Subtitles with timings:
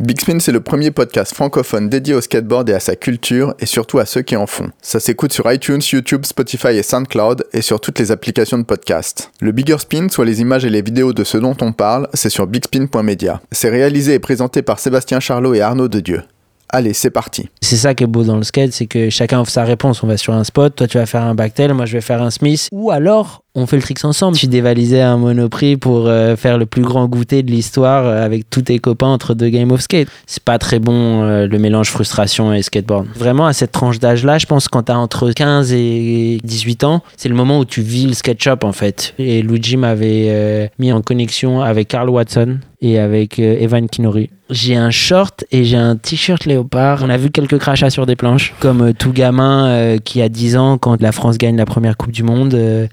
[0.00, 3.66] Big Spin, c'est le premier podcast francophone dédié au skateboard et à sa culture, et
[3.66, 4.70] surtout à ceux qui en font.
[4.82, 9.30] Ça s'écoute sur iTunes, YouTube, Spotify et SoundCloud, et sur toutes les applications de podcast.
[9.40, 12.28] Le Bigger Spin, soit les images et les vidéos de ce dont on parle, c'est
[12.28, 13.40] sur bigspin.media.
[13.52, 16.22] C'est réalisé et présenté par Sébastien Charlot et Arnaud Dedieu.
[16.70, 17.48] Allez, c'est parti.
[17.62, 20.02] C'est ça qui est beau dans le skate, c'est que chacun offre sa réponse.
[20.02, 22.20] On va sur un spot, toi tu vas faire un backtail, moi je vais faire
[22.20, 22.66] un Smith.
[22.72, 24.36] Ou alors, on fait le trick ensemble.
[24.36, 28.50] Tu dévalisais un Monoprix pour euh, faire le plus grand goûter de l'histoire euh, avec
[28.50, 30.08] tous tes copains entre deux games of skate.
[30.26, 33.06] C'est pas très bon euh, le mélange frustration et skateboard.
[33.14, 37.28] Vraiment, à cette tranche d'âge-là, je pense quand t'as entre 15 et 18 ans, c'est
[37.28, 39.14] le moment où tu vis le skate shop en fait.
[39.18, 44.30] Et Luigi m'avait mis en connexion avec Carl Watson et avec Evan Kinori.
[44.50, 47.02] J'ai un short et j'ai un t-shirt léopard.
[47.04, 48.52] On a vu quelques crachats sur des planches.
[48.60, 52.22] Comme tout gamin qui a 10 ans, quand la France gagne la première Coupe du
[52.22, 52.88] Monde,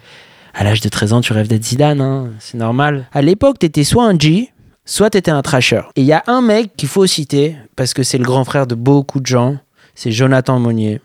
[0.53, 3.07] à l'âge de 13 ans, tu rêves d'être Zidane, hein, c'est normal.
[3.13, 4.49] À l'époque, t'étais soit un G,
[4.85, 5.81] soit t'étais un trasher.
[5.95, 8.67] Et il y a un mec qu'il faut citer, parce que c'est le grand frère
[8.67, 9.57] de beaucoup de gens,
[9.95, 11.01] c'est Jonathan Monnier.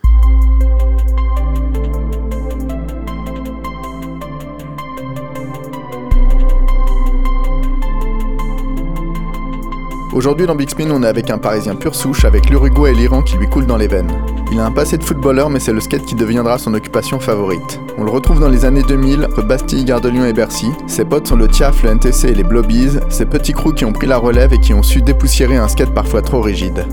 [10.17, 13.21] Aujourd'hui dans Big Spin, on est avec un Parisien pur souche, avec l'Uruguay et l'Iran
[13.21, 14.11] qui lui coulent dans les veines.
[14.51, 17.79] Il a un passé de footballeur, mais c'est le skate qui deviendra son occupation favorite.
[17.99, 20.69] On le retrouve dans les années 2000, entre Bastille, Gare de Lyon et Bercy.
[20.87, 23.93] Ses potes sont le Tiaf, le NTC et les Blobbies, ces petits crews qui ont
[23.93, 26.87] pris la relève et qui ont su dépoussiérer un skate parfois trop rigide.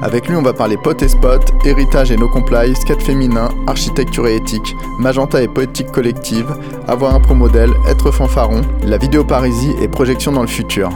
[0.00, 4.28] Avec lui, on va parler pot et spot, héritage et no comply, skate féminin, architecture
[4.28, 6.46] et éthique, magenta et poétique collective,
[6.86, 10.90] avoir un pro modèle, être fanfaron, la vidéo parisie et projection dans le futur.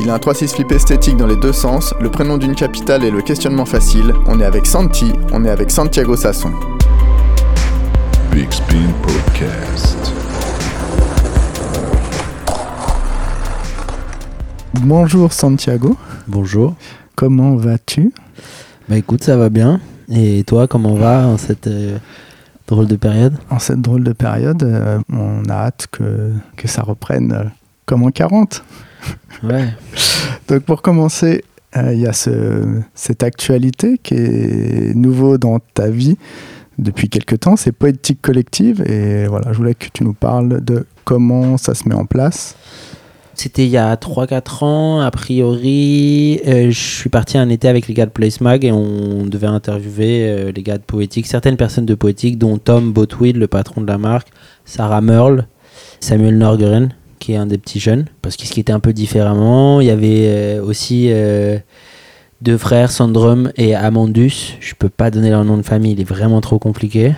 [0.00, 3.10] Il a un 3-6 flip esthétique dans les deux sens, le prénom d'une capitale et
[3.10, 4.14] le questionnement facile.
[4.26, 6.52] On est avec Santi, on est avec Santiago Sasson.
[8.30, 10.12] Big Spin Podcast.
[14.80, 15.96] Bonjour Santiago.
[16.26, 16.74] Bonjour.
[17.22, 18.12] Comment vas-tu?
[18.88, 19.80] Bah écoute, ça va bien.
[20.12, 21.98] Et toi, comment va en cette euh,
[22.66, 23.34] drôle de période?
[23.48, 27.44] En cette drôle de période, euh, on a hâte que, que ça reprenne euh,
[27.86, 28.64] comme en 40.
[29.44, 29.68] Ouais.
[30.48, 31.44] Donc pour commencer,
[31.76, 36.16] il y a ce, cette actualité qui est nouveau dans ta vie
[36.78, 38.82] depuis quelque temps, c'est Poétique Collective.
[38.82, 42.56] Et voilà, je voulais que tu nous parles de comment ça se met en place.
[43.34, 46.40] C'était il y a 3-4 ans, a priori.
[46.46, 49.46] Euh, je suis parti un été avec les gars de Place Mag et on devait
[49.46, 53.80] interviewer euh, les gars de Poétique, certaines personnes de Poétique, dont Tom Botwill, le patron
[53.80, 54.28] de la marque,
[54.66, 55.46] Sarah Merle,
[56.00, 59.80] Samuel Norgren, qui est un des petits jeunes, parce qu'ils était un peu différemment.
[59.80, 61.10] Il y avait euh, aussi
[62.42, 64.58] deux frères, Sandrum et Amandus.
[64.60, 67.14] Je peux pas donner leur nom de famille, il est vraiment trop compliqué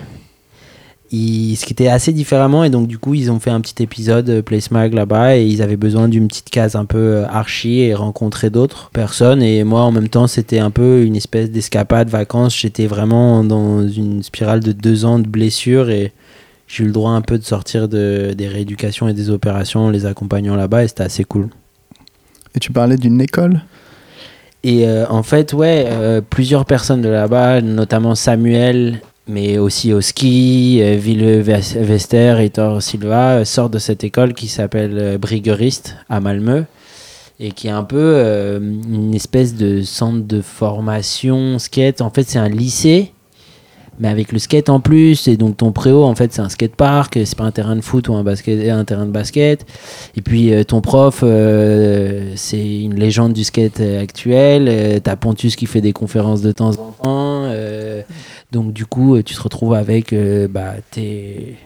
[1.11, 4.29] ce qui était assez différemment et donc du coup ils ont fait un petit épisode
[4.29, 7.79] euh, Place Mag là-bas et ils avaient besoin d'une petite case un peu euh, archi
[7.81, 9.41] et rencontrer d'autres personnes.
[9.43, 12.57] Et moi en même temps c'était un peu une espèce d'escapade vacances.
[12.57, 16.11] J'étais vraiment dans une spirale de deux ans de blessures et
[16.67, 20.05] j'ai eu le droit un peu de sortir de, des rééducations et des opérations les
[20.05, 21.49] accompagnant là-bas et c'était assez cool.
[22.55, 23.61] Et tu parlais d'une école?
[24.63, 25.87] Et euh, en fait, ouais,
[26.31, 32.81] plusieurs personnes de là-bas, notamment Samuel mais aussi au ski, euh, Ville Vester et Thor
[32.81, 36.63] Silva euh, sortent de cette école qui s'appelle euh, Briggerist à Malmö
[37.39, 38.23] et qui est un peu
[38.61, 41.99] une espèce de centre de formation skate.
[41.99, 43.11] En fait, c'est un lycée,
[43.99, 45.27] mais avec le skate en plus.
[45.27, 47.19] Et donc, ton préau, en fait, c'est un skatepark.
[47.25, 49.65] C'est pas un terrain de foot ou un, un terrain de basket.
[50.15, 51.23] Et puis, ton prof,
[52.35, 55.01] c'est une légende du skate actuel.
[55.01, 57.51] T'as Pontus qui fait des conférences de temps en temps.
[58.55, 61.57] Donc du coup, euh, tu te retrouves avec euh, bah, tes,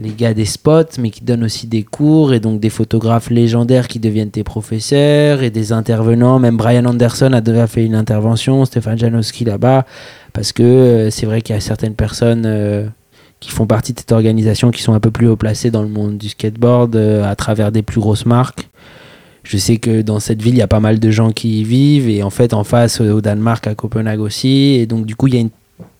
[0.00, 3.86] les gars des spots, mais qui donnent aussi des cours, et donc des photographes légendaires
[3.86, 6.40] qui deviennent tes professeurs, et des intervenants.
[6.40, 9.86] Même Brian Anderson a déjà fait une intervention, Stéphane Janowski là-bas,
[10.32, 12.90] parce que euh, c'est vrai qu'il y a certaines personnes
[13.40, 15.88] qui font partie de cette organisation qui sont un peu plus haut placées dans le
[15.88, 18.68] monde du skateboard à travers des plus grosses marques.
[19.44, 21.64] Je sais que dans cette ville, il y a pas mal de gens qui y
[21.64, 25.26] vivent, et en fait, en face, au Danemark, à Copenhague aussi, et donc du coup,
[25.28, 25.50] il y a une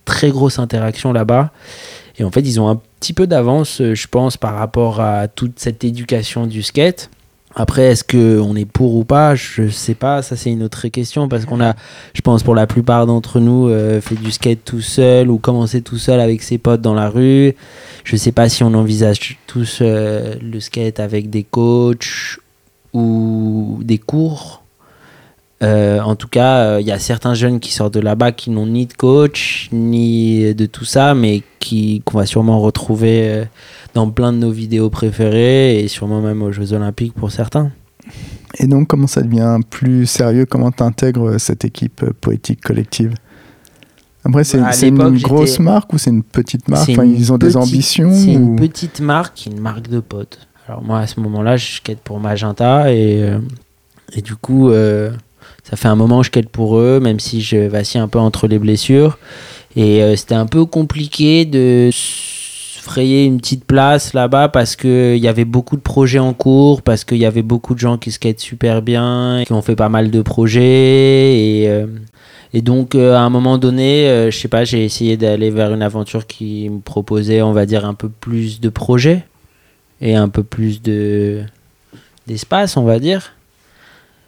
[0.05, 1.51] très grosse interaction là-bas.
[2.19, 5.27] Et en fait, ils ont un petit peu d'avance, euh, je pense, par rapport à
[5.27, 7.09] toute cette éducation du skate.
[7.55, 9.33] Après, est-ce qu'on est pour ou pas?
[9.33, 11.73] Je sais pas, ça c'est une autre question parce qu'on a,
[12.13, 15.81] je pense, pour la plupart d'entre nous, euh, fait du skate tout seul ou commencé
[15.81, 17.55] tout seul avec ses potes dans la rue.
[18.03, 22.37] Je sais pas si on envisage tous euh, le skate avec des coachs
[22.93, 24.63] ou des cours.
[25.61, 28.67] Euh, en tout cas, il y a certains jeunes qui sortent de là-bas qui n'ont
[28.67, 31.41] ni de coach, ni de tout ça, mais
[32.05, 33.43] qu'on va sûrement retrouver
[33.93, 37.71] dans plein de nos vidéos préférées et sûrement même aux Jeux Olympiques pour certains.
[38.57, 40.45] Et donc, comment ça devient plus sérieux?
[40.45, 43.13] Comment tu intègres cette équipe poétique collective?
[44.25, 46.89] Après, c'est une l'époque, grosse marque ou c'est une petite marque?
[46.89, 50.39] Enfin, une Ils ont des ambitions C'est ou- une petite marque, une marque de potes.
[50.67, 53.39] Alors moi, à ce moment-là, je skate pour Magenta et, euh,
[54.13, 55.11] et du coup, euh,
[55.63, 58.19] ça fait un moment que je skate pour eux, même si je vacille un peu
[58.19, 59.17] entre les blessures.
[59.75, 61.89] Et euh, c'était un peu compliqué de
[62.89, 67.03] frayer une petite place là-bas parce qu'il y avait beaucoup de projets en cours, parce
[67.03, 70.09] qu'il y avait beaucoup de gens qui skatent super bien, qui ont fait pas mal
[70.09, 71.37] de projets.
[71.37, 71.85] Et, euh,
[72.51, 75.71] et donc, euh, à un moment donné, euh, je sais pas, j'ai essayé d'aller vers
[75.71, 79.23] une aventure qui me proposait, on va dire, un peu plus de projets
[80.01, 81.43] et un peu plus de
[82.25, 83.33] d'espace, on va dire.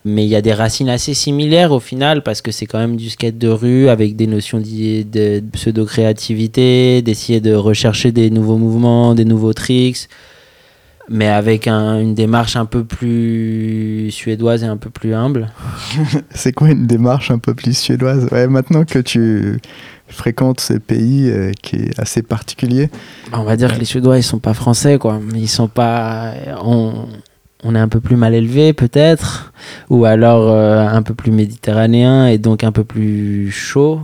[0.04, 2.96] Mais il y a des racines assez similaires au final parce que c'est quand même
[2.96, 9.14] du skate de rue avec des notions de, pseudo-créativité, d'essayer de rechercher des nouveaux mouvements,
[9.14, 10.08] des nouveaux tricks,
[11.08, 15.52] mais avec un- une démarche un peu plus suédoise et un peu plus humble.
[16.34, 18.28] C'est quoi une démarche un peu plus suédoise?
[18.32, 19.60] Ouais, maintenant que tu
[20.08, 22.90] fréquentes ce pays euh, qui est assez particulier,
[23.32, 25.22] Bah, On va dire que les Suédois, ils sont pas français, quoi.
[25.36, 26.34] Ils sont pas.
[26.64, 27.06] On,
[27.64, 29.54] on est un peu plus mal élevé, peut-être,
[29.90, 34.00] ou alors euh, un peu plus méditerranéen et donc un peu plus chaud.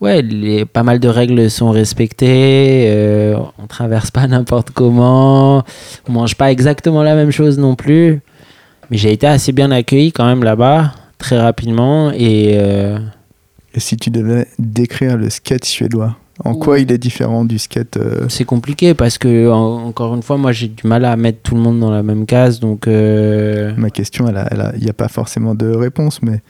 [0.00, 2.86] Ouais, les, pas mal de règles sont respectées.
[2.88, 5.64] euh, on traverse pas n'importe comment.
[6.08, 8.20] On mange pas exactement la même chose non plus.
[8.90, 12.12] Mais j'ai été assez bien accueilli quand même là-bas, très rapidement.
[12.12, 12.98] Et euh,
[13.74, 17.96] et si tu devais décrire le skate suédois, en quoi il est différent du skate
[17.96, 21.38] euh, C'est compliqué parce que, en- encore une fois, moi j'ai du mal à mettre
[21.42, 22.60] tout le monde dans la même case.
[22.60, 26.40] Donc, euh, Ma question, a- a- il n'y a pas forcément de réponse, mais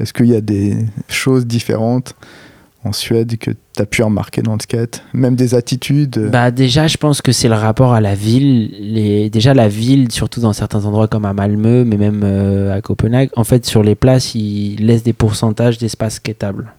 [0.00, 0.76] est-ce qu'il y a des
[1.08, 2.14] choses différentes
[2.84, 5.02] en Suède que tu as pu remarquer dans le skate?
[5.12, 6.30] Même des attitudes?
[6.32, 8.70] Bah, déjà, je pense que c'est le rapport à la ville.
[8.80, 9.28] Les...
[9.30, 13.30] Déjà, la ville, surtout dans certains endroits comme à Malmö, mais même euh, à Copenhague,
[13.36, 16.72] en fait, sur les places, ils laissent des pourcentages d'espace skateable.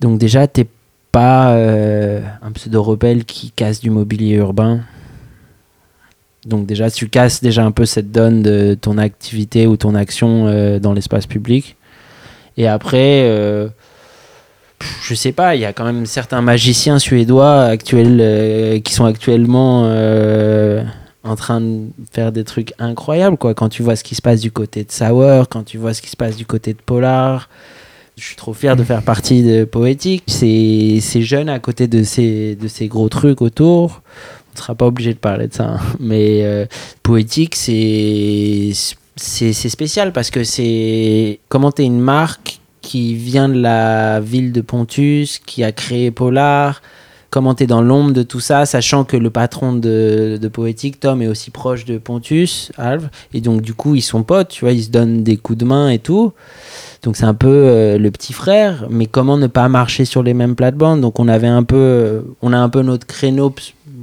[0.00, 0.66] Donc, déjà, t'es
[1.12, 4.80] pas euh, un pseudo-rebelle qui casse du mobilier urbain.
[6.46, 10.46] Donc déjà, tu casses déjà un peu cette donne de ton activité ou ton action
[10.46, 11.76] euh, dans l'espace public.
[12.56, 13.68] Et après, euh,
[15.02, 19.04] je sais pas, il y a quand même certains magiciens suédois actuels euh, qui sont
[19.04, 19.84] actuellement
[21.22, 23.36] en train de faire des trucs incroyables.
[23.36, 23.52] Quoi.
[23.52, 26.00] Quand tu vois ce qui se passe du côté de Sauer, quand tu vois ce
[26.00, 27.50] qui se passe du côté de Polar,
[28.20, 30.24] je suis trop fier de faire partie de Poétique.
[30.28, 34.02] C'est jeune à côté de ces, de ces gros trucs autour.
[34.50, 35.64] On ne sera pas obligé de parler de ça.
[35.64, 35.80] hein.
[35.98, 36.66] Mais euh,
[37.02, 38.72] Poétique, c'est
[39.16, 44.60] spécial parce que c'est comment tu es une marque qui vient de la ville de
[44.60, 46.82] Pontus, qui a créé Polar.
[47.30, 51.52] Comment dans l'ombre de tout ça, sachant que le patron de, Poétique, Tom, est aussi
[51.52, 53.08] proche de Pontus, Alve.
[53.32, 55.64] Et donc, du coup, ils sont potes, tu vois, ils se donnent des coups de
[55.64, 56.32] main et tout.
[57.02, 60.34] Donc c'est un peu euh, le petit frère, mais comment ne pas marcher sur les
[60.34, 61.00] mêmes plates-bandes?
[61.00, 63.54] Donc on avait un peu, euh, on a un peu notre créneau,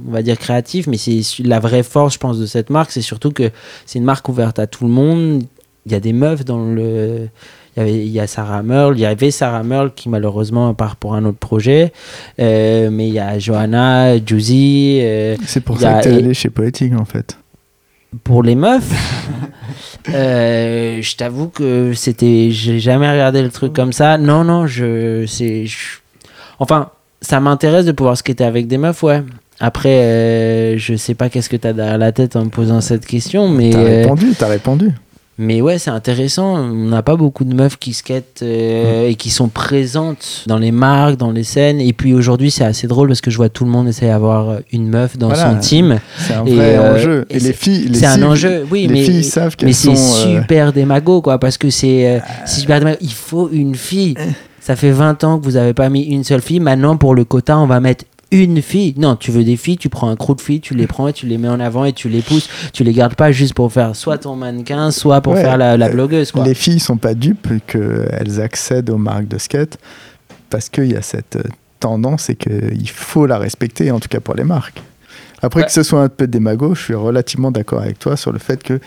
[0.06, 3.02] on va dire créatif, mais c'est la vraie force, je pense, de cette marque, c'est
[3.02, 3.50] surtout que
[3.86, 5.44] c'est une marque ouverte à tout le monde.
[5.86, 7.28] Il y a des meufs dans le,
[7.78, 10.74] il y avait, il y a Sarah Merle, il y avait Sarah Merle qui malheureusement
[10.74, 11.92] part pour un autre projet,
[12.40, 14.98] Euh, mais il y a Johanna, Juicy.
[15.02, 17.36] euh, C'est pour ça a- que tu es allé chez Poetic en fait.
[18.24, 18.90] pour les meufs,
[20.14, 24.18] euh, je t'avoue que c'était, j'ai jamais regardé le truc comme ça.
[24.18, 25.98] Non, non, je, c'est, je-
[26.58, 29.22] enfin, ça m'intéresse de pouvoir skater avec des meufs, ouais.
[29.60, 33.04] Après, euh, je sais pas qu'est-ce que t'as derrière la tête en me posant cette
[33.06, 34.90] question, mais, T'as euh, répondu, t'as répondu.
[35.38, 36.56] Mais ouais, c'est intéressant.
[36.56, 40.72] On n'a pas beaucoup de meufs qui skatent euh, et qui sont présentes dans les
[40.72, 41.80] marques, dans les scènes.
[41.80, 44.58] Et puis aujourd'hui, c'est assez drôle parce que je vois tout le monde essayer d'avoir
[44.72, 45.52] une meuf dans Voilà.
[45.52, 45.98] son team.
[46.18, 47.26] C'est un Et, vrai euh, enjeu.
[47.30, 49.54] et Et, les c'est- filles, les C'est un filles- enjeu, oui, les mais filles savent
[49.56, 50.28] qu'elles mais c'est sont.
[50.28, 52.98] euh, super démago, quoi, parce que c'est c'est super démago.
[53.00, 54.14] Il faut une fille.
[54.60, 56.60] Ça fait 20 ans que vous avez pas mis une seule fille.
[56.60, 58.94] Maintenant, pour le quota, on va mettre une fille.
[58.96, 61.12] Non, tu veux des filles, tu prends un crew de filles, tu les prends et
[61.12, 62.48] tu les mets en avant et tu les pousses.
[62.72, 65.76] Tu les gardes pas juste pour faire soit ton mannequin, soit pour Ouais, faire la,
[65.76, 66.44] la euh, blogueuse, quoi.
[66.44, 69.78] Les filles sont pas dupes qu'elles accèdent aux marques de skate
[70.50, 71.42] parce qu'il y a cette euh,
[71.80, 74.82] tendance et qu'il faut la respecter, en tout cas pour les marques.
[75.40, 75.66] Après Ouais.
[75.66, 78.62] que ce soit un peu démago, je suis relativement d'accord avec toi sur le fait
[78.62, 78.80] que.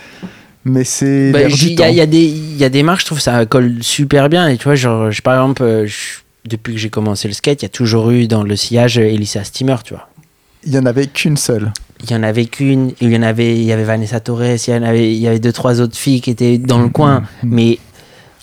[0.65, 1.31] Mais c'est.
[1.31, 3.77] Bah, Il y, a- y des- il y a des marques, je trouve ça colle
[3.81, 4.47] super bien.
[4.47, 7.61] Et tu vois, genre, je, par exemple, euh, je- depuis que j'ai commencé le skate,
[7.61, 10.07] il y a toujours eu dans le sillage Elisa Steamer, tu vois.
[10.65, 11.71] Il y en avait qu'une seule.
[12.03, 14.69] Il y en avait qu'une, il y en avait, il y avait Vanessa Torres, il
[14.71, 17.21] y en avait, il y avait deux trois autres filles qui étaient dans le coin,
[17.43, 17.49] Mhm.
[17.55, 17.79] mais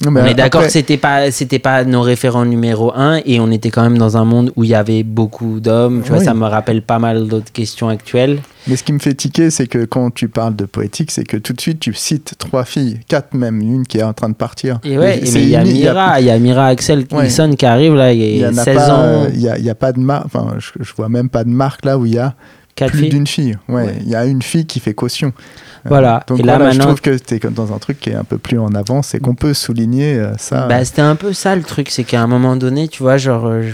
[0.05, 3.21] Non, mais on est d'accord après- que c'était pas c'était pas nos référents numéro un
[3.26, 6.02] et on était quand même dans un monde où il y avait beaucoup d'hommes.
[6.05, 8.38] Tu vois, ça me rappelle pas mal d'autres questions actuelles.
[8.69, 11.37] Mais ce qui me fait tiquer, c'est que quand tu parles de poétique, c'est que
[11.37, 14.35] tout de suite tu cites trois filles, quatre même, une qui est en train de
[14.35, 14.78] partir.
[14.85, 17.23] Et ouais, mais il y a Mira, il y a Mira Axel Ouais.
[17.23, 19.49] Wilson qui arrive là, il y y a a 16 pas, ans, euh, il y
[19.49, 21.85] a, il y a pas de marque, enfin, je, je vois même pas de marque
[21.85, 22.35] là où il y a
[22.78, 23.58] quatre plus d'une fille.
[23.68, 23.97] Ouais, Ouais.
[24.00, 25.28] il y a une fille qui fait caution.
[25.37, 26.25] Euh, Voilà.
[26.26, 28.14] Donc Et là, voilà, je maintenant- trouve que tu es dans un truc qui est
[28.14, 30.66] un peu plus en avance et qu'on peut souligner euh, ça.
[30.66, 33.47] Bah, c'était un peu ça le truc, c'est qu'à un moment donné, tu vois, genre,
[33.47, 33.70] euh,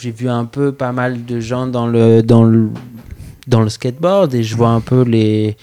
[0.00, 2.68] j'ai vu un peu pas mal de gens dans le, dans le,
[3.46, 5.56] dans le skateboard et je vois un peu les,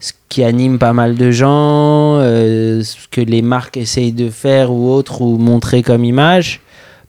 [0.00, 4.70] ce qui anime pas mal de gens, euh, ce que les marques essayent de faire
[4.72, 6.60] ou autre ou montrer comme image.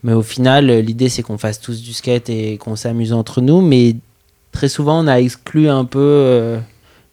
[0.07, 3.41] Mais au final, euh, l'idée c'est qu'on fasse tous du skate et qu'on s'amuse entre
[3.41, 3.61] nous.
[3.61, 3.95] Mais
[4.53, 6.57] très souvent, on a exclu un peu euh,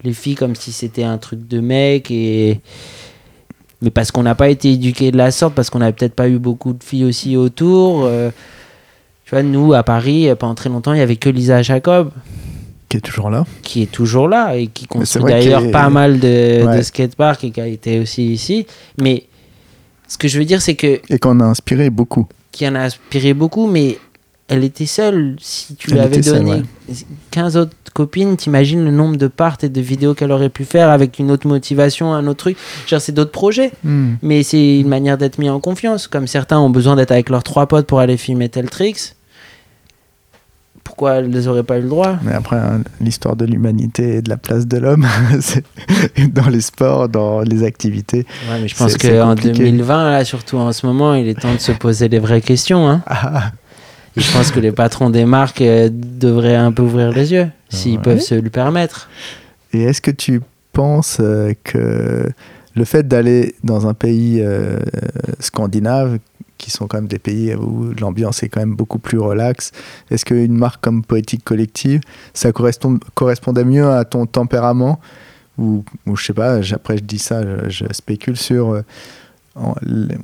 [0.04, 2.60] les filles comme si c'était un truc de mec et
[3.82, 6.28] mais parce qu'on n'a pas été éduqués de la sorte, parce qu'on n'a peut-être pas
[6.28, 8.04] eu beaucoup de filles aussi autour.
[8.04, 8.30] euh,
[9.26, 12.10] tu vois, nous, à Paris, pendant très longtemps, il y avait que Lisa Jacob,
[12.88, 13.44] Qui est toujours là.
[13.62, 16.76] qui est toujours là et qui construit d'ailleurs pas mal de, Ouais.
[16.78, 18.66] de skateparks et qui a été aussi ici.
[19.00, 19.24] Mais
[20.08, 22.26] ce que je veux dire, c'est que Et qu'on a inspiré beaucoup.
[22.54, 23.98] Qui en a inspiré beaucoup, mais
[24.48, 25.36] elle était seule.
[25.40, 26.62] Si tu lui avais était seule, donné
[27.30, 30.90] 15 autres copines, t'imagines le nombre de parts et de vidéos qu'elle aurait pu faire
[30.90, 32.56] avec une autre motivation, un autre truc.
[32.86, 33.72] Genre, c'est d'autres projets.
[33.84, 34.14] Hmm.
[34.22, 36.06] Mais c'est une manière d'être mis en confiance.
[36.06, 39.14] Comme certains ont besoin d'être avec leurs trois potes pour aller filmer tel tricks.
[40.94, 44.28] Pourquoi elles n'auraient pas eu le droit Mais après, hein, l'histoire de l'humanité et de
[44.30, 45.04] la place de l'homme,
[45.40, 45.64] c'est
[46.32, 48.24] dans les sports, dans les activités.
[48.48, 49.58] Ouais, mais je pense qu'en compliqué.
[49.58, 52.88] 2020, là, surtout en ce moment, il est temps de se poser les vraies questions.
[52.88, 53.02] Hein.
[53.08, 53.50] Ah,
[54.16, 57.96] je pense que les patrons des marques euh, devraient un peu ouvrir les yeux, s'ils
[57.96, 58.02] Ouais.
[58.02, 59.08] peuvent se le permettre.
[59.72, 62.30] Et est-ce que tu penses euh, que
[62.76, 64.78] le fait d'aller dans un pays euh,
[65.40, 66.18] scandinave,
[66.58, 69.72] qui sont quand même des pays où l'ambiance est quand même beaucoup plus relaxe,
[70.10, 72.00] est-ce qu'une marque comme Poétique Collective,
[72.32, 75.00] ça correspond, correspondait mieux à ton tempérament
[75.58, 78.72] ou, ou je sais pas, après je dis ça, je, je spécule sur...
[78.72, 78.82] euh,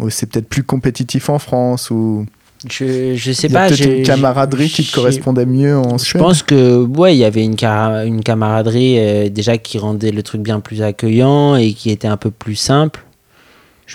[0.09, 2.27] c'est peut-être plus compétitif en France ou
[2.69, 3.69] Je, je sais il y a pas.
[3.69, 7.25] peut-être une camaraderie qui te correspondait mieux en Je Suède pense que ouais, il y
[7.25, 12.09] avait une camaraderie euh, déjà qui rendait le truc bien plus accueillant et qui était
[12.09, 13.05] un peu plus simple.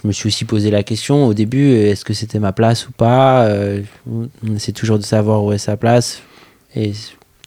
[0.02, 2.92] Je me suis aussi posé la question au début, est-ce que c'était ma place ou
[2.92, 6.22] pas Euh, On essaie toujours de savoir où est sa place
[6.76, 6.92] et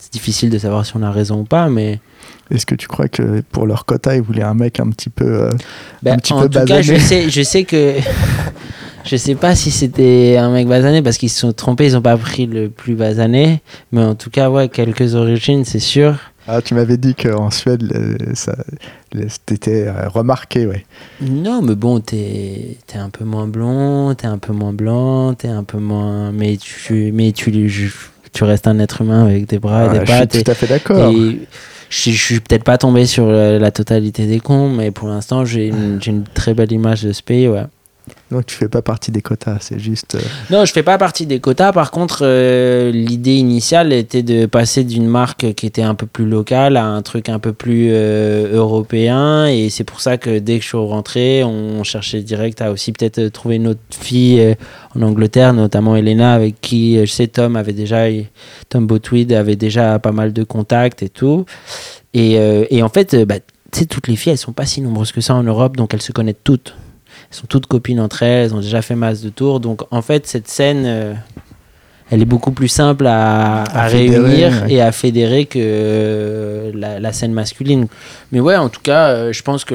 [0.01, 2.01] c'est difficile de savoir si on a raison ou pas, mais
[2.51, 5.27] Est-ce que tu crois que pour leur quota, ils voulaient un mec un petit peu...
[5.27, 5.51] euh,
[6.03, 6.99] Ben, petit en peu tout cas, je basané.
[7.01, 7.97] sais, je sais que
[9.05, 12.03] je sais pas si c'était un mec basané parce qu'ils se sont trompés, ils ont
[12.03, 13.61] pas pris le plus basané,
[13.93, 16.17] mais en tout cas, ouais, quelques origines, c'est sûr.
[16.51, 17.93] Ah, tu m'avais dit qu'en Suède,
[18.35, 18.57] ça,
[19.47, 20.87] c'était euh, remarqué, ouais.
[21.21, 25.49] Non, mais bon, t'es es un peu moins blond, t'es un peu moins blanc, t'es
[25.49, 26.33] un peu moins.
[26.33, 27.53] Mais tu, mais tu,
[28.33, 30.45] tu restes un être humain avec des bras et Ah, des je suis pattes.
[30.45, 31.13] tout à fait d'accord.
[31.13, 31.39] et
[31.91, 35.45] je, je suis peut-être pas tombé sur la, la totalité des cons, mais pour l'instant,
[35.45, 37.65] j'ai une, j'ai une très belle image de ce pays, ouais.
[38.31, 40.15] Donc tu fais pas partie des quotas, c'est juste...
[40.15, 40.21] euh,
[40.51, 41.73] Non, je fais pas partie des quotas.
[41.73, 46.27] Par contre, euh, l'idée initiale était de passer d'une marque qui était un peu plus
[46.27, 49.47] locale à un truc un peu plus euh, européen.
[49.47, 52.93] Et c'est pour ça que dès que je suis rentré, on cherchait direct à aussi
[52.93, 54.57] peut-être trouver une autre fille
[54.95, 58.05] en Angleterre, notamment Elena, avec qui je sais Tom avait déjà,
[58.69, 61.47] Tom Botweed avait déjà pas mal de contacts et tout.
[62.13, 63.37] Et, en fait, bah,
[63.71, 65.95] tu sais, toutes les filles, elles sont pas si nombreuses que ça en Europe, donc
[65.95, 66.75] elles se connaissent toutes.
[67.31, 69.61] Elles sont toutes copines entre elles, elles ont déjà fait masse de tours.
[69.61, 71.15] Donc en fait, cette scène, euh,
[72.11, 74.73] elle est beaucoup plus simple à, À à fédérer, réunir ouais.
[74.73, 77.87] et à fédérer que euh, la, la scène masculine.
[78.33, 79.75] Mais ouais, en tout cas, euh, je pense que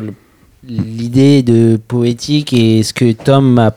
[0.68, 3.76] l'idée de poétique et ce que Tom m'a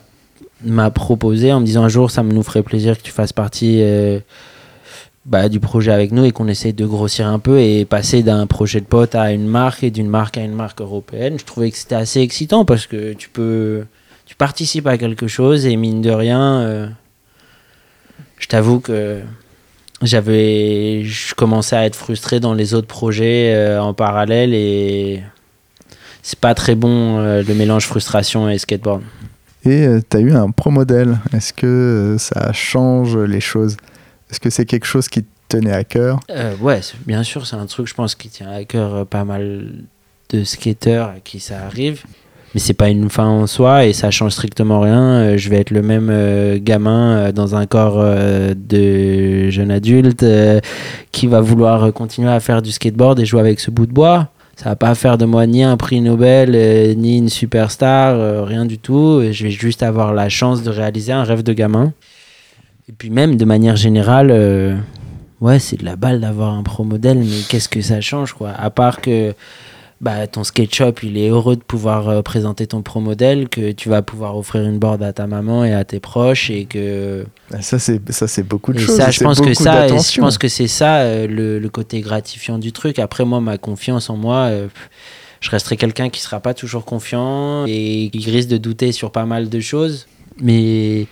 [0.64, 3.32] m'a proposé en me disant un jour ça me nous ferait plaisir que tu fasses
[3.34, 3.82] partie
[5.26, 8.46] bah, du projet avec nous et qu'on essaye de grossir un peu et passer d'un
[8.46, 11.36] projet de pote à une marque et d'une marque à une marque européenne.
[11.36, 13.84] Je trouvais que c'était assez excitant parce que tu peux,
[14.24, 16.86] tu participes à quelque chose et mine de rien, euh,
[18.38, 19.20] je t'avoue que
[20.00, 25.24] j'avais, je commençais à être frustré dans les autres projets euh, en parallèle et
[26.22, 29.02] c'est pas très bon euh, le mélange frustration et skateboard.
[29.64, 31.18] Et tu as eu un pro modèle.
[31.32, 33.76] Est-ce que ça change les choses?
[34.30, 36.20] Est-ce que c'est quelque chose qui te tenait à cœur?
[36.30, 39.24] Euh, ouais, bien sûr, c'est un truc, je pense, qui tient à cœur euh, pas
[39.24, 39.72] mal
[40.30, 42.02] de skateurs à qui ça arrive.
[42.54, 45.02] Mais c'est pas une fin en soi et ça change strictement rien.
[45.02, 50.24] Euh, je vais être le même euh, gamin dans un corps de jeune adulte
[51.12, 54.30] qui va vouloir continuer à faire du skateboard et jouer avec ce bout de bois.
[54.56, 58.78] Ça va pas faire de moi ni un prix Nobel, ni une superstar, rien du
[58.78, 59.22] tout.
[59.30, 61.92] Je vais juste avoir la chance de réaliser un rêve de gamin.
[62.88, 64.76] Et puis même de manière générale, euh,
[65.40, 68.50] ouais, c'est de la balle d'avoir un pro modèle, mais qu'est-ce que ça change, quoi?
[68.50, 69.34] À part que
[70.00, 73.88] bah, ton SketchUp, il est heureux de pouvoir euh, présenter ton pro modèle, que tu
[73.88, 77.60] vas pouvoir offrir une board à ta maman et à tes proches, et que Bah,
[77.60, 78.96] Ça, c'est ça, c'est beaucoup de et choses.
[78.96, 82.58] ça, je pense que ça, je pense que c'est ça euh, le, le côté gratifiant
[82.58, 83.00] du truc.
[83.00, 84.48] Après, moi, ma confiance en moi,
[85.40, 89.24] je resterai quelqu'un qui sera pas toujours confiant et qui risque de douter sur pas
[89.26, 90.06] mal de choses.
[90.40, 91.06] Mais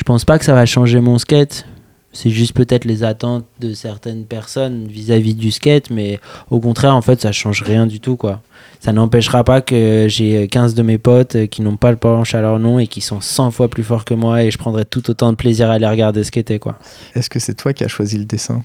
[0.00, 1.66] je pense pas que ça va changer mon skate.
[2.14, 6.18] C'est juste peut-être les attentes de certaines personnes vis-à-vis du skate, mais
[6.50, 8.40] au contraire, en fait, ça change rien du tout, quoi.
[8.80, 12.40] Ça n'empêchera pas que j'ai 15 de mes potes qui n'ont pas le planche à
[12.40, 15.10] leur nom et qui sont 100 fois plus forts que moi et je prendrai tout
[15.10, 16.78] autant de plaisir à les regarder skater, quoi.
[17.14, 18.62] Est-ce que c'est toi qui as choisi le dessin?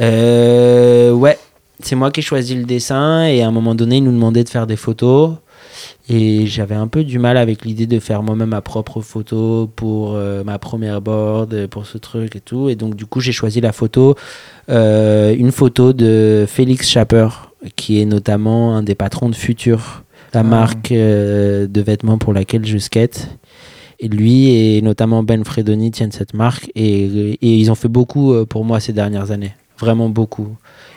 [0.00, 1.38] Euh, ouais,
[1.80, 4.44] c'est moi qui ai choisi le dessin et à un moment donné, ils nous demandaient
[4.44, 5.36] de faire des photos.
[6.08, 10.14] Et j'avais un peu du mal avec l'idée de faire moi-même ma propre photo pour
[10.14, 12.68] euh, ma première board, euh, pour ce truc et tout.
[12.68, 14.14] Et donc, du coup, j'ai choisi la photo,
[14.70, 17.28] euh, une photo de Félix Schapper,
[17.76, 20.42] qui est notamment un des patrons de Future, la Ah.
[20.42, 23.28] marque euh, de vêtements pour laquelle je skate.
[23.98, 27.04] Et lui et notamment Ben Fredoni tiennent cette marque et,
[27.40, 29.52] et ils ont fait beaucoup pour moi ces dernières années.
[29.78, 30.48] Vraiment beaucoup.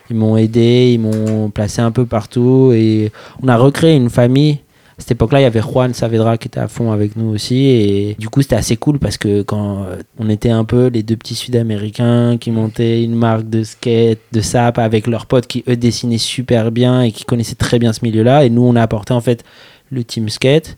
[0.09, 4.57] Ils m'ont aidé, ils m'ont placé un peu partout et on a recréé une famille.
[4.99, 7.57] Cette époque-là, il y avait Juan Saavedra qui était à fond avec nous aussi.
[7.65, 11.03] Et du coup, c'était assez cool parce que quand euh, on était un peu les
[11.03, 15.63] deux petits Sud-Américains qui montaient une marque de skate, de sap avec leurs potes qui
[15.67, 18.45] eux dessinaient super bien et qui connaissaient très bien ce milieu-là.
[18.45, 19.43] Et nous, on a apporté en fait
[19.89, 20.77] le team skate.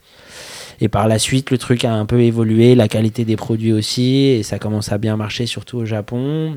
[0.80, 4.16] Et par la suite, le truc a un peu évolué, la qualité des produits aussi,
[4.16, 6.56] et ça commence à bien marcher, surtout au Japon.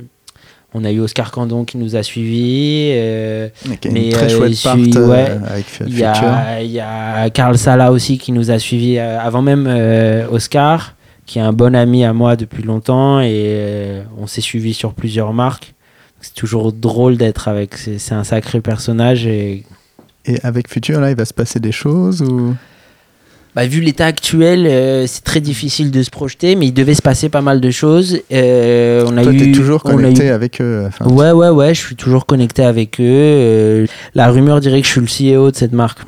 [0.76, 2.90] On a eu Oscar Candon qui nous a suivis.
[2.95, 3.49] euh,
[3.85, 5.38] une Mais, très euh, chouette part euh, ouais.
[5.47, 8.99] avec F- il y, a, il y a Karl Sala aussi qui nous a suivis
[8.99, 9.66] avant même
[10.33, 10.95] Oscar,
[11.26, 15.33] qui est un bon ami à moi depuis longtemps, et on s'est suivis sur plusieurs
[15.33, 15.75] marques.
[16.21, 17.76] C'est toujours drôle d'être avec.
[17.76, 19.62] C'est c'est un sacré personnage et
[20.26, 22.54] Et avec Future, là, il va se passer des choses ou?
[23.55, 27.03] Bah, vu l'état actuel, euh, c'est très difficile de se projeter, mais il devait se
[27.03, 28.19] passer pas mal de choses.
[28.33, 30.85] Euh, on a Toi, eu, t'es toujours connecté eu- avec eux.
[30.88, 33.05] enfin, Ouais, ouais, ouais, je suis toujours connecté avec eux.
[33.05, 33.87] Euh,
[34.17, 36.01] la rumeur dirait que je suis le CEO de cette marque.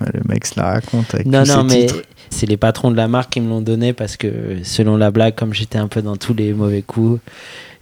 [0.00, 2.02] ouais, le mec se la raconte avec Non, tous non, ses mais titres.
[2.30, 4.28] c'est les patrons de la marque qui me l'ont donné parce que,
[4.62, 7.18] selon la blague, comme j'étais un peu dans tous les mauvais coups,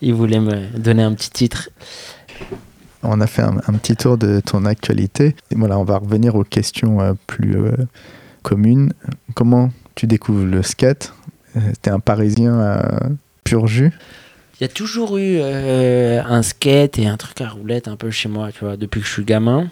[0.00, 1.68] ils voulaient me donner un petit titre.
[3.02, 5.34] On a fait un, un petit tour de ton actualité.
[5.50, 7.56] Et voilà, on va revenir aux questions plus
[8.42, 8.92] communes.
[9.34, 11.14] Comment tu découvres le skate?
[11.56, 12.82] Euh, T'es un Parisien euh,
[13.44, 13.92] pur jus?
[14.60, 18.10] Il y a toujours eu euh, un skate et un truc à roulette un peu
[18.10, 19.68] chez moi, tu vois, depuis que je suis gamin.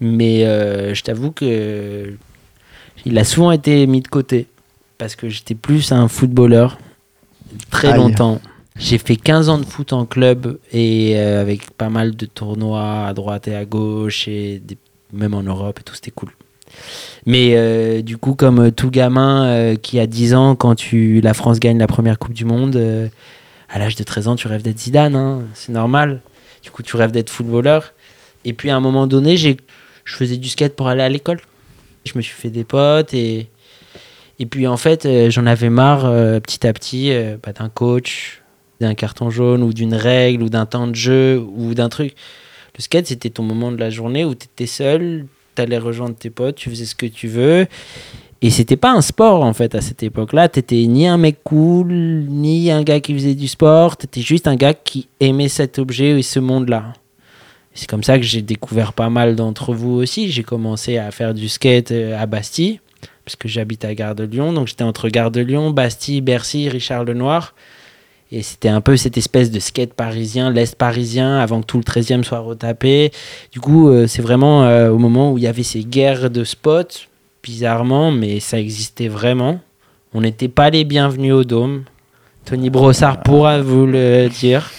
[0.00, 2.14] Mais euh, je t'avoue que
[3.04, 4.46] il a souvent été mis de côté
[4.98, 6.78] parce que j'étais plus un footballeur
[7.70, 7.96] très Aïe.
[7.98, 8.40] longtemps.
[8.78, 13.06] J'ai fait 15 ans de foot en club et euh, avec pas mal de tournois
[13.06, 14.76] à droite et à gauche et des-
[15.14, 16.30] même en Europe et tout, c'était cool.
[17.26, 21.20] Mais euh, du coup, comme euh, tout gamin euh, qui a 10 ans, quand tu,
[21.20, 22.80] la France gagne la première Coupe du Monde,
[23.68, 26.20] à l'âge de 13 ans, tu rêves d'être Zidane, hein, c'est normal.
[26.62, 27.92] Du coup, tu rêves d'être footballeur.
[28.44, 29.56] Et puis à un moment donné, j'ai,
[30.04, 31.40] je faisais du skate pour aller à l'école.
[32.04, 33.48] Je me suis fait des potes et,
[34.38, 36.02] et puis en fait, j'en avais marre
[36.40, 37.12] petit à petit
[37.42, 38.42] bah, d'un coach,
[38.80, 42.14] d'un carton jaune ou d'une règle ou d'un temps de jeu ou d'un truc.
[42.76, 46.16] Le skate, c'était ton moment de la journée où tu étais seul, tu allais rejoindre
[46.16, 47.66] tes potes, tu faisais ce que tu veux.
[48.42, 50.48] Et c'était pas un sport en fait à cette époque-là.
[50.48, 53.96] T'étais ni un mec cool, ni un gars qui faisait du sport.
[53.96, 56.92] T'étais juste un gars qui aimait cet objet et ce monde-là.
[57.76, 60.30] C'est comme ça que j'ai découvert pas mal d'entre vous aussi.
[60.30, 62.80] J'ai commencé à faire du skate euh, à Bastille,
[63.24, 64.52] parce que j'habite à Gare de Lyon.
[64.52, 67.54] Donc j'étais entre Gare de Lyon, Bastille, Bercy, Richard Lenoir.
[68.32, 71.84] Et c'était un peu cette espèce de skate parisien, l'Est parisien, avant que tout le
[71.84, 73.12] 13e soit retapé.
[73.52, 76.42] Du coup, euh, c'est vraiment euh, au moment où il y avait ces guerres de
[76.42, 77.06] spots,
[77.42, 79.60] bizarrement, mais ça existait vraiment.
[80.12, 81.84] On n'était pas les bienvenus au Dôme.
[82.44, 84.70] Tony Brossard pourra vous le dire.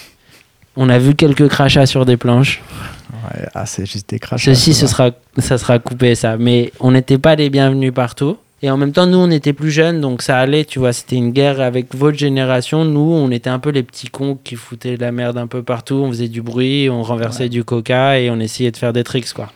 [0.76, 2.62] On a vu quelques crachats sur des planches.
[3.10, 4.44] Ouais, ah, c'est juste des crashs.
[4.44, 6.36] Ceci, ce sera, ça sera coupé, ça.
[6.36, 8.36] Mais on n'était pas les bienvenus partout.
[8.62, 10.92] Et en même temps, nous, on était plus jeunes, donc ça allait, tu vois.
[10.92, 12.84] C'était une guerre avec votre génération.
[12.84, 15.62] Nous, on était un peu les petits cons qui foutaient de la merde un peu
[15.62, 15.94] partout.
[15.94, 19.32] On faisait du bruit, on renversait du coca et on essayait de faire des tricks,
[19.32, 19.52] quoi.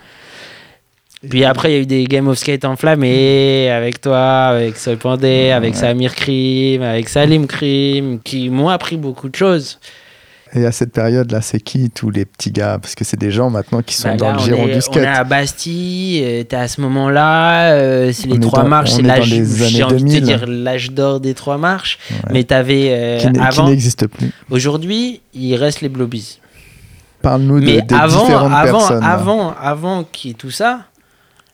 [1.29, 4.97] Puis après, il y a eu des Game of Skate enflammés avec toi, avec Sol
[4.99, 5.81] Pandé, avec Ouais.
[5.81, 9.79] Samir Krim, avec Salim Krim, qui m'ont appris beaucoup de choses.
[10.55, 12.79] Et à cette période-là, c'est qui tous les petits gars?
[12.79, 14.75] Parce que c'est des gens maintenant qui sont Bah dans là, le on giron est-
[14.75, 14.97] du skate.
[14.99, 18.63] On est à Bastille, euh, t'es à ce moment-là, euh, c'est On les est trois
[18.63, 20.21] dans- marches, on c'est l'âge, j'ai envie de 2000.
[20.21, 21.99] te dire l'âge d'or des trois marches.
[22.11, 22.17] Ouais.
[22.33, 24.31] Mais t'avais euh, qui n'est- qui avant, n'existe plus.
[24.51, 26.39] aujourd'hui, il reste les Blobies.
[27.23, 29.01] Parle-nous de, des avant, différentes avant, personnes.
[29.01, 29.07] là.
[29.11, 30.81] avant, avant qu'il y ait tout ça,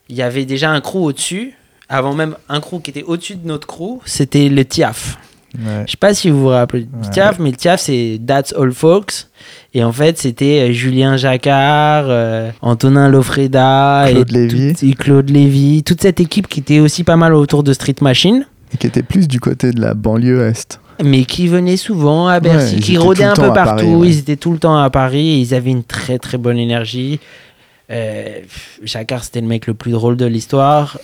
[0.09, 1.53] il y avait déjà un crew au-dessus.
[1.91, 5.19] Avant même un crew qui était au-dessus de notre crew, c'était le TIAF.
[5.57, 5.85] Ouais.
[5.87, 7.11] Je sais pas si vous vous rappelez du Ouais.
[7.11, 9.29] TIAF, mais le TIAF c'est That's All Folks.
[9.75, 14.75] Et en fait, c'était euh, Julien Jacquard, euh, Antonin Lofreda, Claude et, Lévy.
[14.75, 17.95] tout- et Claude Lévy, toute cette équipe qui était aussi pas mal autour de Street
[18.01, 20.81] Machine, Et qui était plus du côté de la banlieue est.
[21.03, 23.85] mais qui venaient souvent à Bercy, qui rôdaient un peu partout.
[23.87, 24.09] Paris, ouais.
[24.09, 27.21] Ils étaient tout le temps à Paris et ils avaient une très très bonne énergie.
[27.91, 28.41] Euh,
[28.83, 30.99] Jacquard, c'était le mec le plus drôle de l'histoire.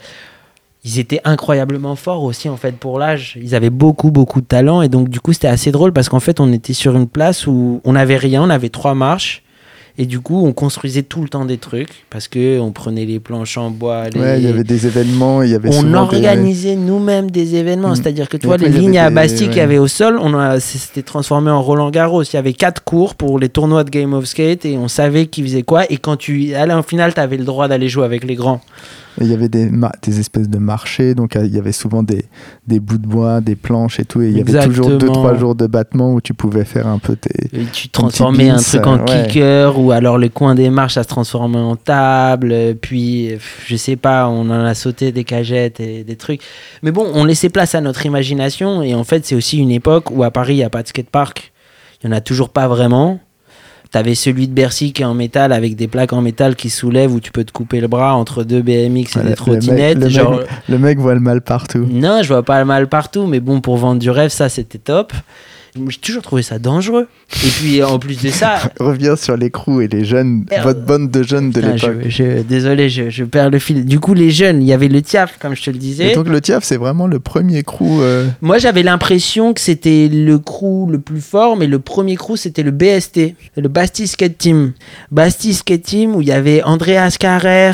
[0.84, 3.38] Ils étaient incroyablement forts aussi en fait pour l'âge.
[3.42, 6.20] Ils avaient beaucoup beaucoup de talent et donc du coup c'était assez drôle parce qu'en
[6.20, 9.42] fait on était sur une place où on n'avait rien, on avait trois marches
[9.96, 13.18] et du coup on construisait tout le temps des trucs parce que on prenait les
[13.18, 14.10] planches en bois.
[14.10, 17.54] les- Ouais, il y avait des événements, il y avait on des- organisait nous-mêmes des
[17.54, 17.96] événements, Mm.
[17.96, 19.62] c'est-à-dire que tu Et vois après, les lignes à Bastille qu'il y ouais.
[19.62, 22.24] avait au sol, on a c'était transformé en Roland Garros.
[22.24, 25.28] Il y avait quatre cours pour les tournois de Game of Skate et on savait
[25.28, 25.84] qui faisait quoi.
[25.90, 28.60] Et quand tu allais en finale, tu avais le droit d'aller jouer avec les grands.
[29.20, 29.70] Il y avait des,
[30.02, 32.24] des espèces de marchés, donc euh, il y avait souvent des,
[32.66, 34.22] des bouts de bois, des planches et tout.
[34.22, 35.12] Et il y avait toujours deux, Exactement.
[35.12, 37.48] trois jours de battement où tu pouvais faire un peu tes.
[37.52, 39.26] Et tu transformais un truc en euh, ouais.
[39.28, 42.50] kicker ou alors le coin des marches, ça se transformait en table.
[42.52, 43.30] euh, Puis,
[43.66, 46.40] je sais pas, on en a sauté des cagettes et des trucs.
[46.82, 48.82] Mais bon, on laissait place à notre imagination.
[48.82, 50.88] Et en fait, c'est aussi une époque où à Paris, il n'y a pas de
[50.88, 51.52] skatepark.
[52.02, 53.20] Il n'y en a toujours pas vraiment.
[53.94, 57.14] T'avais celui de Bercy qui est en métal avec des plaques en métal qui soulèvent
[57.14, 59.98] où tu peux te couper le bras entre deux BMX et Ouais, des trottinettes.
[59.98, 61.86] le mec- genre, Le mec voit le mal partout.
[61.88, 64.78] non, je vois pas le mal partout, mais bon, pour vendre du rêve, ça c'était
[64.78, 65.12] top.
[65.88, 67.08] J'ai toujours trouvé ça dangereux.
[67.44, 71.10] Et puis en plus de ça, Reviens sur les crews et les jeunes, votre bande
[71.10, 71.96] de jeunes de l'époque.
[72.04, 73.84] je, je- désolé, je, je perds le fil.
[73.84, 76.12] Du coup, les jeunes, il y avait le TIAF, comme je te le disais.
[76.12, 78.00] Et donc le TIAF, c'est vraiment le premier crew.
[78.02, 82.36] euh, Moi, j'avais l'impression que c'était le crew le plus fort, mais le premier crew,
[82.36, 84.72] c'était le BST, le Bastille Skate Team.
[85.10, 87.72] Bastille Skate Team, où il y avait Andreas Carrer,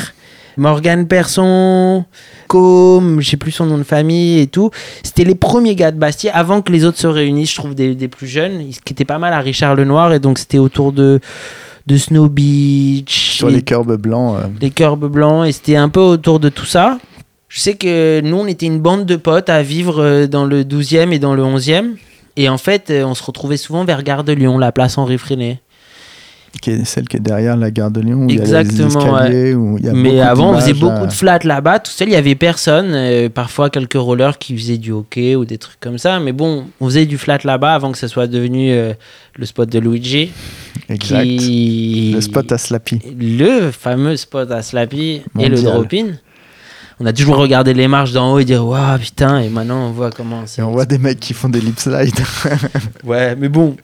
[0.57, 2.05] Morgan Persson,
[2.47, 4.71] Com, je sais plus son nom de famille et tout.
[5.03, 7.95] C'était les premiers gars de Bastille, avant que les autres se réunissent, je trouve, des,
[7.95, 11.19] des plus jeunes, ils- étaient pas mal à Richard Lenoir, et donc c'était autour de,
[11.87, 13.35] de Snow Beach.
[13.37, 14.37] sur les curbs blancs.
[14.37, 16.97] euh, les curbs blancs et c'était un peu autour de tout ça.
[17.47, 20.63] Je sais que nous, on était une bande de potes à vivre euh, dans le
[20.63, 21.95] 12e et dans le 11e.
[22.37, 25.17] Et en fait, euh, on se retrouvait souvent vers Gare de Lyon, la place Henri
[25.17, 25.59] Freinet.
[26.59, 28.55] Qui est celle qui est derrière la gare de Lyon, où il y a les
[28.55, 31.79] Exactement, escaliers, où il y a Mais avant, on faisait beaucoup euh, de flats là-bas.
[31.79, 32.91] Tout seul, il y avait personne.
[32.93, 36.19] euh, parfois, quelques rollers qui faisaient du hockey ou des trucs comme ça.
[36.19, 38.93] Mais bon, on faisait du flat là-bas avant que ce soit devenu euh,
[39.37, 40.31] le spot de Luigi.
[40.89, 41.23] Exact.
[41.23, 42.11] Qui...
[42.13, 42.99] Le spot à Slappy.
[43.17, 46.07] le fameux spot à Slappy et le drop-in.
[46.99, 49.91] On a toujours regardé les marches d'en haut et dire waouh putain et maintenant on
[49.91, 50.61] voit comment c'est.
[50.61, 52.13] Et on voit des mecs qui font des lip slides.
[53.03, 53.75] Ouais mais bon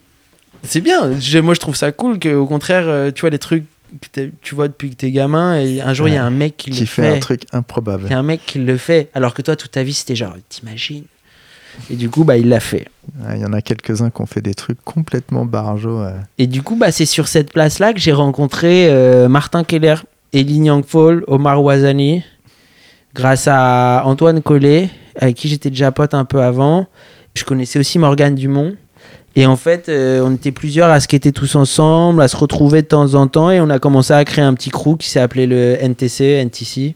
[0.67, 1.17] c'est bien.
[1.19, 3.65] Je- moi je trouve ça cool que au contraire euh, tu vois les trucs
[4.13, 6.57] que tu vois depuis que t'es gamin et un jour il y a un mec
[6.57, 7.15] qui, qui le fait fait.
[7.15, 8.03] un truc improbable.
[8.07, 10.15] Il y a un mec qui le fait alors que toi toute ta vie c'était
[10.15, 11.05] genre t'imagines.
[11.89, 12.87] Et du coup bah il l'a fait.
[13.21, 16.01] Ouais, Il y en a quelques-uns qui ont fait des trucs complètement barjots.
[16.01, 16.17] euh.
[16.37, 19.95] Et du coup, bah, c'est sur cette place-là que j'ai rencontré euh, Martin Keller,
[20.33, 22.23] Eli Nyangfol, Omar Wazani,
[23.13, 26.87] grâce à Antoine Collet, avec qui j'étais déjà pote un peu avant.
[27.35, 28.75] Je connaissais aussi Morgane Dumont.
[29.37, 32.87] Et en fait, euh, on était plusieurs à skater tous ensemble, à se retrouver de
[32.87, 35.45] temps en temps, et on a commencé à créer un petit crew qui s'est appelé
[35.45, 36.95] le NTC, NTC.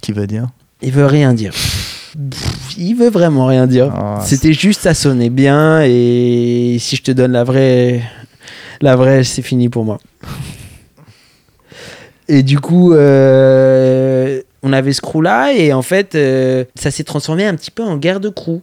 [0.00, 0.46] Qui veut dire?
[0.82, 1.50] Il veut rien dire.
[1.50, 3.92] Pff, Il veut vraiment rien dire.
[3.92, 8.02] Ah, C'était juste, ça sonnait bien, et si je te donne la vraie,
[8.80, 9.98] la vraie, c'est fini pour moi.
[12.28, 17.44] Et du coup, euh, on avait ce crew-là, et en fait, euh, ça s'est transformé
[17.46, 18.60] un petit peu en guerre de crew.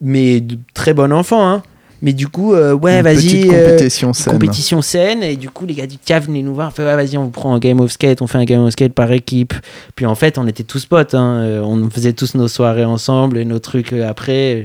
[0.00, 1.62] Mais de très bon enfant, hein.
[2.02, 3.50] Mais du coup, euh, ouais, vas-y.
[3.50, 4.32] euh, compétition saine.
[4.32, 6.96] compétition saine et du coup les gars du CAF venaient nous voir on fait ouais,
[6.96, 9.12] vas-y on vous prend un game of skate on fait un game of skate par
[9.12, 9.52] équipe
[9.96, 11.40] puis en fait on était tous potes hein.
[11.42, 14.62] Euh, on faisait tous nos soirées ensemble et nos trucs euh, après euh,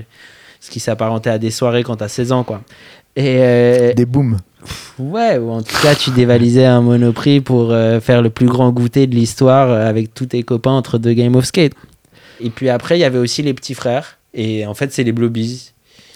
[0.62, 2.62] ce qui s'apparentait à des soirées quand t'as 16 ans quoi
[3.18, 4.38] et euh, Des booms.
[4.98, 8.72] ouais ou en tout cas tu dévalisais un monoprix pour euh, faire le plus grand
[8.72, 11.74] goûter de l'histoire euh, avec tous tes copains entre deux game of skate
[12.40, 15.12] et puis après il y avait aussi les petits frères et en fait c'est les
[15.12, 15.74] Blobies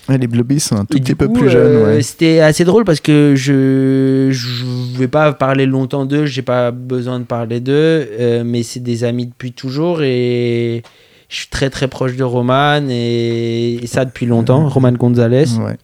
[0.09, 1.61] Ouais, les Blobies sont un tout et petit peu plus jeunes.
[1.67, 2.01] euh, ouais.
[2.01, 7.19] C'était assez drôle parce que je je vais pas parler longtemps d'eux, j'ai pas besoin
[7.19, 7.73] de parler d'eux,
[8.19, 10.81] euh, mais c'est des amis depuis toujours et
[11.29, 15.45] je suis très très proche de Roman et, et ça depuis longtemps, Roman Gonzalez.
[15.59, 15.77] Ouais.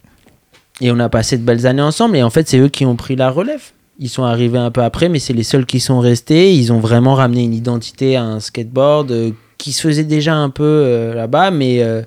[0.80, 2.16] Et on a passé de belles années ensemble.
[2.16, 3.62] Et en fait, c'est eux qui ont pris la relève.
[3.98, 6.52] Ils sont arrivés un peu après, mais c'est les seuls qui sont restés.
[6.52, 10.50] Ils ont vraiment ramené une identité à un skateboard euh, qui se faisait déjà un
[10.50, 12.02] peu euh, là-bas, mais, euh,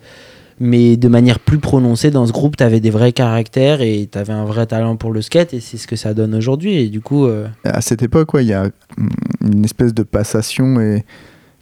[0.59, 2.11] mais de manière plus prononcée.
[2.11, 5.11] Dans ce groupe, tu avais des vrais caractères et tu avais un vrai talent pour
[5.11, 5.53] le skate.
[5.53, 6.75] Et c'est ce que ça donne aujourd'hui.
[6.75, 7.25] Et du coup.
[7.25, 8.63] euh, À cette époque, ouais, il y a
[8.97, 9.09] hum,
[9.41, 11.05] une espèce de passation et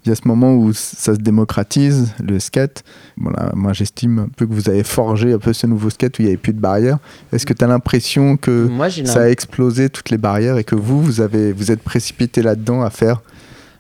[0.06, 2.84] il y a ce moment où ça se démocratise, le skate.
[3.18, 6.22] Voilà, moi, j'estime un peu que vous avez forgé un peu ce nouveau skate où
[6.22, 6.98] il n'y avait plus de barrières.
[7.34, 10.76] Est-ce que tu as l'impression que moi, ça a explosé toutes les barrières et que
[10.76, 13.22] vous, vous, avez, vous êtes précipité là-dedans à faire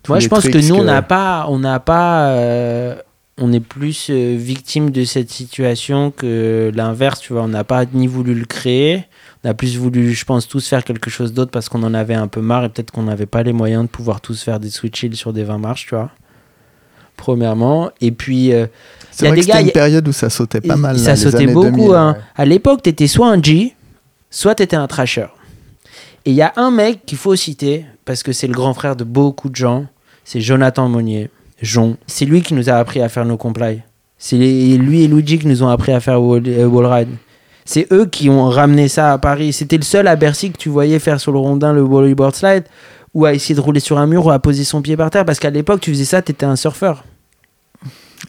[0.10, 2.96] Moi, je pense que nous, on n'a pas, on n'a pas, euh,
[3.39, 7.19] on est plus euh, victime de cette situation que l'inverse.
[7.19, 9.06] Tu vois, on n'a pas ni voulu le créer.
[9.43, 12.15] On a plus voulu, je pense, tous faire quelque chose d'autre parce qu'on en avait
[12.15, 14.69] un peu marre et peut-être qu'on n'avait pas les moyens de pouvoir tous faire des
[14.69, 16.10] switch sur des 20 marches, tu vois.
[17.15, 18.67] Premièrement, et puis euh,
[19.12, 21.00] C'est y a vrai que c'était une période où ça sautait pas mal.
[21.00, 21.71] ça là, sautait beaucoup.
[21.71, 22.13] 2000, hein.
[22.13, 22.23] ouais.
[22.36, 23.76] À l'époque, tu étais soit un G,
[24.30, 25.28] soit tu étais un trasher.
[26.26, 28.95] Et il y a un mec qu'il faut citer, parce que c'est le grand frère
[28.95, 29.86] de beaucoup de gens,
[30.26, 31.30] c'est Jonathan Monnier.
[31.62, 31.98] Jon.
[32.08, 33.82] C'est lui qui nous a appris à faire nos comply.
[34.17, 37.10] C'est lui et Luigi qui nous ont appris à faire wall, euh, wall ride.
[37.65, 39.52] C'est eux qui ont ramené ça à Paris.
[39.54, 42.63] C'était le seul à Bercy que tu voyais faire sur le rondin le bodyboard slide
[43.13, 45.26] ou à essayer de rouler sur un mur ou à poser son pied par terre.
[45.26, 47.04] Parce qu'à l'époque, tu faisais ça, tu étais un surfeur.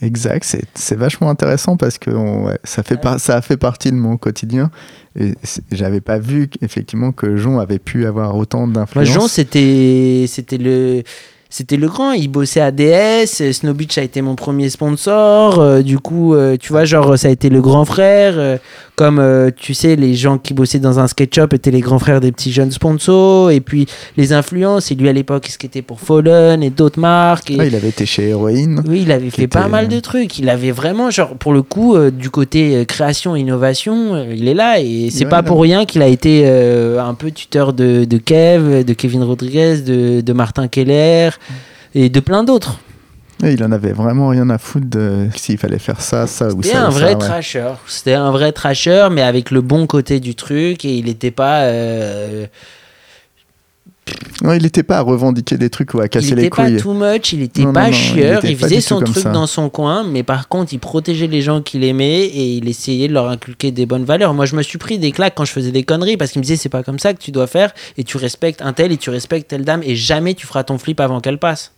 [0.02, 3.90] Exact, c'est vachement intéressant parce que on- ouais, ça, fait par- ça a fait partie
[3.90, 4.70] de mon quotidien.
[5.18, 5.34] Et
[5.72, 9.32] j'avais pas vu effectivement que Jon avait pu avoir autant d'influence.
[9.32, 11.02] C'était, c'était le,
[11.50, 12.12] c'était le grand.
[12.12, 13.40] Il bossait à DS.
[13.40, 15.58] euh, Snow Beach a été mon premier sponsor.
[15.60, 18.34] euh, du coup, euh, tu vois, genre, ça a été le grand frère.
[18.36, 18.58] euh,
[18.96, 22.00] comme euh, tu sais, les gens qui bossaient dans un skate shop étaient les grands
[22.00, 23.50] frères des petits jeunes sponsors.
[23.50, 24.90] Et puis, les influences.
[24.90, 27.50] Et lui, à l'époque, il skatait pour Fallen et d'autres marques.
[27.50, 27.56] Et...
[27.60, 28.76] Ah, il avait été chez Heroin.
[28.88, 30.38] Oui, il avait fait pas mal de trucs.
[30.38, 34.80] Il avait vraiment, genre, pour le coup, euh, du côté création, innovation, il est là.
[34.80, 35.42] Et c'est Ouais, pas là.
[35.44, 39.76] pour rien qu'il a été euh, un peu tuteur de, de Kev, de Kevin Rodriguez,
[39.82, 41.30] de, de Martin Keller
[41.94, 42.78] et de plein d'autres.
[43.44, 46.60] Et il en avait vraiment rien à foutre de s'il fallait faire ça, ça ou
[46.62, 46.86] C'était ça.
[46.86, 47.18] un ou ça, vrai ouais.
[47.18, 47.70] trasher.
[47.86, 50.84] C'était un vrai trasher, mais avec le bon côté du truc.
[50.84, 51.60] Et il n'était pas.
[51.62, 52.46] euh,
[54.42, 56.76] Non, il était pas à revendiquer des trucs ou à il casser les pas couilles.
[56.76, 59.24] too much, il était Non, non, pas non, il chieur, il, pas faisait son truc
[59.24, 63.08] dans son coin, mais par contre, il protégeait les gens qu'il aimait et il essayait
[63.08, 64.34] de leur inculquer des bonnes valeurs.
[64.34, 66.44] Moi, je me suis pris des claques quand je faisais des conneries parce qu'il me
[66.44, 68.96] disait c'est pas comme ça que tu dois faire et tu respectes un tel et
[68.96, 71.72] tu respectes telle dame et jamais tu feras ton flip avant qu'elle passe.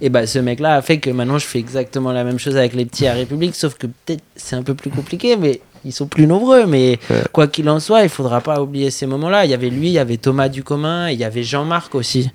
[0.00, 2.74] Et bah, ce mec-là a fait que maintenant je fais exactement la même chose avec
[2.74, 6.06] les petits à République, sauf que peut-être c'est un peu plus compliqué, mais ils sont
[6.06, 6.66] plus nombreux.
[6.66, 7.22] Mais Ouais.
[7.32, 9.44] quoi qu'il en soit, il faudra pas oublier ces moments-là.
[9.44, 12.30] Il y avait lui, il y avait Thomas Ducommun, et il y avait Jean-Marc aussi.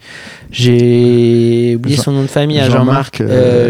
[0.52, 3.22] J'ai oublié Jean- son nom de famille à Jean-Marc,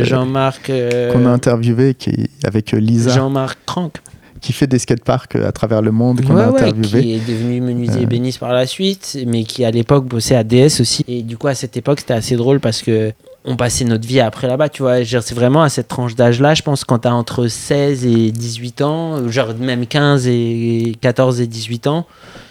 [0.03, 0.69] Jean-Marc.
[0.69, 3.93] euh, Euh, euh, Qu'on a interviewé qui, avec euh, Lisa, Jean-Marc Crank.
[4.41, 7.01] qui fait des skateparks euh, à travers le monde, qu'on Ouais, a ouais, interviewé.
[7.01, 8.03] qui est devenu menuisier Euh.
[8.03, 11.03] ébéniste par la suite, mais qui à l'époque bossait à DS aussi.
[11.07, 13.11] Et du coup, à cette époque, c'était assez drôle parce que
[13.47, 15.03] on passait notre vie après là-bas, tu vois.
[15.05, 19.29] C'est vraiment à cette tranche d'âge-là, je pense, quand t'as entre 16 et 18 ans,
[19.29, 22.05] genre même 15 et 14 et 18 ans,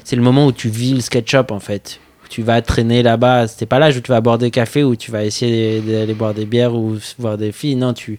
[0.05, 2.01] c'est le moment où tu vis le sketchup en fait.
[2.31, 5.11] Tu vas traîner là-bas, c'était pas l'âge où tu vas boire des cafés, où tu
[5.11, 7.77] vas essayer d'aller boire des bières ou voir des filles.
[7.77, 8.19] Non, tu,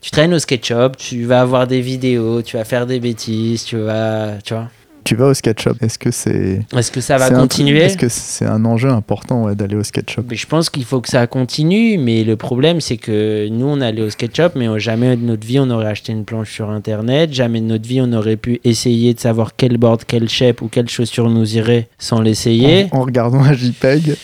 [0.00, 3.76] tu traînes au sketchup, tu vas avoir des vidéos, tu vas faire des bêtises, tu
[3.76, 4.38] vas.
[4.42, 4.70] Tu vois.
[5.04, 5.72] Tu vas au skate shop.
[5.80, 6.60] Est-ce que c'est.
[6.76, 10.10] Est-ce que ça va continuer Est-ce que c'est un enjeu important ouais, d'aller au skate
[10.10, 13.66] shop Mais Je pense qu'il faut que ça continue, mais le problème c'est que nous
[13.66, 16.70] on allait au SketchUp, mais jamais de notre vie on aurait acheté une planche sur
[16.70, 20.62] internet, jamais de notre vie on aurait pu essayer de savoir quel board, quel shape
[20.62, 22.88] ou quelle chaussure nous irait sans l'essayer.
[22.92, 24.16] en, en regardant un JPEG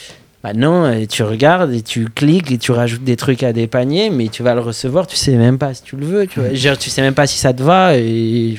[0.45, 3.67] Bah non, euh, tu regardes et tu cliques et tu rajoutes des trucs à des
[3.67, 6.39] paniers, mais tu vas le recevoir, tu sais même pas si tu le veux, tu
[6.41, 6.55] vois.
[6.55, 8.57] Genre, tu sais même pas si ça te va et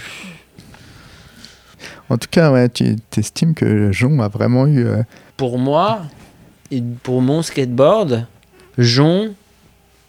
[2.10, 4.86] En tout cas, ouais, tu estimes que Jon a vraiment eu.
[4.86, 5.04] euh,
[5.38, 6.02] pour moi,
[7.04, 8.26] pour mon skateboard,
[8.78, 9.34] Jon,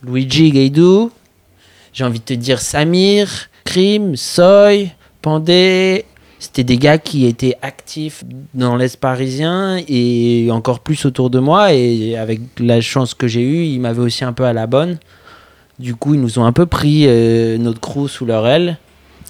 [0.02, 1.10] Luigi Gaidou,
[1.92, 4.90] j'ai envie de te dire Samir, Krim, Soy,
[5.22, 6.06] Pandé,
[6.38, 11.74] c'était des gars qui étaient actifs dans l'Est parisien et encore plus autour de moi.
[11.74, 14.98] Et avec la chance que j'ai eue, ils m'avaient aussi un peu à la bonne.
[15.78, 18.78] Du coup, ils nous ont un peu pris euh, notre crew sous leur aile.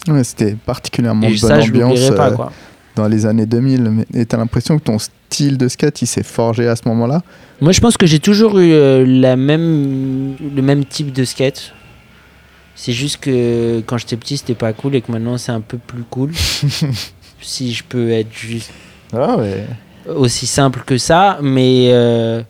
[0.07, 2.29] Ouais, C'était particulièrement et ça, bonne je ambiance pas.
[2.31, 2.51] euh, Quoi.
[2.95, 3.81] dans les années 2000.
[3.89, 7.21] Mais- Et t'as l'impression que ton style de skate, il s'est forgé à ce moment-là?
[7.61, 11.73] Moi, je pense que j'ai toujours eu euh, la même, le même type de skate.
[12.75, 15.77] C'est juste que quand j'étais petit, c'était pas cool et que maintenant, c'est un peu
[15.77, 16.31] plus cool.
[17.41, 18.71] si je peux être juste
[19.13, 19.65] Ah ouais.
[20.15, 22.41] aussi simple que ça, mais euh,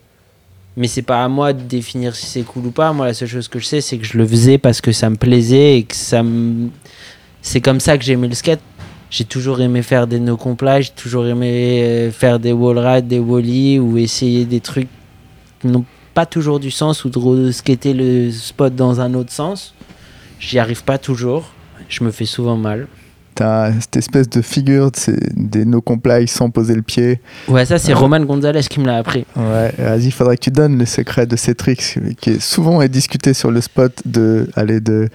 [0.77, 2.93] mais c'est pas à moi de définir si c'est cool ou pas.
[2.93, 5.09] Moi, la seule chose que je sais, c'est que je le faisais parce que ça
[5.09, 6.69] me plaisait et que ça me...
[7.41, 8.61] c'est comme ça que j'aimais le skate.
[9.09, 13.07] j'ai toujours aimé faire des no comply, j'ai toujours aimé euh, faire des wall rides,
[13.07, 14.87] des wallies ou essayer des trucs
[15.59, 19.73] qui n'ont pas toujours du sens ou de skater le spot dans un autre sens.
[20.39, 21.51] J'y arrive pas toujours.
[21.87, 22.87] Je me fais souvent mal.
[23.35, 24.91] T'as cette espèce de figure
[25.35, 27.21] des no comply sans poser le pied.
[27.47, 29.25] Ouais, ça c'est Roman Gonzalez qui me l'a appris.
[29.35, 32.81] Ouais, vas-y, il faudrait que tu donnes le secret de ces tricks qui est souvent
[32.81, 35.07] est discuté sur le spot de aller de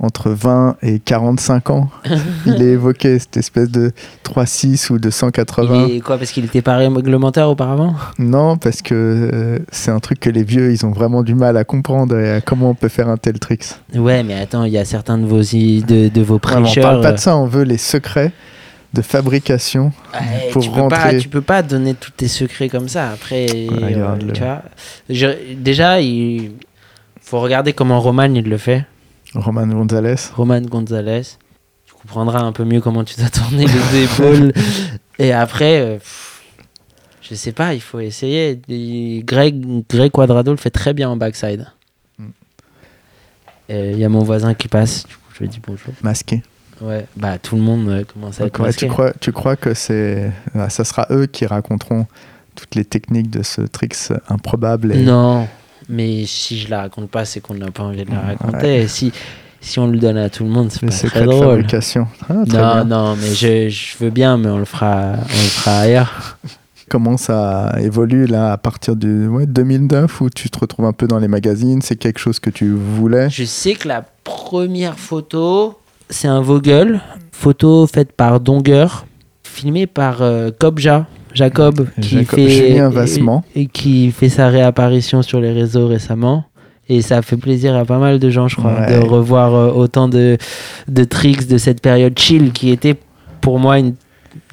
[0.00, 1.90] entre 20 et 45 ans.
[2.46, 3.92] il est évoqué cette espèce de
[4.24, 5.86] 3,6 ou de 180.
[5.88, 7.94] Et quoi, parce qu'il était pas réglementaire auparavant?
[8.18, 11.56] Non, parce que euh, c'est un truc que les vieux, ils ont vraiment du mal
[11.56, 13.64] à comprendre et à comment on peut faire un tel trick.
[13.94, 16.84] Ouais, mais attends, il y a certains de vos, de, de vos prêcheurs...
[16.84, 18.32] on parle pas de ça, on veut les secrets
[18.94, 19.92] de fabrication
[20.52, 20.88] pour tu rentrer.
[20.88, 23.10] Peux pas, tu peux pas donner tous tes secrets comme ça.
[23.10, 24.62] Après, euh, tu vois,
[25.56, 26.52] déjà, il
[27.20, 28.86] faut regarder comment Roman il le fait.
[29.34, 30.16] Roman Gonzalez.
[30.34, 31.22] Roman Gonzalez.
[31.86, 34.52] Tu comprendras un peu mieux comment tu dois tourner les épaules.
[35.18, 35.98] Et après, euh,
[37.22, 38.60] je sais pas, il faut essayer.
[39.24, 41.66] Greg, Greg Quadrado le fait très bien en backside.
[42.18, 42.24] Mm.
[43.68, 45.94] Il y a mon voisin qui passe, du coup je lui dis bonjour.
[46.02, 46.42] Masqué.
[46.80, 48.86] Ouais, bah tout le monde euh, commence à être masqué.
[48.86, 52.06] Tu crois, tu crois que c'est, euh, ça sera eux qui raconteront
[52.54, 55.02] toutes les techniques de ce tricks improbable et...
[55.02, 55.48] Non,
[55.88, 58.86] mais si je la raconte pas, c'est qu'on n'a pas envie de la raconter.
[58.88, 59.12] si,
[59.60, 61.46] si on le donne à tout le monde, c'est pas très drôle.
[61.46, 62.06] fabrication?
[62.28, 65.78] Ah, non, non, mais je, je, veux bien, mais on le fera, on le fera
[65.80, 66.38] ailleurs.
[66.88, 71.06] Comment ça évolue là à partir du ouais, 2009 où tu te retrouves un peu
[71.06, 71.82] dans les magazines?
[71.82, 73.28] C'est quelque chose que tu voulais?
[73.28, 78.86] Je sais que la première photo, c'est un Vogel, photo faite par Donger,
[79.42, 82.76] filmée par euh, Kobja, Jacob, qui fait
[83.54, 86.44] et, qui fait sa réapparition sur les réseaux récemment.
[86.88, 90.08] Et ça fait plaisir à pas mal de gens, je crois, de revoir euh, autant
[90.08, 90.38] de,
[90.88, 92.96] de tricks de cette période chill qui était
[93.42, 93.94] pour moi une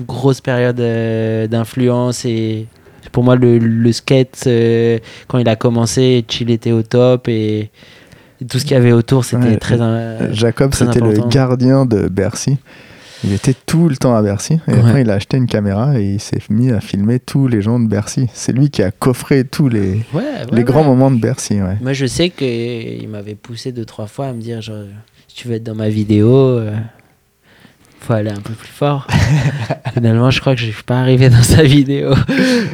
[0.06, 2.26] grosse période euh, d'influence.
[2.26, 2.68] Et
[3.14, 7.30] pour moi, le, le skate, euh, quand il a commencé, chill était au top.
[7.30, 7.72] Et,
[8.50, 9.78] tout ce qu'il y avait autour, c'était très.
[10.34, 12.58] Jacob, c'était le gardien de Bercy.
[13.24, 14.60] Il était tout le temps à Bercy.
[14.68, 17.62] Et après, il a acheté une caméra et il s'est mis à filmer tous les
[17.62, 18.28] gens de Bercy.
[18.34, 20.02] C'est lui qui a coffré tous les,
[20.52, 21.60] les grands moments de Bercy.
[21.82, 24.84] Moi, je sais qu'il m'avait poussé deux, trois fois à me dire genre,
[25.28, 26.76] si tu veux être dans ma vidéo, il euh,
[28.00, 29.08] faut aller un peu plus fort.
[29.94, 32.14] Finalement, je crois que je ne suis pas arrivé dans sa vidéo.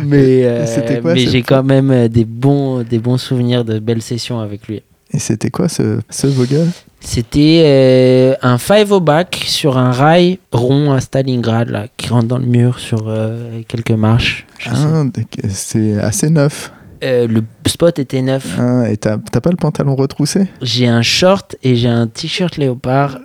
[0.03, 0.65] mais euh,
[1.03, 4.81] mais j'ai quand même euh, des bons, des bons souvenirs de belles sessions avec lui.
[5.13, 6.67] Et c'était quoi ce, ce Vogel
[7.03, 12.27] C'était euh, un five au back sur un rail rond à Stalingrad là, qui rentre
[12.27, 14.45] dans le mur sur euh, quelques marches.
[14.67, 15.03] Ah,
[15.49, 16.71] c'est assez neuf.
[17.03, 18.55] Euh, le spot était neuf.
[18.59, 20.47] Ah, et t'as pas le pantalon retroussé?
[20.61, 23.17] J'ai un short et j'ai un t-shirt léopard.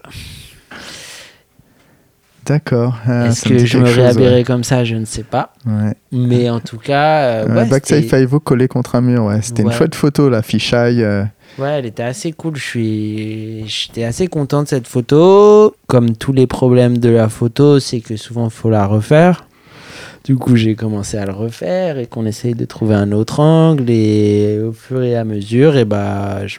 [2.46, 2.96] D'accord.
[3.06, 4.84] Ah, Est-ce que je me réhabillerai comme ça?
[4.84, 5.52] Je ne sais pas.
[5.66, 5.94] Ouais.
[6.12, 7.22] Mais en tout cas.
[7.22, 9.40] Euh, ouais, backside five collé contre un mur, ouais.
[9.42, 11.04] C'était une chouette photo, la fichaille.
[11.58, 12.56] Ouais, elle était assez cool.
[12.56, 15.74] Je suis, j'étais assez content de cette photo.
[15.86, 19.45] Comme tous les problèmes de la photo, c'est que souvent il faut la refaire.
[20.26, 23.88] Du coup, j'ai commencé à le refaire et qu'on essaye de trouver un autre angle.
[23.88, 26.58] Et au fur et à mesure, et bah, je,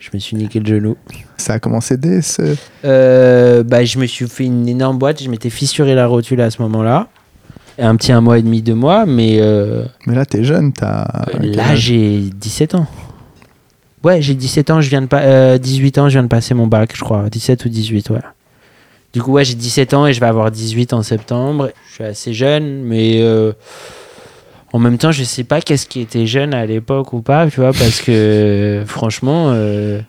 [0.00, 0.96] je me suis niqué le genou.
[1.36, 2.56] Ça a commencé dès ce.
[2.84, 5.22] Euh, bah, je me suis fait une énorme boîte.
[5.22, 7.06] Je m'étais fissuré la rotule à ce moment-là.
[7.78, 9.38] Un petit un mois et demi, deux mois, mais.
[9.40, 11.06] Euh, mais là, t'es jeune, t'as.
[11.40, 12.88] là, j'ai 17 ans.
[14.02, 16.52] Ouais, j'ai 17 ans, je viens de pas 18 euh, ans, je viens de passer
[16.54, 17.30] mon bac, je crois.
[17.30, 18.18] 17 ou 18, ouais.
[19.12, 21.70] Du coup, ouais, j'ai 17 ans et je vais avoir 18 en septembre.
[21.88, 23.52] Je suis assez jeune, mais euh,
[24.72, 27.60] en même temps, je sais pas qu'est-ce qui était jeune à l'époque ou pas, tu
[27.60, 30.00] vois, parce que franchement, euh,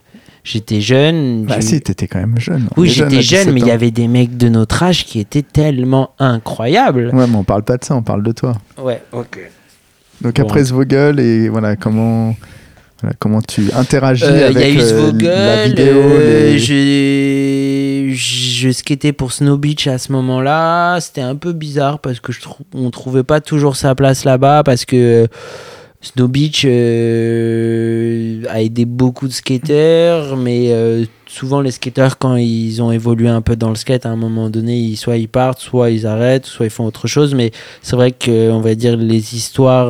[0.46, 1.46] j'étais jeune.
[1.46, 2.70] Bah si, t'étais quand même jeune.
[2.78, 6.12] Oui, j'étais jeune, mais il y avait des mecs de notre âge qui étaient tellement
[6.18, 7.10] incroyables.
[7.14, 8.54] Ouais, mais on parle pas de ça, on parle de toi.
[8.78, 9.40] Ouais, ok.
[10.22, 12.34] Donc après ce Vogel, et voilà, comment
[13.20, 16.58] comment tu interagis euh, avec y a eu euh, la vidéo euh,
[18.14, 21.00] Je skatais pour Snow Beach à ce moment-là.
[21.00, 22.40] C'était un peu bizarre parce que je
[22.74, 25.28] on trouvait pas toujours sa place là-bas parce que
[26.02, 30.72] Snow Beach a aidé beaucoup de skateurs, mais
[31.34, 34.50] souvent les skateurs quand ils ont évolué un peu dans le skate à un moment
[34.50, 37.34] donné, soit ils partent, soit ils arrêtent, soit ils font autre chose.
[37.34, 39.90] Mais c'est vrai que on va dire les histoires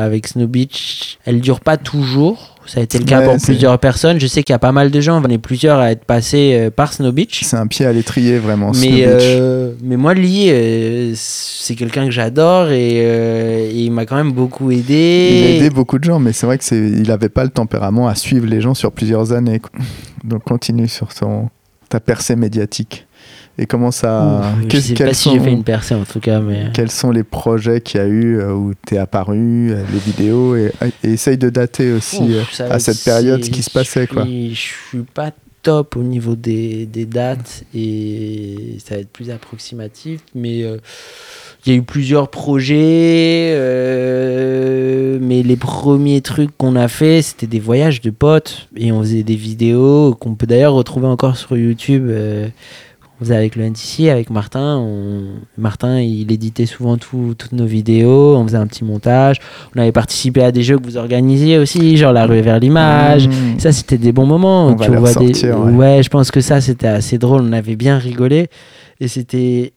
[0.00, 4.18] avec Snow Beach, elles durent pas toujours ça a été le cas pour plusieurs personnes.
[4.18, 6.52] Je sais qu'il y a pas mal de gens, on est plusieurs à être passés
[6.54, 7.42] euh, par Snow Beach.
[7.44, 8.72] C'est un pied à l'étrier vraiment.
[8.72, 14.32] Mais, euh, mais moi, Lee, euh, c'est quelqu'un que j'adore et, il m'a quand même
[14.32, 15.28] beaucoup aidé.
[15.30, 18.14] Il a aidé beaucoup de gens, mais c'est vrai qu'il n'avait pas le tempérament à
[18.14, 19.60] suivre les gens sur plusieurs années.
[20.24, 21.50] Donc continue sur ton,
[21.88, 23.06] ta percée médiatique.
[23.56, 24.42] Et comment ça.
[24.60, 26.70] Ouh, je sais pas si j'ai fait une percée en tout cas, mais.
[26.74, 29.98] Quels sont les projets qu'il y a eu euh, où tu es apparu, euh, les
[30.00, 30.72] vidéos, et,
[31.04, 34.06] et essaye de dater aussi euh, à cette période ce qui se passait.
[34.08, 34.24] je Quoi.
[34.24, 35.30] suis- Je suis pas
[35.62, 40.76] top au niveau des, des dates et ça va être plus approximatif, mais euh,
[41.66, 47.46] il y a eu plusieurs projets, euh, mais les premiers trucs qu'on a fait, c'était
[47.46, 51.56] des voyages de potes et on faisait des vidéos qu'on peut d'ailleurs retrouver encore sur
[51.56, 52.06] YouTube.
[52.08, 52.48] euh,
[53.20, 54.76] on faisait avec le NTC, avec Martin.
[54.78, 58.34] on- Martin, il éditait souvent tout- toutes nos vidéos.
[58.36, 59.36] On faisait un petit montage.
[59.76, 63.28] On avait participé à des jeux que vous organisiez aussi, genre la rue vers l'image.
[63.28, 63.58] Mmh.
[63.60, 64.66] Ça, c'était des bons moments.
[64.66, 65.32] On va tu les vois des...
[65.44, 65.70] ouais.
[65.96, 66.02] ouais.
[66.02, 67.42] je pense que ça, c'était assez drôle.
[67.42, 68.48] On avait bien rigolé.
[69.00, 69.72] Et c'était.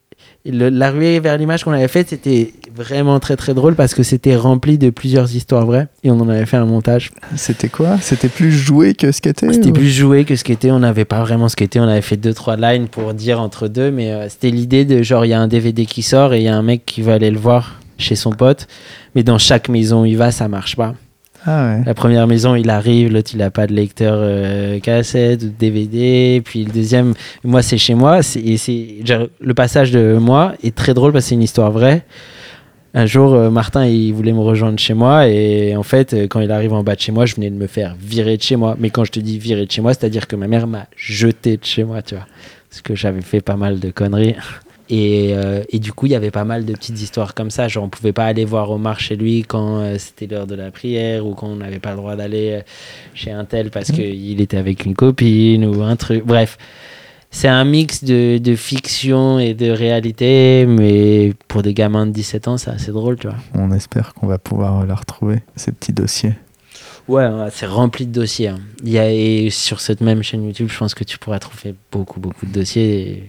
[0.52, 4.04] Le- La ruée vers l'image qu'on avait faite, c'était vraiment très très drôle parce que
[4.04, 7.12] c'était rempli de plusieurs histoires vraies et on en avait fait un montage.
[7.36, 7.98] C'était quoi?
[8.02, 10.72] C'était plus joué que skater C'était ou- plus joué que ce qu'était.
[10.72, 11.80] On n'avait pas vraiment ce qu'était.
[11.80, 15.02] On avait fait deux trois lines pour dire entre deux, mais euh, c'était l'idée de
[15.04, 17.02] genre il y a un DVD qui sort et il y a un mec qui
[17.02, 18.68] va aller le voir chez son pote,
[19.16, 20.94] mais dans chaque maison où il va, ça marche pas.
[21.46, 21.78] Ah.
[21.86, 25.52] La première maison, il arrive, l'autre, il a pas de lecteur euh, cassette ou de
[25.52, 26.42] DVD.
[26.44, 27.14] Puis le deuxième,
[27.44, 28.20] moi, c'est chez moi.
[28.36, 28.58] Et
[29.40, 32.04] le passage de moi est très drôle parce que c'est une histoire vraie.
[32.94, 35.28] Un jour, euh, Martin, il voulait me rejoindre chez moi.
[35.28, 37.56] Et en fait, euh, quand il arrive en bas de chez moi, je venais de
[37.56, 38.76] me faire virer de chez moi.
[38.80, 41.58] Mais quand je te dis virer de chez moi, c'est-à-dire que ma mère m'a jeté
[41.58, 42.26] de chez moi, tu vois.
[42.70, 44.36] Parce que j'avais fait pas mal de conneries.
[44.90, 47.68] Et, euh, et du coup, il y avait pas mal de petites histoires comme ça.
[47.68, 50.72] Genre, on pouvait pas aller voir Omar chez lui quand euh, c'était l'heure de la
[50.72, 52.62] prière ou quand on n'avait pas le droit d'aller euh,
[53.14, 56.24] chez un tel parce qu'il était avec une copine ou un truc.
[56.26, 56.58] Bref,
[57.32, 62.48] c'est un mix de, de fiction et de réalité, mais pour des gamins de 17
[62.48, 63.36] ans, c'est assez drôle, tu vois.
[63.54, 66.34] On espère qu'on va pouvoir la retrouver, ces petits dossiers.
[67.10, 68.50] Ouais, ouais, c'est rempli de dossiers.
[68.50, 68.60] hein.
[68.84, 71.74] Il y a, et sur cette même chaîne YouTube, je pense que tu pourras trouver
[71.92, 73.00] beaucoup, beaucoup de dossiers.
[73.10, 73.24] Et,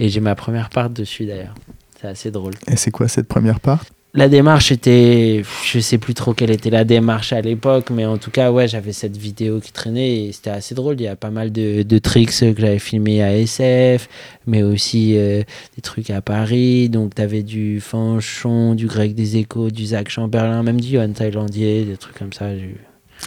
[0.00, 1.54] et j'ai ma première part dessus d'ailleurs.
[2.00, 2.54] C'est assez drôle.
[2.66, 3.84] Et c'est quoi cette première part?
[4.12, 5.44] La démarche était.
[5.64, 8.66] Je sais plus trop quelle était la démarche à l'époque, mais en tout cas, ouais,
[8.66, 10.96] j'avais cette vidéo qui traînait et c'était assez drôle.
[10.98, 14.08] Il y a pas mal de, de tricks que j'avais filmés à SF,
[14.48, 15.44] mais aussi euh,
[15.76, 16.88] des trucs à Paris.
[16.88, 21.84] Donc, t'avais du Fanchon, du Grec des Échos, du Zach Chamberlain, même du Johan Thaïlandier,
[21.84, 22.46] des trucs comme ça.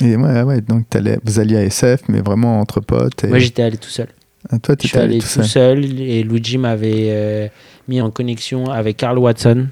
[0.01, 3.23] Et ouais, ouais, donc t'allais- vous alliez à SF, mais vraiment entre potes.
[3.23, 3.27] Et...
[3.27, 4.07] Moi, j'étais allé tout seul.
[4.49, 5.45] Ah, toi, Je allé allé tout tout seul.
[5.45, 7.47] seul et Luigi m'avait euh,
[7.87, 9.67] mis en connexion avec Carl Watson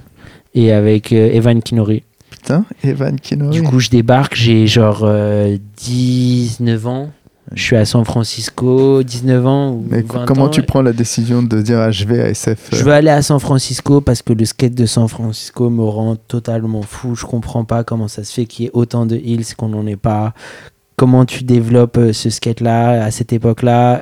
[0.56, 2.04] et avec euh, Evan Kinori.
[2.30, 3.52] Putain, Evan Kinori.
[3.52, 7.10] Du coup, je débarque, j'ai genre euh, 19 ans.
[7.54, 10.50] Je suis à San Francisco, 19 ans ou Mais 20 comment ans.
[10.50, 13.10] tu prends la décision de dire ah, je vais à SF Je euh, veux aller
[13.10, 17.14] à San Francisco parce que le skate de San Francisco me rend totalement fou.
[17.16, 19.86] Je comprends pas comment ça se fait qu'il y ait autant de hills qu'on n'en
[19.86, 20.34] ait pas.
[20.96, 24.00] Comment tu développes euh, ce skate-là à cette époque-là.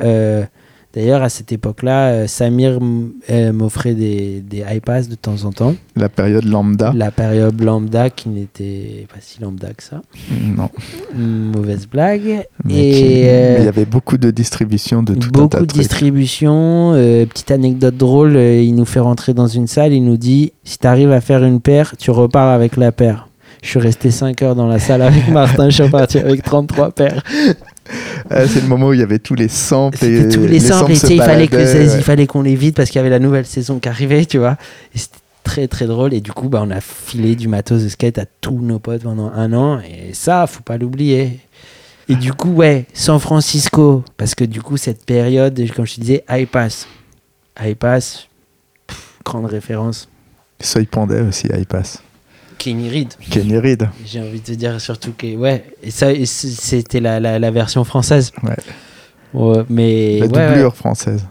[0.95, 2.79] D'ailleurs, à cette époque-là, euh, Samir
[3.29, 5.75] euh, m'offrait des, des high pass de temps en temps.
[5.95, 10.01] la période lambda La période lambda qui n'était pas si lambda que ça.
[10.41, 10.69] Non.
[11.15, 12.43] Mauvaise blague.
[12.65, 15.61] Mais Et euh, il y avait beaucoup de distribution de tout un tas Beaucoup de
[15.61, 15.79] de trucs.
[15.81, 16.93] distribution.
[16.95, 20.79] euh, petite anecdote drôle, il nous fait rentrer dans une salle, il nous dit si
[20.79, 23.27] tu arrives à faire une paire, tu repars avec la paire.
[23.61, 26.91] Je suis resté 5 heures dans la salle avec Martin, je suis reparti avec 33
[26.91, 27.21] paires.
[28.29, 30.03] Ah, c'est le moment où il y avait tous les samples.
[30.05, 31.97] Et tous les samples, et il fallait que baladaient, ça- ouais.
[31.99, 34.37] il fallait qu'on les vide parce qu'il y avait la nouvelle saison qui arrivait, tu
[34.37, 34.57] vois.
[34.93, 36.13] Et c'était très très drôle.
[36.13, 39.03] Et du coup, bah, on a filé du matos de skate à tous nos potes
[39.03, 39.79] pendant un an.
[39.79, 41.39] Et ça, faut pas l'oublier.
[42.07, 46.01] Et du coup, ouais, San Francisco, parce que du coup, cette période, comme je te
[46.01, 46.87] disais, high pass.
[47.61, 48.27] High pass,
[48.87, 50.09] pff, grande référence.
[50.61, 52.01] Soy Pandey aussi, il passe.
[52.59, 53.13] Kenny Reed.
[53.31, 53.89] Kenny Reed.
[54.05, 57.83] J'ai envie de te dire surtout que, ouais, et ça, c'était la, la, la version
[57.83, 58.31] française.
[58.43, 58.55] Ouais.
[59.33, 60.47] Ouais, mais La ouais.
[60.49, 61.25] doublure française.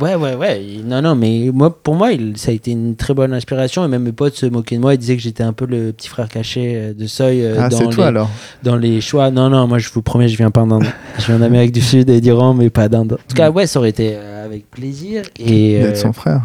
[0.00, 0.62] Ouais, ouais, ouais.
[0.84, 3.84] Non, non, mais moi, pour moi, il- ça a été une très bonne inspiration.
[3.86, 4.92] Et même mes potes se moquaient de moi.
[4.92, 7.70] Ils disaient que j'étais un peu le petit frère caché euh, de Seuil euh, ah,
[7.70, 8.30] dans, c'est toi les, alors
[8.62, 9.30] dans les choix.
[9.30, 10.84] Non, non, moi, je vous promets, je viens pas d'Inde.
[11.18, 13.14] je viens d'Amérique du Sud et d'Iran, mais pas d'Inde.
[13.14, 15.22] En tout cas, ouais, ça aurait été euh, avec plaisir.
[15.38, 16.42] Et d'être euh, son frère.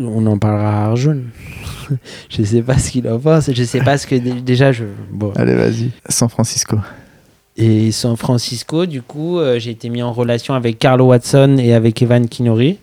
[0.00, 1.18] On en parlera à Arjun.
[2.28, 3.50] je sais pas ce qu'il en pense.
[3.52, 4.14] Je sais pas ce que.
[4.16, 4.84] dé- Déjà, je.
[5.10, 5.32] Bon.
[5.36, 5.90] Allez, vas-y.
[6.08, 6.76] San Francisco.
[7.56, 11.72] Et San Francisco, du coup, euh, j'ai été mis en relation avec Carl Watson et
[11.74, 12.78] avec Evan Kinori.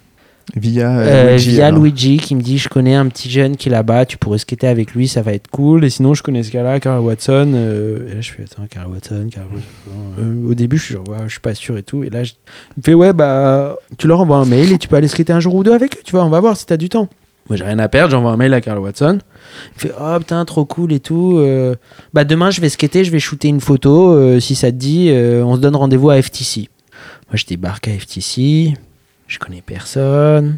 [0.56, 1.82] Via, euh, Euh, Luigi, via alors.
[1.84, 4.68] Luigi qui me dit je connais un petit jeune qui est là-bas, tu pourrais skater
[4.68, 5.84] avec lui, ça va être cool.
[5.84, 7.52] Et sinon je connais ce gars-là, Carl Watson.
[7.56, 9.66] euh, et là je fais attends Carl Watson, Carl Watson.
[10.20, 12.04] Euh, au début je suis genre ouais, je suis pas sûr et tout.
[12.04, 12.34] Et là je...
[12.78, 15.34] il me fait ouais bah tu leur envoies un mail et tu peux aller skater
[15.34, 17.10] un jour ou deux avec eux, tu vois, on va voir si t'as du temps.
[17.50, 19.18] Moi j'ai rien à perdre, j'envoie un mail à Carl Watson.
[19.76, 21.44] Il fait oh putain trop cool et tout.
[22.14, 24.40] bah demain je vais skater, je vais shooter une photo.
[24.40, 26.70] si ça te dit, on se donne rendez-vous à FTC.
[27.30, 28.74] Moi je débarque à FTC,
[29.28, 30.58] je connais personne.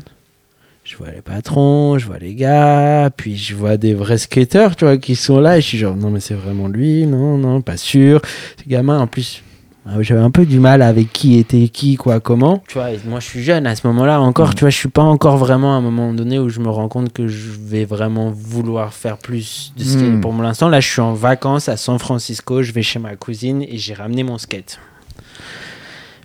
[0.83, 4.85] je vois les patrons, je vois les gars, puis je vois des vrais skateurs, tu
[4.85, 7.61] vois, qui sont là, et je suis genre, non, mais c'est vraiment lui, non, non,
[7.61, 8.21] pas sûr.
[8.57, 9.43] Ce gamin, en plus,
[9.89, 12.61] ah j'avais un peu du mal avec qui était qui, quoi, comment.
[12.67, 15.03] Tu vois, moi je suis jeune à ce moment-là encore, tu vois, je suis pas
[15.03, 18.29] encore vraiment à un moment donné où je me rends compte que je vais vraiment
[18.29, 20.15] vouloir faire plus de skate.
[20.15, 20.21] Mm.
[20.21, 23.61] Pour l'instant, là, je suis en vacances à San Francisco, je vais chez ma cousine
[23.61, 24.77] et j'ai ramené mon skate.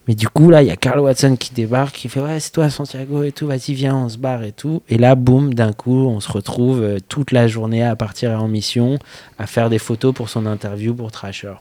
[0.09, 2.51] Mais du coup, là, il y a Carl Watson qui débarque, qui fait Ouais, c'est
[2.51, 4.83] toi, Santiago et tout, vas-y, viens, on se barre et tout.
[4.89, 8.49] Et là, boum, d'un coup, on se retrouve euh, toute la journée à partir en
[8.49, 8.99] mission,
[9.39, 11.55] à faire des photos pour son interview pour Trasher.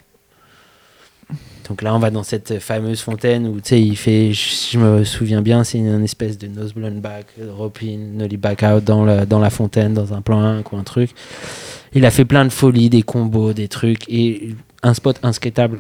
[1.70, 5.04] Donc là, on va dans cette fameuse fontaine où, tu sais, il fait, je me
[5.04, 9.06] souviens bien, c'est une espèce de nose blown back, drop in, nollie back out dans
[9.06, 11.12] la, dans la fontaine, dans un plan 1 ou un truc.
[11.94, 15.80] Il a fait plein de folies, des combos, des trucs, et un spot inskatable.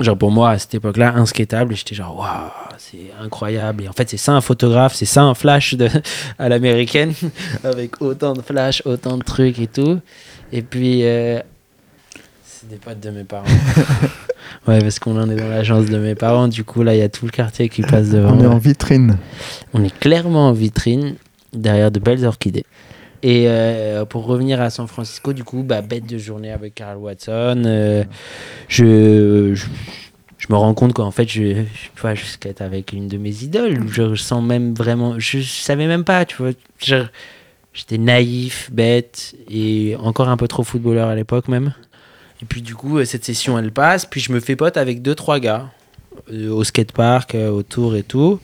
[0.00, 3.84] Genre pour moi, à cette époque-là, inskatable, j'étais genre, waouh, c'est incroyable.
[3.84, 5.88] Et en fait, c'est ça un photographe, c'est ça un flash de,
[6.38, 7.12] à l'américaine,
[7.64, 10.00] avec autant de flash, autant de trucs et tout.
[10.50, 11.40] Et puis, euh,
[12.44, 13.44] c'est des potes de mes parents.
[14.66, 16.48] ouais, parce qu'on en est dans l'agence de mes parents.
[16.48, 18.32] Du coup, là, il y a tout le quartier qui passe devant.
[18.34, 19.18] On est en vitrine.
[19.74, 21.16] On est clairement en vitrine,
[21.52, 22.64] derrière de belles orchidées.
[23.22, 26.96] Et euh, pour revenir à San Francisco, du coup, bah, bête de journée avec Carl
[26.96, 27.62] Watson.
[27.66, 28.04] euh,
[28.68, 29.54] je,
[30.48, 31.62] me rends compte qu'en fait, je,
[32.00, 33.86] vois, je skate avec une de mes idoles.
[33.88, 35.20] Je, sens même vraiment.
[35.20, 36.50] Je, savais même pas, tu vois.
[37.74, 41.72] J'étais naïf, bête et encore un peu trop footballeur à l'époque même.
[42.42, 45.14] Et puis du coup, cette session elle passe, puis je me fais pote avec deux
[45.14, 45.70] trois gars
[46.30, 48.40] euh, au skatepark, autour et tout.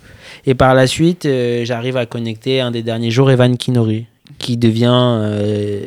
[0.46, 1.28] Et par la suite,
[1.64, 4.06] j'arrive à connecter un des derniers jours Evan Kinori,
[4.38, 5.86] qui devient euh,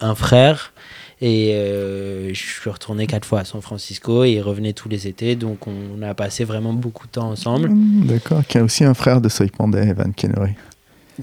[0.00, 0.72] un frère.
[1.22, 5.06] Et euh, je suis retourné quatre fois à San Francisco et il revenait tous les
[5.06, 5.34] étés.
[5.34, 7.70] Donc on a passé vraiment beaucoup de temps ensemble.
[7.70, 10.52] Mm, D'accord, qui a aussi un frère de Soy Pandey, Evan Kennery.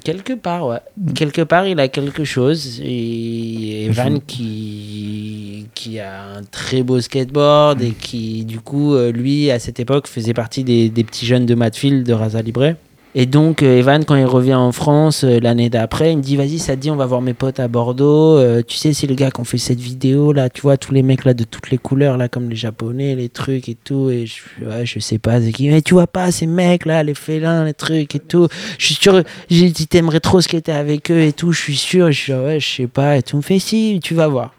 [0.03, 0.79] Quelque part, ouais.
[1.13, 2.81] Quelque part, il a quelque chose.
[2.83, 9.51] Et Evan qui, qui a un très beau skateboard et qui, du coup, euh, lui,
[9.51, 12.73] à cette époque, faisait partie des, des petits jeunes de Matfield de Raza Libre.
[13.15, 16.35] Et donc, euh, Evan, quand il revient en France euh, l'année d'après, il me dit
[16.35, 18.37] Vas-y, ça te dit, on va voir mes potes à Bordeaux.
[18.37, 20.49] Euh, tu sais, c'est le gars qui ont fait cette vidéo là.
[20.49, 23.29] Tu vois, tous les mecs là de toutes les couleurs, là, comme les japonais, les
[23.29, 24.09] trucs et tout.
[24.09, 25.69] Et je, ouais, je sais pas, c'est qui.
[25.69, 28.47] Mais tu vois pas ces mecs là, les félins, les trucs et tout.
[28.79, 31.51] Je suis sûr, j'ai dit T'aimerais trop skater avec eux et tout.
[31.51, 32.11] Je suis sûr.
[32.11, 33.17] Je suis ouais, je sais pas.
[33.17, 34.55] Et tout me fait Si, tu vas voir.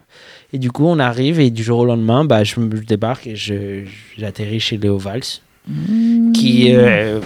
[0.53, 3.83] Et du coup, on arrive et du jour au lendemain, bah, je, débarque et je-
[4.17, 5.19] j'atterris chez Léo Valls,
[6.33, 7.19] qui euh,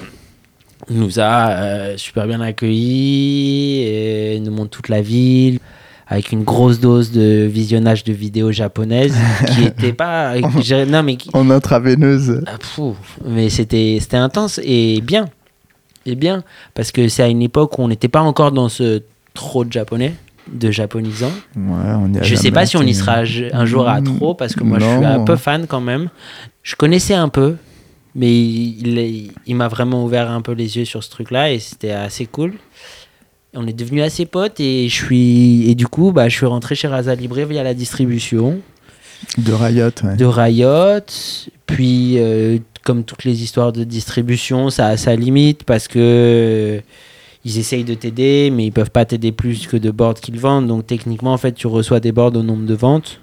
[0.89, 5.59] nous a euh, super bien accueillis et nous montre toute la ville
[6.07, 9.15] avec une grosse dose de visionnage de vidéos japonaises
[9.53, 12.41] qui était pas j'ai- non mais qui- En intraveineuse.
[12.47, 15.25] ah, pfou, mais c'était c'était intense et bien
[16.05, 19.03] et bien parce que c'est à une époque où on n'était pas encore dans ce
[19.33, 20.15] trop de japonais
[20.51, 23.17] de japonisants Ouais, on y a je sais pas si on y sera
[23.53, 26.09] un jour à trop parce que moi je suis un peu fan quand même.
[26.63, 27.55] Je connaissais un peu,
[28.15, 31.59] mais il, il- il m'a vraiment ouvert un peu les yeux sur ce truc-là et
[31.59, 32.53] c'était assez cool.
[33.55, 36.75] On est devenus assez potes et je suis et du coup bah je suis rentré
[36.75, 38.59] chez Raza Libre via la distribution
[39.39, 40.15] De Riot, ouais.
[40.17, 41.01] de Riot.
[41.65, 46.79] Puis euh, comme toutes les histoires de distribution, ça a sa limite parce que euh,
[47.45, 50.67] ils essayent de t'aider, mais ils peuvent pas t'aider plus que de boards qu'ils vendent.
[50.67, 53.19] Donc techniquement, en fait, tu reçois des boards au nombre de ventes.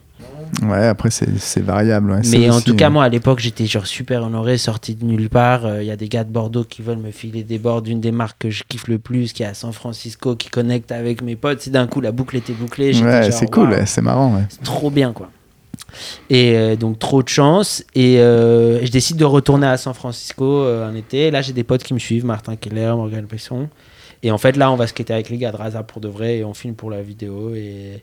[0.63, 2.11] Ouais, après, c'est variable.
[2.11, 2.21] ouais.
[2.31, 5.29] Mais en aussi, tout cas, moi, à l'époque, j'étais genre super honoré, sorti de nulle
[5.29, 5.81] part.
[5.81, 8.13] Il y a des gars de Bordeaux qui veulent me filer des boards d'une des
[8.13, 11.37] marques que je kiffe le plus, qui est à San Francisco, qui connecte avec mes
[11.37, 11.61] potes.
[11.61, 12.97] C'est d'un coup, la boucle était bouclée.
[13.03, 14.35] Ouais, c'est cool, c'est marrant.
[14.35, 14.45] Ouais.
[14.49, 15.31] c'est trop bien, quoi.
[16.31, 17.85] Et euh, donc, trop de chance.
[17.95, 21.31] Et euh, je décide de retourner à San Francisco euh, un été.
[21.31, 23.69] Là, j'ai des potes qui me suivent, Martin Keller, Morgan Pesson.
[24.23, 26.39] Et en fait, là, on va skater avec les gars de Raza pour de vrai
[26.39, 27.55] et on filme pour la vidéo.
[27.55, 28.03] Et,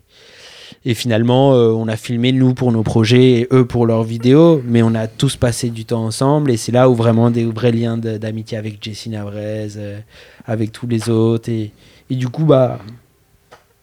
[0.85, 4.61] et finalement, euh, on a filmé nous pour nos projets et eux pour leurs vidéos.
[4.65, 6.51] Mais on a tous passé du temps ensemble.
[6.51, 9.99] Et c'est là où vraiment des vrais liens d'amitié avec Jessie Navrez, euh,
[10.45, 11.49] avec tous les autres.
[11.49, 11.71] Et,
[12.09, 12.79] et du coup, bah,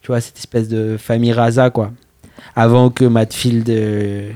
[0.02, 1.90] tu vois, cette espèce de famille Raza, quoi.
[2.54, 4.30] Avant que Matfield euh,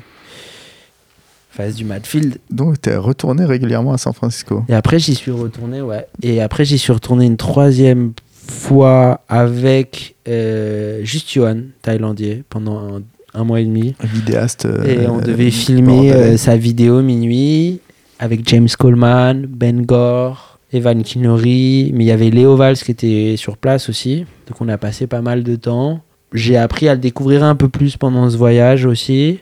[1.50, 2.38] fasse du Matfield.
[2.50, 4.64] Donc, tu es retourné régulièrement à San Francisco.
[4.68, 6.06] Et après, j'y suis retourné, ouais.
[6.22, 8.14] Et après, j'y suis retourné une troisième
[8.50, 13.02] fois avec euh, juste Johan, thaïlandais, pendant un,
[13.34, 13.94] un mois et demi.
[14.02, 14.66] Vidéaste.
[14.84, 17.80] Et euh, on devait filmer euh, sa vidéo minuit
[18.18, 23.34] avec James Coleman, Ben Gore, Evan Kinori, mais il y avait Léo Valls qui était
[23.36, 24.24] sur place aussi.
[24.46, 26.00] Donc on a passé pas mal de temps.
[26.32, 29.40] J'ai appris à le découvrir un peu plus pendant ce voyage aussi.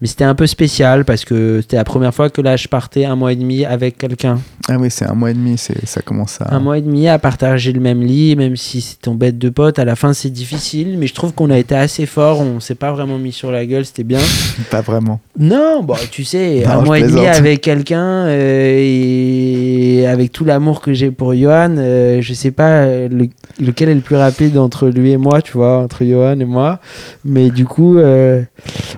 [0.00, 3.04] Mais c'était un peu spécial parce que c'était la première fois que là je partais
[3.04, 4.38] un mois et demi avec quelqu'un.
[4.68, 6.54] Ah oui, c'est un mois et demi, c'est, ça commence à.
[6.54, 9.48] Un mois et demi à partager le même lit, même si c'est ton bête de
[9.48, 9.78] pote.
[9.78, 12.40] À la fin, c'est difficile, mais je trouve qu'on a été assez fort.
[12.40, 14.18] On s'est pas vraiment mis sur la gueule, c'était bien.
[14.70, 15.20] Pas vraiment.
[15.38, 20.44] Non, bon, tu sais, Non, un mois et demi avec quelqu'un euh, et avec tout
[20.44, 23.28] l'amour que j'ai pour Johan, euh, je sais pas euh, le-
[23.64, 26.78] lequel est le plus rapide entre lui et moi, tu vois, entre Johan et moi.
[27.24, 28.42] Mais du coup, euh,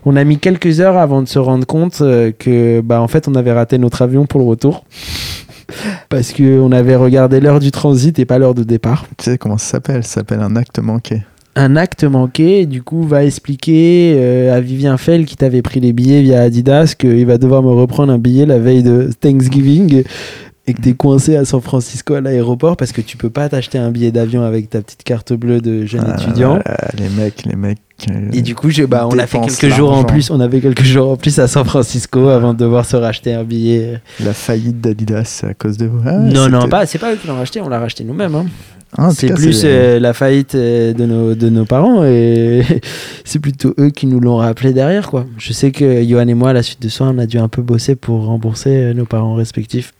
[0.04, 3.28] on a mis quelques heures avant de se rendre compte euh, que, bah, en fait,
[3.28, 4.84] on avait raté notre avion pour le retour.
[6.08, 9.06] Parce qu'on avait regardé l'heure du transit et pas l'heure de départ.
[9.16, 10.02] Tu sais comment ça s'appelle?
[10.04, 11.22] Ça s'appelle un acte manqué.
[11.56, 15.92] Un acte manqué, du coup, va expliquer euh, à Vivien Fell, qui t'avait pris les
[15.92, 20.04] billets via Adidas, qu'il va devoir me reprendre un billet la veille de Thanksgiving
[20.70, 23.78] et que t'es coincé à San Francisco à l'aéroport parce que tu peux pas t'acheter
[23.78, 26.60] un billet d'avion avec ta petite carte bleue de jeune Ah, étudiant.
[26.64, 27.78] voilà, les mecs, les mecs.
[28.10, 30.30] euh, Et du coup, je, bah, on a fait quelques jours en plus.
[30.30, 33.44] On avait quelques jours en plus à San Francisco avant de devoir se racheter un
[33.44, 34.00] billet.
[34.24, 36.00] La faillite d'Adidas, à cause de vous.
[36.06, 36.86] Ah, non, non, pas.
[36.86, 37.60] C'est pas eux qui l'ont racheté.
[37.60, 38.34] On l'a racheté nous-mêmes.
[38.34, 38.46] hein.
[38.98, 42.62] Ah, C'est plus euh, la faillite euh, de nos, de nos parents et
[43.24, 45.08] c'est plutôt eux qui nous l'ont rappelé derrière.
[45.08, 45.26] quoi.
[45.38, 47.46] Je sais que Johan et moi, à la suite de ça, on a dû un
[47.46, 49.92] peu bosser pour rembourser nos parents respectifs.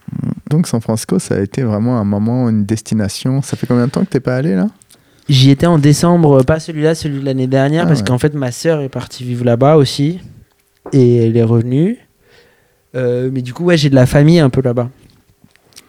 [0.51, 3.40] Donc San Francisco, ça a été vraiment un moment, une destination.
[3.40, 4.66] Ça fait combien de temps que t'es pas allé là?
[5.28, 8.07] J'y étais en décembre, pas celui-là, celui de l'année dernière, Ah parce ouais.
[8.07, 10.18] qu'en fait, ma sœur est partie vivre là-bas aussi
[10.92, 11.98] et elle est revenue.
[12.96, 14.90] Euh, mais du coup, ouais, j'ai de la famille un peu là-bas.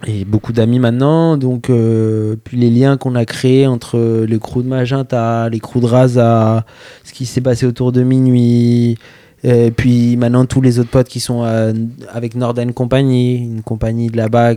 [0.07, 4.63] Et beaucoup d'amis maintenant, donc euh, puis les liens qu'on a créés entre les crews
[4.63, 6.65] de Magenta, les crews de Raza,
[7.03, 8.97] ce qui s'est passé autour de minuit,
[9.43, 11.73] et puis maintenant tous les autres potes qui sont euh,
[12.13, 14.55] avec Norden Company, une compagnie de là-bas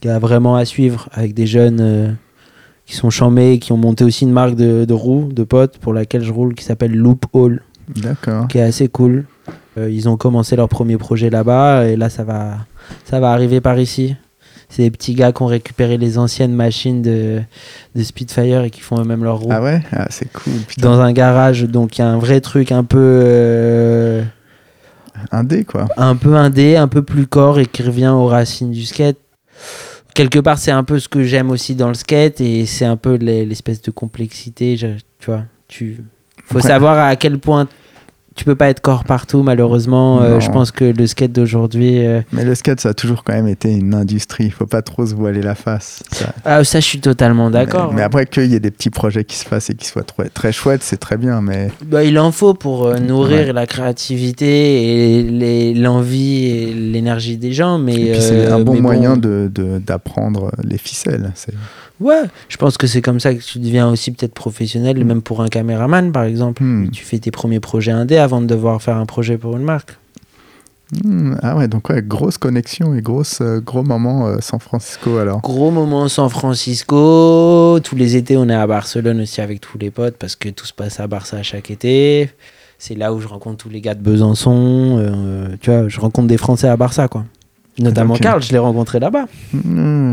[0.00, 2.12] qui a vraiment à suivre avec des jeunes euh,
[2.86, 5.92] qui sont chamés, qui ont monté aussi une marque de, de roues, de potes pour
[5.92, 7.62] laquelle je roule qui s'appelle Loop Hall,
[7.94, 8.48] D'accord.
[8.48, 9.26] qui est assez cool.
[9.78, 12.58] Euh, ils ont commencé leur premier projet là-bas et là ça va,
[13.04, 14.16] ça va arriver par ici.
[14.68, 17.40] C'est des petits gars qui ont récupéré les anciennes machines de,
[17.94, 19.80] de Spitfire et qui font eux-mêmes leurs roues Ah ouais?
[19.92, 20.54] Ah, c'est cool.
[20.66, 20.82] Putain.
[20.90, 21.62] dans un garage.
[21.64, 24.22] Donc il y a un vrai truc un peu, euh,
[25.30, 25.86] Un dé quoi.
[25.96, 29.18] un peu indé, un peu plus corps et qui revient aux racines du skate.
[30.14, 32.96] Quelque part, c'est un peu ce que j'aime aussi dans le skate et c'est un
[32.96, 34.76] peu les- l'espèce de complexité.
[34.76, 34.86] je-
[35.18, 36.02] tu vois, tu
[36.46, 36.62] faut Ouais.
[36.62, 37.68] savoir à quel point
[38.36, 39.42] tu peux pas être corps partout.
[39.42, 42.06] Malheureusement, Euh, je pense que le skate d'aujourd'hui.
[42.06, 44.44] euh, Mais le skate, ça a toujours quand même été une industrie.
[44.44, 46.02] Il faut pas trop se voiler la face.
[46.12, 47.88] Ça- Ah, ça, je suis totalement d'accord.
[47.90, 50.02] Mais, mais après qu'il y ait des petits projets qui se fassent et qui soient
[50.04, 51.40] très, très chouettes, c'est très bien.
[51.40, 53.52] Mais Bah, il en faut pour euh, nourrir Ouais.
[53.52, 55.18] la créativité
[55.70, 57.78] et l'envie et l'énergie des gens.
[57.78, 61.32] Mais, et puis c'est un bon moyen de de- d'apprendre les ficelles.
[61.34, 61.54] C'est-
[62.00, 65.40] Ouais, je pense que c'est comme ça que tu deviens aussi peut-être professionnel, même pour
[65.40, 66.62] un caméraman par exemple.
[66.62, 66.90] Hmm.
[66.90, 69.96] Tu fais tes premiers projets indés avant de devoir faire un projet pour une marque.
[71.04, 75.16] Hmm, ah ouais, donc ouais, grosse connexion et grosse, euh, gros moment euh, San Francisco
[75.16, 75.40] alors.
[75.40, 77.80] Gros moment San Francisco.
[77.82, 80.66] Tous les étés, on est à Barcelone aussi avec tous les potes parce que tout
[80.66, 82.30] se passe à Barça chaque été.
[82.78, 84.98] C'est là où je rencontre tous les gars de Besançon.
[85.00, 87.24] euh, tu vois, je rencontre des Français à Barça, quoi.
[87.78, 88.14] Notamment.
[88.14, 89.26] Karl, je l'ai rencontré là-bas.
[89.54, 90.12] A-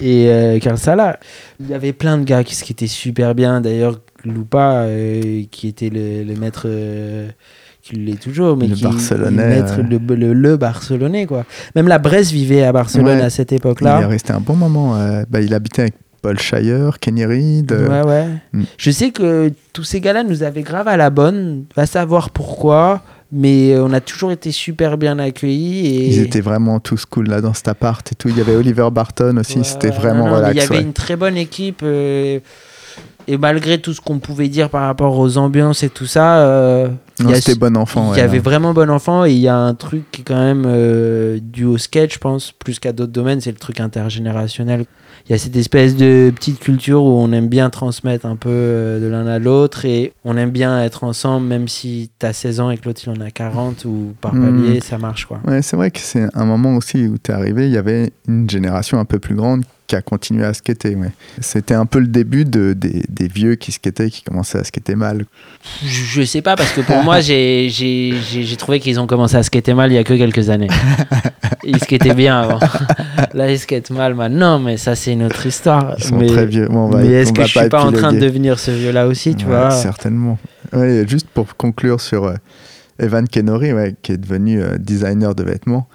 [0.00, 1.18] Et euh, Karl Sala.
[1.60, 3.60] Il y avait plein de gars qui, qui étaient super bien.
[3.60, 6.62] D'ailleurs, Lupa, euh, qui était le, le maître.
[6.66, 7.28] euh,
[7.82, 11.44] qui l'est toujours, mais Le qui Barcelonais, le, maître, le, le- le Barcelonais, quoi.
[11.76, 13.22] Même la Bresse vivait à Barcelone Ouais.
[13.22, 14.06] à cette il est époque-là.
[14.08, 14.96] resté un bon moment.
[15.28, 17.72] bah, il habitait avec Paul Shire, Kenny Reed.
[17.72, 18.26] euh, Ouais, ouais.
[18.54, 18.62] Mm.
[18.78, 23.02] Je sais que tous ces gars-là nous avaient grave à la bonne, va savoir pourquoi,
[23.34, 25.86] mais euh, on a toujours été super bien accueillis.
[25.86, 26.06] Et...
[26.06, 28.28] Ils étaient vraiment tous cool là dans cet appart et tout.
[28.28, 30.54] Il y avait Oliver Barton aussi, Ouais, c'était vraiment non, relax.
[30.54, 30.82] Il y avait ouais.
[30.82, 31.80] une très bonne équipe.
[31.82, 32.38] euh,
[33.26, 36.88] et malgré tout ce qu'on pouvait dire par rapport aux ambiances et tout ça, euh,
[37.34, 38.08] c'était bon enfant.
[38.08, 40.24] il ouais, y avait vraiment bon enfant et il y a un truc qui est
[40.24, 43.80] quand même euh, dû au sketch, je pense, plus qu'à d'autres domaines, c'est le truc
[43.80, 44.84] intergénérationnel.
[45.26, 48.50] Il y a cette espèce de petite culture où on aime bien transmettre un peu
[48.50, 52.60] euh, de l'un à l'autre et on aime bien être ensemble, même si t'as 16
[52.60, 54.62] ans et que l'autre il en a 40 ou par Mhm.
[54.66, 55.40] palier, ça marche quoi.
[55.46, 58.10] Ouais, c'est vrai que c'est un moment aussi où tu es arrivé, il y avait
[58.28, 60.94] une génération un peu plus grande qui a continué à skater.
[60.94, 61.10] Ouais.
[61.40, 64.94] C'était un peu le début de, des, des vieux qui skataient, qui commençaient à skater
[64.94, 65.26] mal.
[65.84, 69.42] Je, je sais pas parce que pour moi j'ai- j'ai trouvé qu'ils ont commencé à
[69.42, 70.68] skater mal il y a que quelques années.
[71.66, 72.58] Ils skataient bien avant.
[73.32, 75.94] Là ils skatent mal maintenant, mais ça c'est une autre histoire.
[75.98, 76.68] Ils sont mais très vieux.
[76.68, 79.34] Bon, mais est-ce que je suis pas en train de devenir ce vieux là aussi,
[79.34, 80.38] tu Ouais, vois Certainement.
[80.72, 82.34] Ouais, juste pour conclure sur euh,
[82.98, 85.88] Evan Kenori, ouais, qui est devenu euh, designer de vêtements.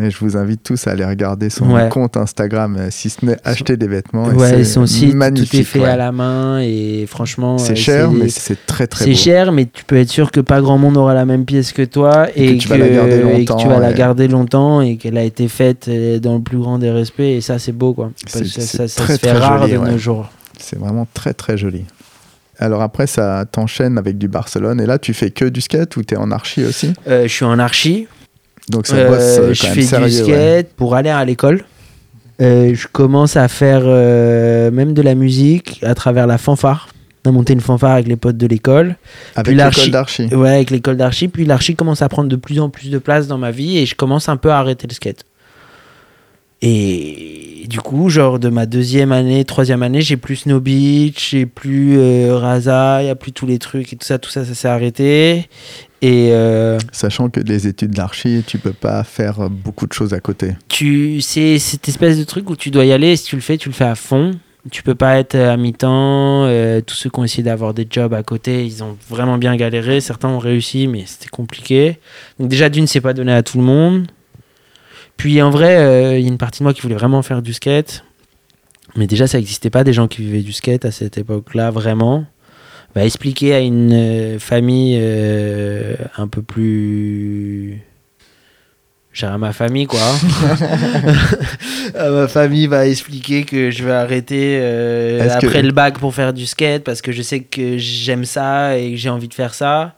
[0.00, 1.88] Et je vous invite tous à aller regarder son Ouais.
[1.88, 4.30] compte Instagram, euh, si ce n'est acheter des vêtements.
[4.30, 5.50] et Ouais, c'est son site, magnifique.
[5.50, 5.88] tout est fait ouais.
[5.88, 7.58] à la main et franchement.
[7.58, 10.38] C'est euh, cher, mais c'est très très C'est cher, mais tu peux être sûr que
[10.40, 13.16] pas grand monde aura la même pièce que toi et, que tu vas la garder
[13.16, 16.36] et que longtemps, tu vas la garder longtemps et qu'elle a été faite euh, dans
[16.36, 18.12] le plus grand des respects et ça c'est beau quoi.
[18.26, 20.30] C'est- Parce que ça, ça très, se fait très rare joli, de nos jours.
[20.60, 21.84] C'est vraiment très très joli.
[22.60, 24.80] Alors après, ça t'enchaîne avec du Barcelone.
[24.80, 26.92] Et là, tu fais que du skate ou t'es en archi aussi?
[27.08, 28.06] Euh, je suis en archi,
[28.68, 30.08] Donc ça Euh, bosse euh, quand je même fais sérieux.
[30.24, 30.60] du ouais.
[30.62, 31.64] skate pour aller à l'école.
[32.40, 36.88] Euh, je commence à faire euh, même de la musique à travers la fanfare.
[37.24, 38.96] On a monté une fanfare avec les potes de l'école.
[39.36, 40.26] Avec l'école d'archi.
[40.34, 41.28] Ouais, avec l'école d'archi.
[41.28, 43.86] Puis l'archi commence à prendre de plus en plus de place dans ma vie et
[43.86, 45.24] je commence un peu à arrêter le skate.
[46.62, 51.46] Et du coup, genre de ma deuxième année, troisième année, j'ai plus Snow Beach, j'ai
[51.46, 54.54] plus euh, Raza, il a plus tous les trucs et tout ça, tout ça, ça
[54.54, 55.48] s'est arrêté.
[56.02, 60.20] Et euh, Sachant que les études d'archi, tu peux pas faire beaucoup de choses à
[60.20, 60.56] côté.
[60.68, 63.56] tu c'est cette espèce de truc où tu dois y aller, si tu le fais,
[63.56, 64.32] tu le fais à fond.
[64.70, 66.44] Tu peux pas être à mi-temps.
[66.46, 69.56] euh, tous ceux qui ont essayé d'avoir des jobs à côté, ils ont vraiment bien
[69.56, 70.00] galéré.
[70.00, 71.98] Certains ont réussi, mais c'était compliqué.
[72.38, 74.06] Donc déjà d'une, c'est pas donné à tout le monde.
[75.16, 77.42] Puis en vrai, euh, il y a une partie de moi qui voulait vraiment faire
[77.42, 78.04] du skate.
[78.96, 82.24] Mais déjà, ça n'existait pas des gens qui vivaient du skate à cette époque-là, vraiment.
[82.94, 87.80] Bah, expliquer à une euh, famille euh, un peu plus.
[89.14, 90.00] Genre à ma famille, quoi.
[91.94, 96.14] à ma famille va expliquer que je vais arrêter euh, que- après le bac pour
[96.14, 99.34] faire du skate parce que je sais que j'aime ça et que j'ai envie de
[99.34, 99.94] faire ça.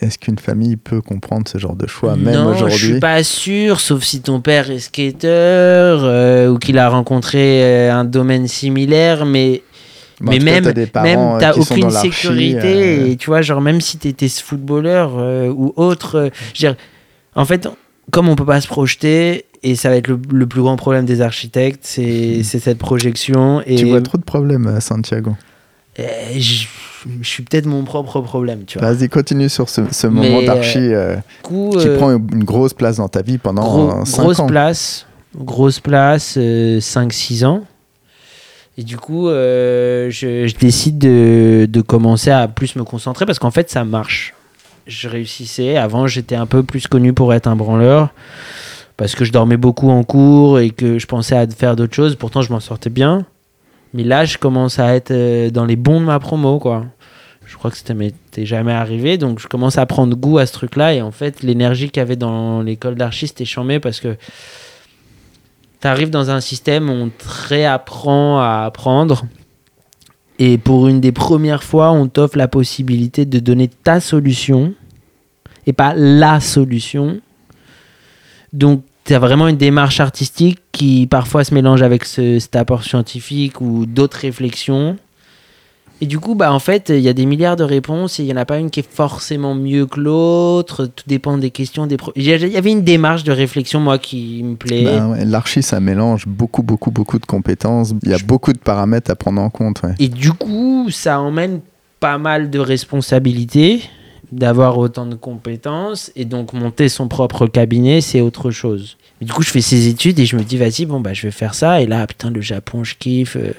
[0.00, 2.78] Est-ce qu'une famille peut comprendre ce genre de choix, même non, je aujourd'hui?
[2.92, 7.92] suis pas sûr, sauf si ton père est skater euh, ou qu'il a rencontré euh,
[7.92, 9.62] un domaine similaire, mais
[10.30, 12.58] mais tout cas, même, t'as même euh, t'as aucune sécurité.
[13.00, 16.72] euh, Et tu vois, genre, même si t'étais footballeur euh, ou autre, euh, je veux
[16.72, 16.76] dire,
[17.34, 17.68] en fait,
[18.10, 21.04] comme on peut pas se projeter, et ça va être le, le plus grand problème
[21.04, 23.62] des architectes, c'est c'est cette projection.
[23.66, 25.32] Et Tu vois trop de problèmes à Santiago.
[25.98, 26.02] euh,
[26.38, 26.66] je
[27.20, 28.92] je suis peut-être mon propre problème, tu vois.
[28.92, 32.74] Vas-y, continue sur ce, ce moment Mais, d'archi euh, coup, qui euh, prend une grosse
[32.74, 34.46] place dans ta vie pendant Gros- 5 grosse ans.
[34.46, 35.06] place,
[35.36, 37.64] grosse place, 5-6 ans.
[38.78, 43.50] Et du coup, euh, je, décide de, de commencer à plus me concentrer parce qu'en
[43.50, 44.34] fait, ça marche.
[44.86, 45.76] Je réussissais.
[45.76, 48.10] Avant, j'étais un peu plus connu pour être un branleur
[48.96, 52.16] parce que je dormais beaucoup en cours et que je pensais à faire d'autres choses.
[52.16, 53.26] Pourtant, je m'en sortais bien.
[53.94, 56.86] Mais là, je commence à être euh, dans les bons de ma promo, quoi.
[57.44, 60.52] Je crois que ça m'était jamais arrivé, donc je commence à prendre goût à ce
[60.52, 60.94] truc-là.
[60.94, 64.16] Et en fait, l'énergie qu'il y avait dans l'école d'archi, c'était chambé parce que
[65.82, 69.24] tu arrives dans un système où on réapprend à apprendre.
[70.38, 74.74] Et pour une des premières fois, on t'offre la possibilité de donner ta solution
[75.66, 77.20] et pas la solution.
[78.52, 82.84] Donc, tu as vraiment une démarche artistique qui parfois se mélange avec ce, cet apport
[82.84, 84.96] scientifique ou d'autres réflexions.
[86.02, 88.26] Et du coup, bah, en fait, il y a des milliards de réponses et il
[88.26, 90.86] n'y en a pas une qui est forcément mieux que l'autre.
[90.86, 91.86] Tout dépend des questions.
[91.86, 94.82] Des Il y avait une démarche de réflexion, moi, qui me plaît.
[94.82, 97.94] Ben ouais, L'archi, ça mélange beaucoup, beaucoup, beaucoup de compétences.
[98.02, 99.80] Il y a beaucoup de paramètres à prendre en compte.
[99.84, 99.94] ouais.
[100.00, 101.60] Et du coup, ça emmène
[102.00, 103.82] pas mal de responsabilités
[104.32, 108.96] d'avoir autant de compétences et donc monter son propre cabinet, c'est autre chose.
[109.22, 111.30] Du coup, je fais ces études et je me dis, vas-y, bon, bah, je vais
[111.30, 111.80] faire ça.
[111.80, 113.36] Et là, putain, le Japon, je kiffe.
[113.36, 113.52] euh,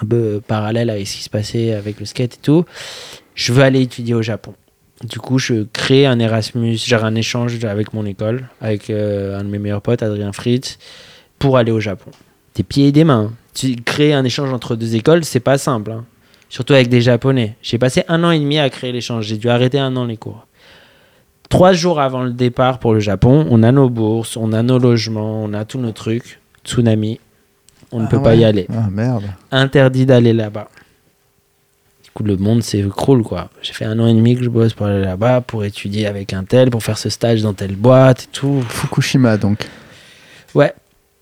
[0.00, 2.64] un peu parallèle avec ce qui se passait avec le skate et tout.
[3.34, 4.54] Je veux aller étudier au Japon.
[5.02, 9.44] Du coup, je crée un Erasmus, genre un échange avec mon école, avec euh, un
[9.44, 10.78] de mes meilleurs potes, Adrien Fritz,
[11.38, 12.10] pour aller au Japon.
[12.54, 13.32] Des pieds et des mains.
[13.54, 15.90] Tu crées un échange entre deux écoles, c'est pas simple.
[15.90, 16.04] hein.
[16.50, 17.56] Surtout avec des Japonais.
[17.62, 19.24] J'ai passé un an et demi à créer l'échange.
[19.26, 20.46] J'ai dû arrêter un an les cours.
[21.50, 24.78] Trois jours avant le départ pour le Japon, on a nos bourses, on a nos
[24.78, 26.40] logements, on a tous nos trucs.
[26.64, 27.18] Tsunami.
[27.92, 28.66] On ne Ah peut pas y aller.
[28.72, 29.24] Ah merde.
[29.50, 30.68] Interdit d'aller là-bas.
[32.04, 33.50] Du coup, le monde s'écroule, quoi.
[33.62, 36.32] J'ai fait un an et demi que je bosse pour aller là-bas, pour étudier avec
[36.32, 38.62] un tel, pour faire ce stage dans telle boîte et tout.
[38.68, 39.66] Fukushima, donc.
[40.54, 40.72] Ouais.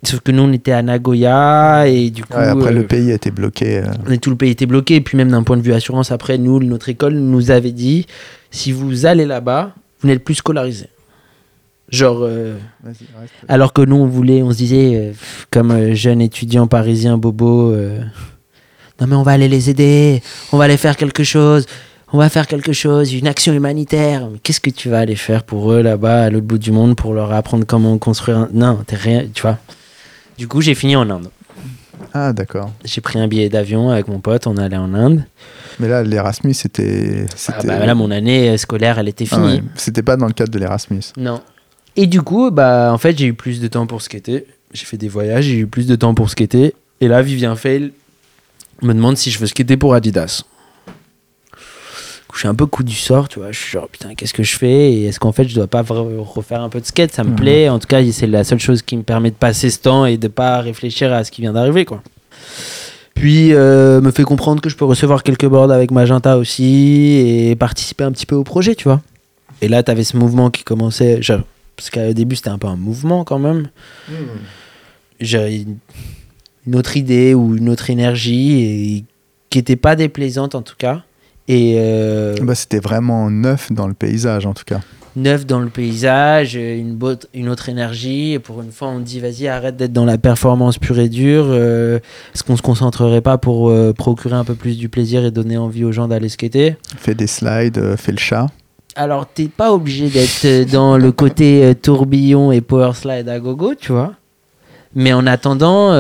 [0.03, 2.37] Sauf que nous, on était à Nagoya et du coup.
[2.37, 3.79] Ouais, après, euh, le pays a été bloqué.
[3.79, 4.97] euh, tout le pays était bloqué.
[4.97, 8.07] Et puis même d'un point de vue assurance, après, nous, notre école nous avait dit,
[8.51, 10.89] si vous allez là-bas, vous n'êtes plus scolarisé.
[11.91, 12.59] Genre, euh,
[13.49, 15.13] alors que nous, on voulait, on se disait, euh,
[15.51, 18.01] comme euh, jeune étudiant parisien bobo, euh,
[19.01, 20.23] non mais on va aller les aider,
[20.53, 21.65] on va aller faire quelque chose,
[22.13, 24.29] on va faire quelque chose, une action humanitaire.
[24.43, 27.15] Qu'est-ce que tu vas aller faire pour eux là-bas, à l'autre bout du monde, pour
[27.15, 28.49] leur apprendre comment construire un...
[28.53, 29.59] Non, t'es rien, tu vois.
[30.37, 31.31] Du coup, j'ai fini en Inde.
[32.15, 32.71] Ah, d'accord.
[32.85, 35.25] J'ai pris un billet d'avion avec mon pote, on allait en Inde.
[35.81, 37.27] Mais là, l'Erasmus, c'était.
[37.49, 39.55] Ah bah là, mon année euh, scolaire, elle était Ah finie.
[39.57, 41.03] ouais, C'était pas dans le cadre de l'Erasmus.
[41.17, 41.41] Non.
[41.97, 44.47] Et du coup, bah, en fait, j'ai eu plus de temps pour skater.
[44.73, 46.75] J'ai fait des voyages, j'ai eu plus de temps pour skater.
[47.01, 47.93] Et là, Vivien Fail
[48.83, 50.43] me demande si je veux skater pour Adidas.
[52.35, 53.53] Je suis un peu coup du sort, tu vois.
[53.53, 55.83] Je suis genre, putain, qu'est-ce que je fais Et est-ce qu'en fait, je dois pas
[55.83, 57.13] refaire un peu de skate?
[57.13, 57.69] Ça me plaît.
[57.69, 60.19] En tout cas, c'est la seule chose qui me permet de passer ce temps et
[60.19, 62.03] de pas réfléchir à ce qui vient d'arriver, quoi.
[63.15, 67.57] Puis, euh, me fait comprendre que je peux recevoir quelques boards avec Magenta aussi et
[67.57, 69.01] participer un petit peu au projet, tu vois.
[69.61, 71.21] Et là, tu avais ce mouvement qui commençait.
[71.23, 71.41] Genre,
[71.77, 73.71] parce qu'au début, c'était un peu un mouvement quand même.
[74.09, 74.13] Hmm.
[75.21, 75.67] J'ai
[76.67, 79.05] une autre idée ou une autre énergie et
[79.51, 81.03] qui n'était pas déplaisante en tout cas.
[81.49, 84.81] Et euh, bah, c'était vraiment neuf dans le paysage en tout cas.
[85.17, 86.99] Neuf dans le paysage, une,
[87.35, 88.35] une autre énergie.
[88.35, 91.47] Et pour une fois, on dit vas-y, arrête d'être dans la performance pure et dure.
[91.49, 91.99] Euh,
[92.35, 95.57] est-ce qu'on se concentrerait pas pour euh, procurer un peu plus du plaisir et donner
[95.57, 96.77] envie aux gens d'aller skater?
[96.99, 98.47] Fais des slides, fais le chat.
[98.95, 103.93] Alors, t'es pas obligé d'être dans le côté tourbillon et power slide à gogo, tu
[103.93, 104.13] vois.
[104.95, 105.93] Mais en attendant,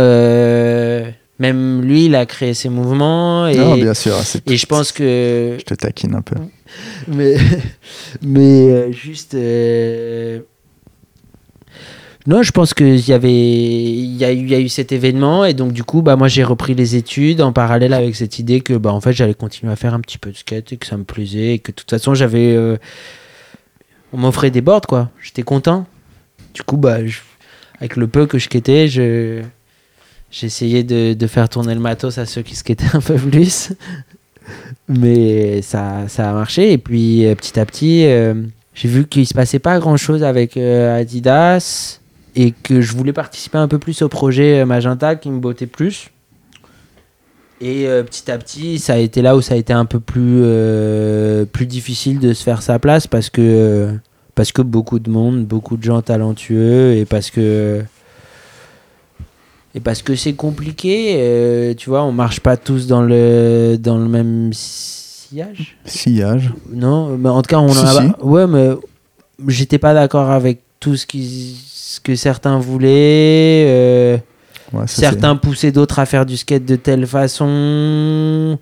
[1.38, 3.46] même lui, il a créé ses mouvements.
[3.46, 4.16] Et, non, bien sûr.
[4.46, 5.56] Et je pense que.
[5.58, 6.36] Je te taquine un peu.
[7.06, 7.36] Mais,
[8.22, 9.34] mais euh, juste.
[9.34, 10.40] Euh,
[12.26, 14.92] non, je pense qu'il y avait, il y, a eu, il y a eu cet
[14.92, 18.38] événement et donc du coup, bah moi j'ai repris les études en parallèle avec cette
[18.38, 20.76] idée que bah en fait j'allais continuer à faire un petit peu de skate et
[20.76, 22.54] que ça me plaisait et que de toute façon j'avais,
[24.12, 25.86] on m'offrait des boards quoi, j'étais content.
[26.52, 27.20] Du coup bah je,
[27.78, 29.42] avec le peu que je skatais, je,
[30.30, 33.72] j'essayais de, de, faire tourner le matos à ceux qui skataient un peu plus.
[34.88, 36.72] Mais ça, ça a marché.
[36.72, 38.34] Et puis euh, petit à petit, euh,
[38.74, 42.00] j'ai vu qu'il se passait pas grand chose avec euh, Adidas
[42.34, 46.10] et que je voulais participer un peu plus au projet Magenta qui me bottait plus.
[47.60, 50.44] Et petit à petit, ça a été là où ça a été un peu plus,
[51.46, 53.90] plus difficile de se faire sa place parce que
[54.36, 57.82] parce que beaucoup de monde, beaucoup de gens talentueux et parce que
[59.74, 63.98] et parce que c'est compliqué, euh, tu vois, on marche pas tous dans le dans
[63.98, 65.76] le même sillage.
[65.84, 66.52] Sillage.
[66.72, 68.70] Non, mais en tout cas on a ouais mais
[69.46, 74.18] j'étais pas d'accord avec tout ce qui ce que certains voulaient euh,
[74.86, 78.58] certains poussaient d'autres à faire du skate de telle façon.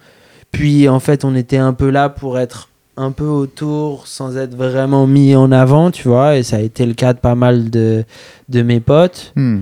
[0.51, 4.55] Puis en fait, on était un peu là pour être un peu autour sans être
[4.55, 7.69] vraiment mis en avant, tu vois, et ça a été le cas de pas mal
[7.69, 8.05] de,
[8.49, 9.33] de mes potes.
[9.37, 9.61] Hmm.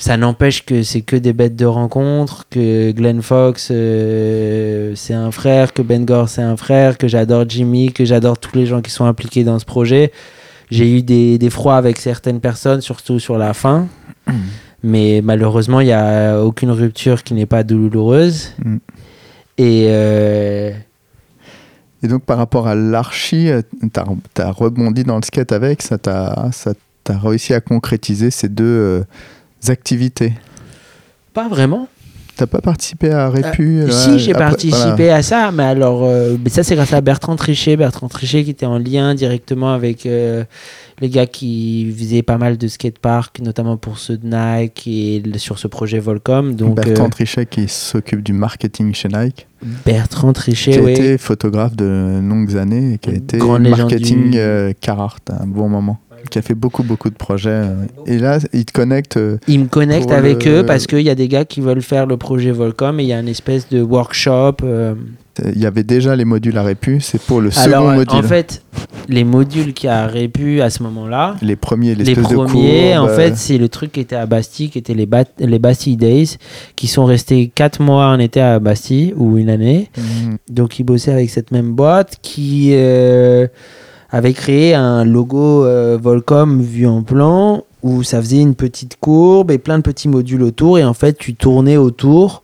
[0.00, 5.30] Ça n'empêche que c'est que des bêtes de rencontre, que Glenn Fox euh, c'est un
[5.30, 8.80] frère, que Ben Gore c'est un frère, que j'adore Jimmy, que j'adore tous les gens
[8.80, 10.10] qui sont impliqués dans ce projet.
[10.70, 13.88] J'ai eu des, des, froids avec certaines personnes, surtout sur la fin.
[14.26, 14.38] Hmm.
[14.82, 18.54] Mais malheureusement, il n'y a aucune rupture qui n'est pas douloureuse.
[18.64, 18.78] Hmm.
[19.58, 20.70] Et, euh,
[22.02, 25.98] et donc, par rapport à l'archi, euh, tu as, rebondi dans le skate avec, ça
[25.98, 26.50] t'a
[27.06, 29.02] réussi à concrétiser ces deux euh,
[29.68, 30.32] activités
[31.34, 31.88] Pas vraiment.
[32.36, 36.08] T'as pas participé à Répu euh, Si, j'ai participé à ça, mais alors,
[36.42, 37.76] mais ça c'est grâce à Bertrand Trichet.
[37.76, 40.06] Bertrand Trichet qui était en lien directement avec
[41.00, 45.58] les gars qui faisaient pas mal de skateparks, notamment pour ceux de Nike et sur
[45.58, 46.54] ce projet Volcom.
[46.54, 49.46] Donc, Bertrand euh, Trichet qui s'occupe du marketing chez Nike.
[49.84, 54.38] Bertrand Trichet, qui a été photographe de longues années et qui a été marketing du...
[54.38, 55.98] Euh, Carhartt à un bon moment
[56.30, 59.66] qui a fait beaucoup beaucoup de projets euh, et là il te connecte il me
[59.66, 62.98] connecte avec eux parce qu'il y a des gars qui veulent faire le projet Volcom
[63.00, 64.56] et il y a une espèce de workshop
[65.54, 68.18] il y avait déjà les modules à Répu, c'est pour le second module.
[68.18, 68.62] En fait,
[69.08, 73.58] les modules qui a Répu à ce moment-là, les premiers, les premiers, en fait, c'est
[73.58, 75.08] le truc qui était à Bastille, qui était les,
[75.38, 76.36] les Bastille Days,
[76.76, 79.90] qui sont restés 4 mois en été à Bastille ou une année.
[79.96, 80.38] Mhm.
[80.50, 83.46] Donc, ils bossaient avec cette même boîte qui euh,
[84.10, 89.50] avait créé un logo euh, Volcom vu en plan où ça faisait une petite courbe
[89.50, 90.78] et plein de petits modules autour.
[90.78, 92.42] Et en fait, tu tournais autour.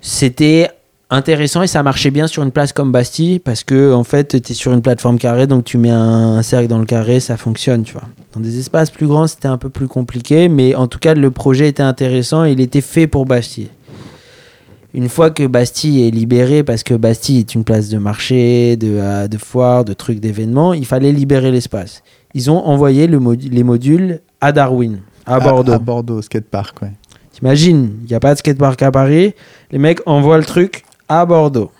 [0.00, 0.70] C'était
[1.10, 4.52] intéressant et ça marchait bien sur une place comme Bastille parce que en fait tu
[4.52, 7.82] es sur une plateforme carrée donc tu mets un, cercle dans le carré ça fonctionne
[7.82, 11.00] tu vois dans des espaces plus grands c'était un peu plus compliqué mais en tout
[11.00, 13.70] cas le projet était intéressant et il était fait pour Bastille
[14.94, 18.96] une fois que Bastille est libéré parce que Bastille est une place de marché de,
[18.98, 22.02] euh, de foire de trucs d'événements il fallait libérer l'espace
[22.34, 23.20] ils ont envoyé le
[23.50, 26.92] les modules à Darwin à Bordeaux à, Bordeaux skatepark ouais
[27.32, 29.34] T'imagines, il n'y a pas de skatepark à Paris,
[29.70, 31.70] les mecs envoient le truc à Bordeaux.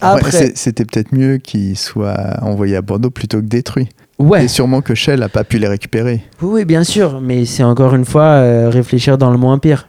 [0.00, 3.88] Après, c'était peut-être mieux qu'ils soient envoyés à Bordeaux plutôt que détruits.
[4.18, 4.44] Ouais.
[4.44, 6.22] Et sûrement que Shell n'a pas pu les récupérer.
[6.40, 9.88] Oui, bien sûr, mais c'est encore une fois euh, réfléchir dans le moins pire.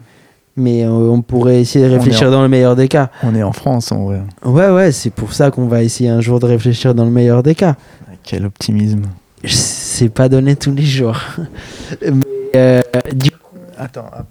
[0.57, 3.09] Mais euh, on pourrait essayer de réfléchir dans le meilleur des cas.
[3.23, 4.21] On est en France, en vrai.
[4.43, 7.43] Ouais, ouais, c'est pour ça qu'on va essayer un jour de réfléchir dans le meilleur
[7.43, 7.75] des cas.
[8.23, 9.03] Quel optimisme.
[9.43, 11.19] c'est pas donné tous les jours.
[12.01, 12.23] Mais,
[12.55, 12.81] euh,
[13.13, 13.31] du
[13.77, 14.25] Attends, hop.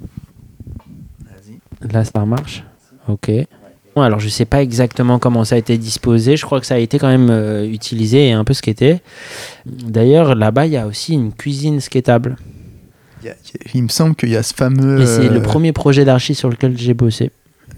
[1.21, 1.93] Vas-y.
[1.93, 2.65] Là, ça marche
[3.07, 3.31] Ok.
[3.97, 6.37] Alors, je sais pas exactement comment ça a été disposé.
[6.37, 9.01] Je crois que ça a été quand même euh, utilisé et un peu skaté.
[9.67, 12.37] D'ailleurs, là-bas, il y a aussi une cuisine skatable.
[13.75, 15.01] Il, me semble qu'il y a ce fameux.
[15.01, 17.31] Et c'est euh, le premier projet d'archi sur lequel j'ai bossé.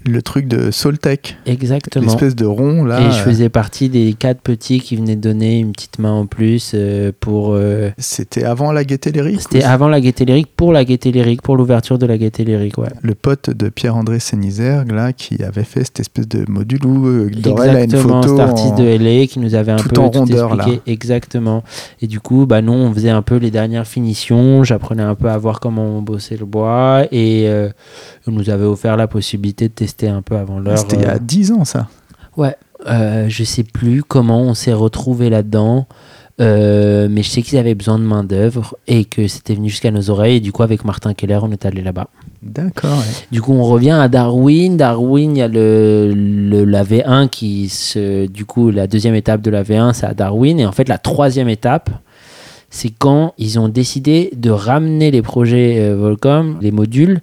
[0.07, 1.37] Le truc de Soltec.
[1.45, 2.05] Exactement.
[2.05, 2.99] L'espèce de rond là.
[2.99, 6.25] et je euh, faisais partie des quatre petits qui venaient donner une petite main en
[6.25, 7.53] plus euh, pour.
[7.53, 11.41] euh, C'était avant la Gaieté Lyrique C'était avant la Gaieté Lyrique, pour la Gaieté Lyrique,
[11.41, 12.89] pour l'ouverture de la Gaieté Lyrique, ouais.
[13.01, 17.29] Le pote de Pierre-André Sénizergue là qui avait fait cette espèce de module où euh,
[17.29, 18.21] Dorel a une photo.
[18.29, 20.81] cet artiste en- de LA qui nous avait un tout peu en tout rondeur, expliqué.
[20.91, 21.63] Exactement.
[22.01, 24.63] Et du coup, bah, nous, on faisait un peu les dernières finitions.
[24.63, 27.05] J'apprenais un peu à voir comment on bossait le bois.
[27.11, 27.49] Et
[28.27, 30.77] on nous avait offert la possibilité de tester un peu avant l'heure.
[30.77, 31.87] C'était il y euh, a 10 ans ça.
[32.37, 32.55] Ouais,
[32.87, 35.87] euh, je sais plus comment on s'est retrouvé là-dedans,
[36.39, 39.89] euh, mais je sais qu'ils avaient besoin de main d'œuvre et que c'était venu jusqu'à
[39.89, 40.35] nos oreilles.
[40.35, 42.07] Et du coup, avec Martin Keller, on est allé là-bas.
[42.43, 42.99] D'accord.
[42.99, 43.25] ouais.
[43.31, 44.77] Du coup, on revient à Darwin.
[44.77, 49.41] Darwin, il y a le, le- la V1 qui se, du coup, la deuxième étape
[49.41, 50.59] de la V1, c'est à Darwin.
[50.59, 51.89] Et en fait, la troisième étape,
[52.69, 57.21] c'est quand ils ont décidé de ramener les projets euh, Volcom, les modules,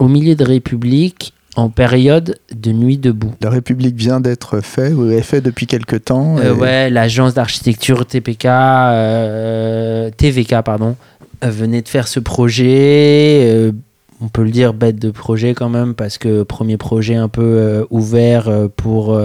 [0.00, 3.32] au milieu de République en période de nuit debout.
[3.40, 6.36] La République vient d'être fait ou est fait depuis quelques temps.
[6.38, 10.94] Euh, ouais, l'agence d'architecture TPK, euh, TVK, pardon,
[11.42, 13.50] euh, venait de faire ce projet.
[13.50, 13.72] euh,
[14.20, 17.86] on peut le dire bête de projet quand même, parce que premier projet un peu
[17.90, 19.16] ouvert pour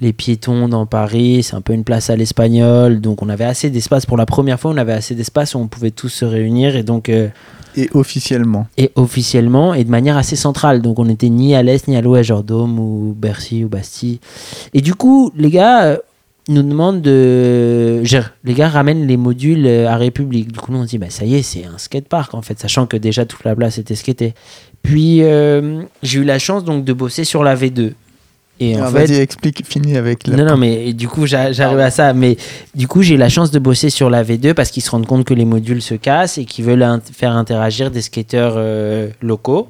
[0.00, 1.44] les piétons dans Paris.
[1.44, 3.00] C'est un peu une place à l'espagnol.
[3.00, 4.06] Donc on avait assez d'espace.
[4.06, 6.74] Pour la première fois, on avait assez d'espace où on pouvait tous se réunir.
[6.74, 7.12] Et donc.
[7.78, 8.66] Et officiellement.
[8.76, 10.82] et officiellement et de manière assez centrale.
[10.82, 14.20] Donc on n'était ni à l'est ni à l'ouest, genre Dôme ou Bercy ou Bastille.
[14.74, 15.96] Et du coup, les gars euh,
[16.48, 18.02] nous demandent de.
[18.44, 20.50] les gars ramènent les modules euh, à République.
[20.52, 22.86] Du coup, nous on dit, bah, ça y est, c'est un skatepark en fait, sachant
[22.86, 24.34] que déjà toute la place était skatée.
[24.82, 27.92] Puis euh, j'ai eu la chance donc de bosser sur la V2.
[28.60, 30.36] Et en Ah, fait, Vas-y, explique, finis avec la.
[30.36, 32.12] non, non, mais du coup, j'a- j'arrive à ça.
[32.12, 32.36] Mais
[32.74, 35.06] du coup, j'ai eu la chance de bosser sur la V2 parce qu'ils se rendent
[35.06, 39.68] compte que les modules se cassent et qu'ils veulent faire interagir des skateurs euh, locaux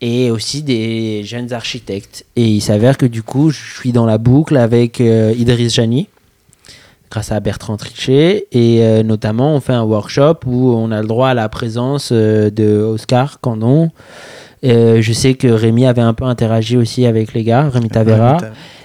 [0.00, 2.24] et aussi des jeunes architectes.
[2.34, 6.08] Et il s'avère que du coup, je suis dans la boucle avec euh, Idriss Jani
[7.10, 11.06] grâce à Bertrand Trichet et euh, notamment on fait un workshop où on a le
[11.06, 13.90] droit à la présence euh, de Oscar Candon.
[14.64, 18.38] Euh, je sais que Rémi avait un peu interagi aussi avec les gars, Rémi Tavera.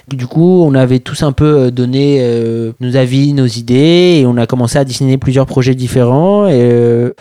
[0.08, 4.26] Du coup, on avait tous un peu euh, donné euh, nos avis, nos idées, et
[4.26, 6.46] on a commencé à dessiner plusieurs projets différents.
[6.48, 7.12] Et euh,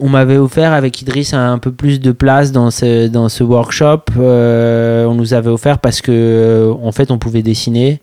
[0.00, 3.42] on m'avait offert avec Idriss un, un peu plus de place dans ce, dans ce
[3.42, 4.02] workshop.
[4.16, 8.00] Euh, on nous avait offert parce que euh, en fait, on pouvait dessiner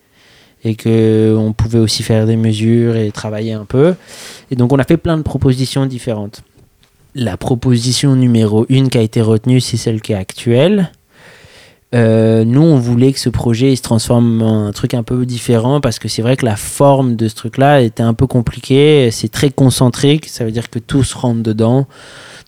[0.63, 3.95] et que on pouvait aussi faire des mesures et travailler un peu.
[4.51, 6.43] Et donc, on a fait plein de propositions différentes.
[7.13, 10.91] La proposition numéro une qui a été retenue, c'est celle qui est actuelle.
[11.93, 15.81] Euh, nous, on voulait que ce projet se transforme en un truc un peu différent
[15.81, 19.09] parce que c'est vrai que la forme de ce truc-là était un peu compliquée.
[19.11, 21.85] C'est très concentrique, ça veut dire que tous rentrent dedans.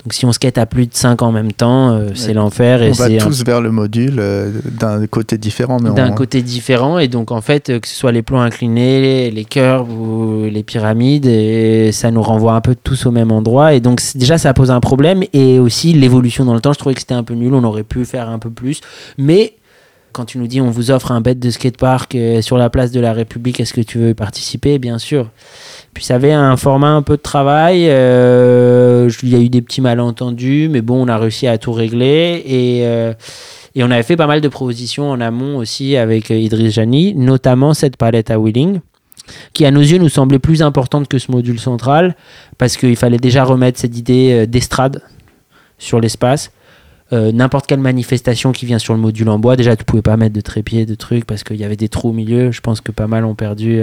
[0.03, 2.79] Donc si on skate à plus de 5 en même temps, euh, c'est l'enfer.
[2.81, 6.13] On Et va un- tous vers le module euh, d'un côté différent, mais d'un on-
[6.13, 6.99] côté différent.
[6.99, 10.43] Et donc en fait, euh, que ce soit les plans inclinés, les, les curves ou
[10.51, 13.73] les pyramides, et ça nous renvoie un peu tous au même endroit.
[13.75, 15.23] Et donc déjà, ça pose un problème.
[15.31, 17.53] Et aussi l'évolution dans le temps, je trouvais que c'était un peu nul.
[17.53, 18.81] On aurait pu faire un peu plus.
[19.17, 19.53] Mais
[20.11, 22.99] quand tu nous dis on vous offre un bête de skatepark sur la place de
[22.99, 24.79] la République, est-ce que tu veux y participer?
[24.79, 25.29] Bien sûr.
[25.93, 27.85] Puis ça avait un format un peu de travail.
[27.87, 31.71] euh, Il y a eu des petits malentendus, mais bon, on a réussi à tout
[31.71, 32.43] régler.
[32.45, 33.13] Et, euh,
[33.75, 37.73] on avait fait pas mal de propositions en amont aussi avec euh, Idriss Jani, notamment
[37.73, 38.79] cette palette à wheeling,
[39.53, 42.15] qui à nos yeux nous semblait plus importante que ce module central,
[42.57, 45.01] parce qu'il fallait déjà remettre cette idée d'estrade
[45.77, 46.51] sur l'espace.
[47.11, 50.33] N'importe quelle manifestation qui vient sur le module en bois, déjà tu pouvais pas mettre
[50.33, 52.51] de trépied, de trucs, parce qu'il y avait des trous au milieu.
[52.51, 53.81] Je pense que pas mal ont perdu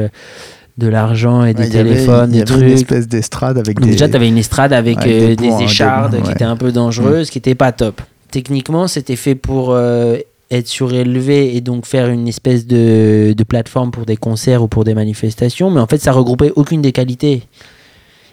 [0.79, 3.77] de l'argent et des Ouais, il y avait- téléphones, y des une espèce d'estrade avec
[3.77, 3.93] Donc des.
[3.93, 6.45] déjà, tu avais une estrade avec, avec euh, des des, hein, des échardes qui étaient
[6.45, 8.01] un peu dangereuses, qui n'étaient pas top.
[8.31, 10.17] Techniquement, c'était fait pour euh,
[10.51, 14.85] être surélevé et donc faire une espèce de, de plateforme pour des concerts ou pour
[14.85, 17.43] des manifestations, mais en fait, ça regroupait aucune des qualités.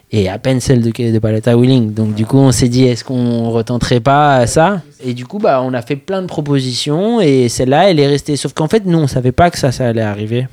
[0.09, 1.93] Et à peine celle de, de Paletta Wheeling.
[1.93, 4.81] Donc, du coup, on s'est dit, est-ce qu'on retenterait pas ça?
[5.03, 8.37] Et du coup, bah, on a fait plein de propositions et celle-là, elle est restée.
[8.37, 10.47] Sauf qu'en fait, nous, on savait pas que ça, ça allait arriver.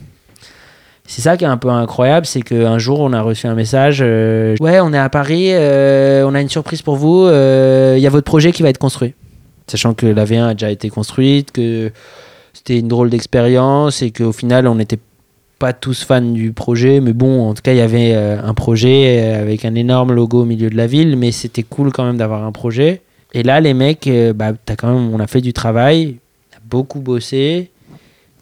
[1.06, 3.98] C'est ça qui est un peu incroyable, c'est qu'un jour on a reçu un message.
[4.00, 7.24] euh, ouais, on est à Paris, euh, on a une surprise pour vous.
[7.24, 9.12] euh, Il y a votre projet qui va être construit,
[9.66, 11.92] sachant que la V1 a déjà été construite, que
[12.54, 14.98] c'était une drôle d'expérience et qu'au final on n'était
[15.58, 18.54] pas tous fans du projet, mais bon, en tout cas, il y avait euh, un
[18.54, 22.04] projet euh, avec un énorme logo au milieu de la ville, mais c'était cool quand
[22.04, 23.02] même d'avoir un projet.
[23.34, 26.16] Et là, les mecs, euh, bah, quand même, on a fait du travail,
[26.52, 27.70] on a beaucoup bossé,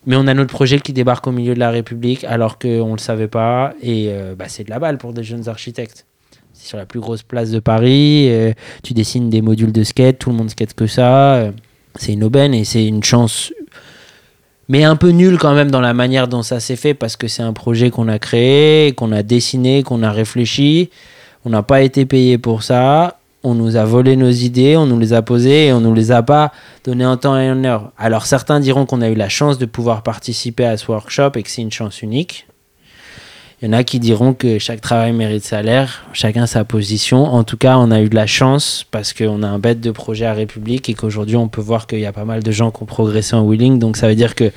[0.06, 2.92] mais on a notre projet qui débarque au milieu de la République alors qu'on ne
[2.92, 6.06] le savait pas, et bah, c'est de la balle pour des jeunes architectes.
[6.52, 8.30] C'est sur la plus grosse place de Paris,
[8.82, 11.50] tu dessines des modules de skate, tout le monde skate que ça.
[11.96, 13.52] c'est une aubaine et c'est une chance
[14.72, 17.28] mais un peu nul quand même dans la manière dont ça s'est fait parce que
[17.28, 20.88] c'est un projet qu'on a créé, qu'on a dessiné, qu'on a réfléchi.
[21.44, 23.18] On n'a pas été payé pour ça.
[23.44, 26.12] On nous a volé nos idées, on nous les a posées et on nous les
[26.12, 26.52] a pas
[26.84, 27.92] données en temps et en heure.
[27.98, 31.42] Alors certains diront qu'on a eu la chance de pouvoir participer à ce workshop et
[31.42, 32.46] que c'est une chance unique.
[33.62, 37.26] Il y en a qui diront que chaque travail mérite salaire, chacun sa position.
[37.26, 39.92] En tout cas, on a eu de la chance parce qu'on a un bête de
[39.92, 42.72] projet à République et qu'aujourd'hui, on peut voir qu'il y a pas mal de gens
[42.72, 43.78] qui ont progressé en wheeling.
[43.78, 44.50] Donc, ça veut dire que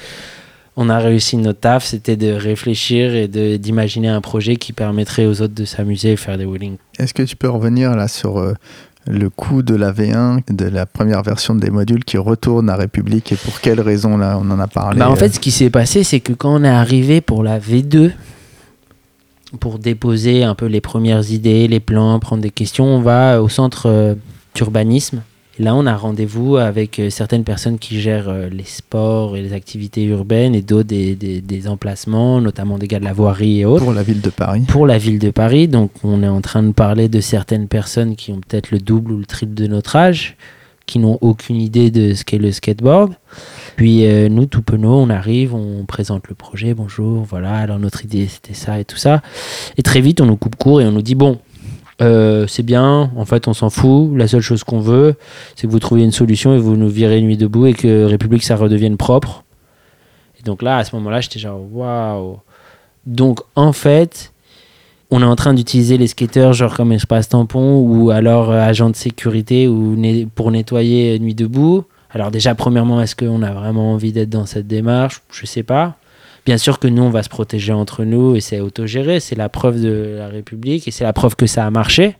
[0.78, 5.42] on a réussi notre taf, c'était de réfléchir et d'imaginer un projet qui permettrait aux
[5.42, 6.78] autres de s'amuser et faire des wheeling.
[7.00, 8.54] Est-ce que tu peux revenir là sur euh,
[9.08, 13.32] le coût de la V1, de la première version des modules qui retourne à République
[13.32, 15.52] et pour quelles raisons là on en a parlé bah En fait, euh ce qui
[15.52, 18.12] s'est passé, c'est que quand on est arrivé pour la V2,
[19.60, 23.48] pour déposer un peu les premières idées, les plans, prendre des questions, on va au
[23.48, 24.16] centre euh,
[24.54, 25.22] d'urbanisme.
[25.58, 29.54] Là, on a rendez-vous avec euh, certaines personnes qui gèrent euh, les sports et les
[29.54, 33.86] activités urbaines et d'autres des, des, emplacements, notamment des gars de la voirie et autres.
[33.86, 34.64] Pour la ville de Paris.
[34.68, 35.70] Pour la ville de Paris.
[35.70, 39.14] Donc, on est en train de parler de certaines personnes qui ont peut-être le double
[39.14, 40.36] ou le triple de notre âge,
[40.86, 43.14] qui n'ont aucune idée de ce qu'est le skateboard.
[43.78, 48.04] Puis euh, nous, tout penaud, on arrive, on présente le projet, bonjour, voilà, alors notre
[48.04, 49.22] idée c'était ça et tout ça.
[49.78, 51.40] Et très vite, on nous coupe court et on nous dit, bon,
[52.02, 55.16] euh, c'est bien, en fait on s'en fout, la seule chose qu'on veut,
[55.56, 58.44] c'est que vous trouviez une solution et vous nous virez nuit debout et que République
[58.44, 59.44] ça redevienne propre.
[60.40, 62.40] Et donc là, à ce moment-là, j'étais genre, waouh.
[63.06, 64.34] Donc en fait,
[65.12, 68.90] on est en train d'utiliser les skateurs genre comme espace tampon ou alors euh, agent
[68.90, 69.96] de sécurité ou
[70.34, 71.86] pour nettoyer nuit debout.
[72.10, 75.22] Alors déjà, premièrement, est-ce qu'on a vraiment envie d'être dans cette démarche?
[75.32, 75.96] Je sais pas.
[76.46, 79.20] Bien sûr que nous, on va se protéger entre nous et c'est autogéré.
[79.20, 82.16] C'est la preuve de la République et c'est la preuve que ça a marché.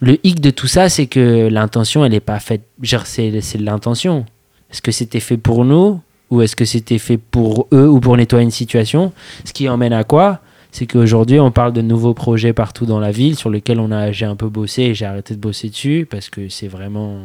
[0.00, 2.62] Le hic de tout ça, c'est que l'intention, elle n'est pas faite.
[3.04, 4.24] C'est l'intention.
[4.70, 6.00] Est-ce que c'était fait pour nous
[6.30, 9.12] ou est-ce que c'était fait pour eux ou pour nettoyer une situation?
[9.44, 10.40] Ce qui emmène à quoi?
[10.72, 14.10] C'est qu'aujourd'hui, on parle de nouveaux projets partout dans la ville sur lesquels on a,
[14.10, 17.20] j'ai un peu bossé et j'ai arrêté de bosser dessus parce que c'est vraiment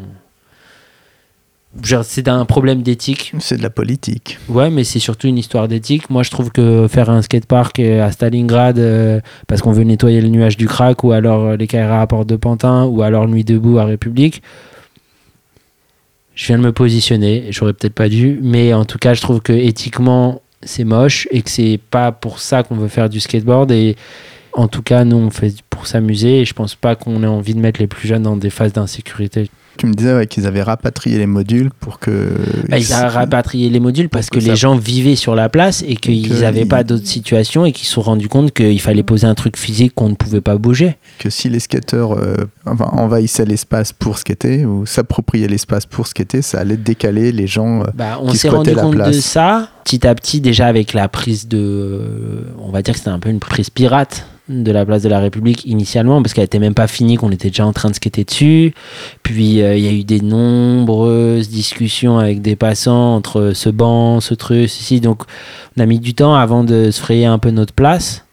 [2.04, 3.34] c'est un problème d'éthique.
[3.40, 4.40] C'est de la politique.
[4.50, 6.10] Ouais, mais c'est surtout une histoire d'éthique.
[6.10, 10.20] Moi, je trouve que faire un skatepark euh, à Stalingrad euh, parce qu'on veut nettoyer
[10.22, 13.28] le nuage du crack, ou alors euh, les carrières à Porte de Pantin, ou alors
[13.28, 14.42] Nuit debout à République,
[16.34, 17.48] je viens de me positionner.
[17.52, 21.42] J'aurais peut-être pas dû, mais en tout cas, je trouve que éthiquement, c'est moche et
[21.42, 23.72] que c'est pas pour ça qu'on veut faire du skateboard.
[23.72, 23.96] Et
[24.54, 27.54] en tout cas, nous, on fait pour s'amuser et je pense pas qu'on ait envie
[27.54, 29.50] de mettre les plus jeunes dans des phases d'insécurité.
[29.80, 32.32] Tu me disais qu'ils avaient rapatrié les modules pour que.
[32.68, 35.96] Bah, ils avaient rapatrié les modules parce que, les gens vivaient sur la place et
[35.96, 39.36] qu'ils n'avaient pas d'autres situations et qu'ils se sont rendus compte qu'il fallait poser un
[39.36, 40.98] truc physique qu'on ne pouvait pas bouger.
[41.18, 46.60] Que si les skateurs euh, envahissaient l'espace pour skater ou s'appropriaient l'espace pour skater, ça
[46.60, 47.84] allait décaler les gens.
[47.84, 51.48] Euh, bah, on s'est rendu compte de ça petit à petit, déjà avec la prise
[51.48, 52.48] de.
[52.60, 55.20] On va dire que c'était un peu une prise pirate de la place de la
[55.20, 58.24] République initialement parce qu'elle était même pas finie qu'on était déjà en train de skater
[58.24, 58.74] dessus.
[59.24, 64.20] Puis euh, il y a eu des nombreuses discussions avec des passants entre ce banc
[64.20, 65.00] ce truc ceci.
[65.00, 65.24] Donc
[65.78, 68.26] on a mis du temps avant de se frayer un peu notre place.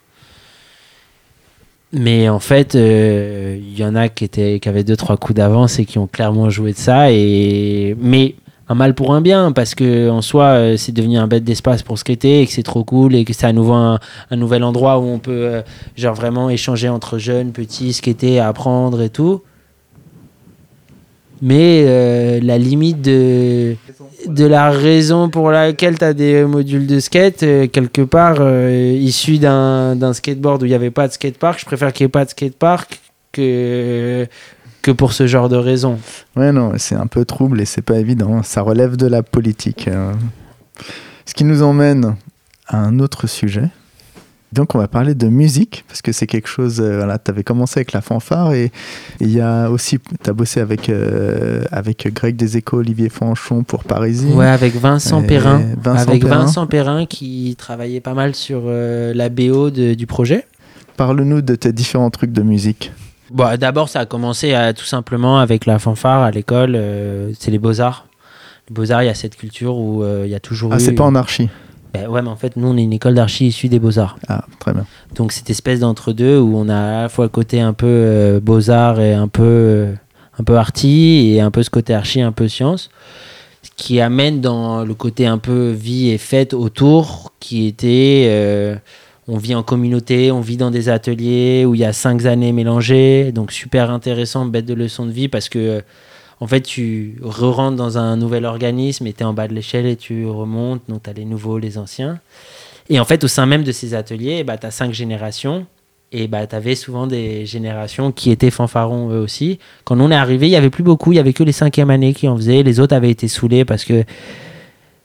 [1.92, 5.36] Mais en fait euh, il y en a qui étaient qui avaient deux trois coups
[5.36, 7.12] d'avance et qui ont clairement joué de ça.
[7.12, 8.34] Et mais
[8.68, 11.82] un mal pour un bien parce que en soi euh, c'est devenu un bête d'espace
[11.82, 13.98] pour skater et que c'est trop cool et que c'est à nouveau un,
[14.32, 15.62] nouvel endroit où on peut euh,
[15.96, 19.42] genre vraiment échanger entre jeunes, petits, skater, apprendre et tout.
[21.42, 23.76] Mais euh, la limite de,
[24.26, 27.40] de la raison pour laquelle tu as des modules de skate,
[27.70, 28.38] quelque part,
[28.70, 32.10] issus d'un skateboard où il n'y avait pas de skatepark, je préfère qu'il n'y ait
[32.10, 33.00] pas de skatepark
[33.32, 34.26] que
[34.86, 35.98] que pour ce genre de raisons.
[36.36, 38.44] Ouais, non, c'est un peu trouble et c'est pas évident.
[38.44, 39.88] Ça relève de la politique.
[39.88, 40.12] Euh.
[41.24, 42.14] Ce qui nous emmène
[42.68, 43.68] à un autre sujet.
[44.52, 47.42] Donc on va parler de musique, parce que c'est quelque chose, euh, voilà, tu avais
[47.42, 48.70] commencé avec la fanfare et
[49.20, 53.82] il y a aussi, tu as bossé avec, euh, avec Greg Deséco, Olivier Fanchon pour
[53.82, 54.28] Parisie.
[54.28, 55.62] Ouais, avec Vincent Perrin.
[55.84, 60.46] avec Vincent Perrin qui travaillait pas mal sur la BO du projet.
[60.96, 62.92] Parle-nous de tes différents trucs de musique.
[63.30, 66.74] Bon, D'abord, ça a commencé à, tout simplement avec la fanfare à l'école.
[66.76, 68.06] Euh, c'est les beaux-arts.
[68.68, 70.72] Les beaux-arts, il y a cette culture où euh, il y a toujours.
[70.72, 71.48] Ah, c'est pas en archi
[71.92, 74.18] Ben ouais, mais en fait, nous, on est une école d'archi issue des beaux-arts.
[74.28, 74.86] Ah, très bien.
[75.14, 78.40] Donc, cette espèce d'entre-deux où on a à la fois le côté un peu euh,
[78.40, 79.88] beaux-arts et un peu,
[80.38, 82.90] un peu arty, et un peu ce côté archi, un peu science,
[83.62, 88.80] ce qui amène dans le côté un peu vie et fête autour, qui était.
[89.28, 92.52] On vit en communauté, on vit dans des ateliers où il y a cinq années
[92.52, 95.80] mélangées, donc super intéressant, bête de leçon de vie parce que euh,
[96.40, 99.86] en fait tu re-rentres dans un nouvel organisme et tu es en bas de l'échelle
[99.86, 102.20] et tu remontes, donc tu as les nouveaux, les anciens.
[102.88, 105.66] Et en fait au sein même de ces ateliers, bah, tu as cinq générations.
[106.12, 109.58] Et bah, tu avais souvent des générations qui étaient fanfarons eux aussi.
[109.84, 111.90] Quand on est arrivé, il y avait plus beaucoup, il y avait que les cinquièmes
[111.90, 114.04] années qui en faisaient, les autres avaient été saoulés parce que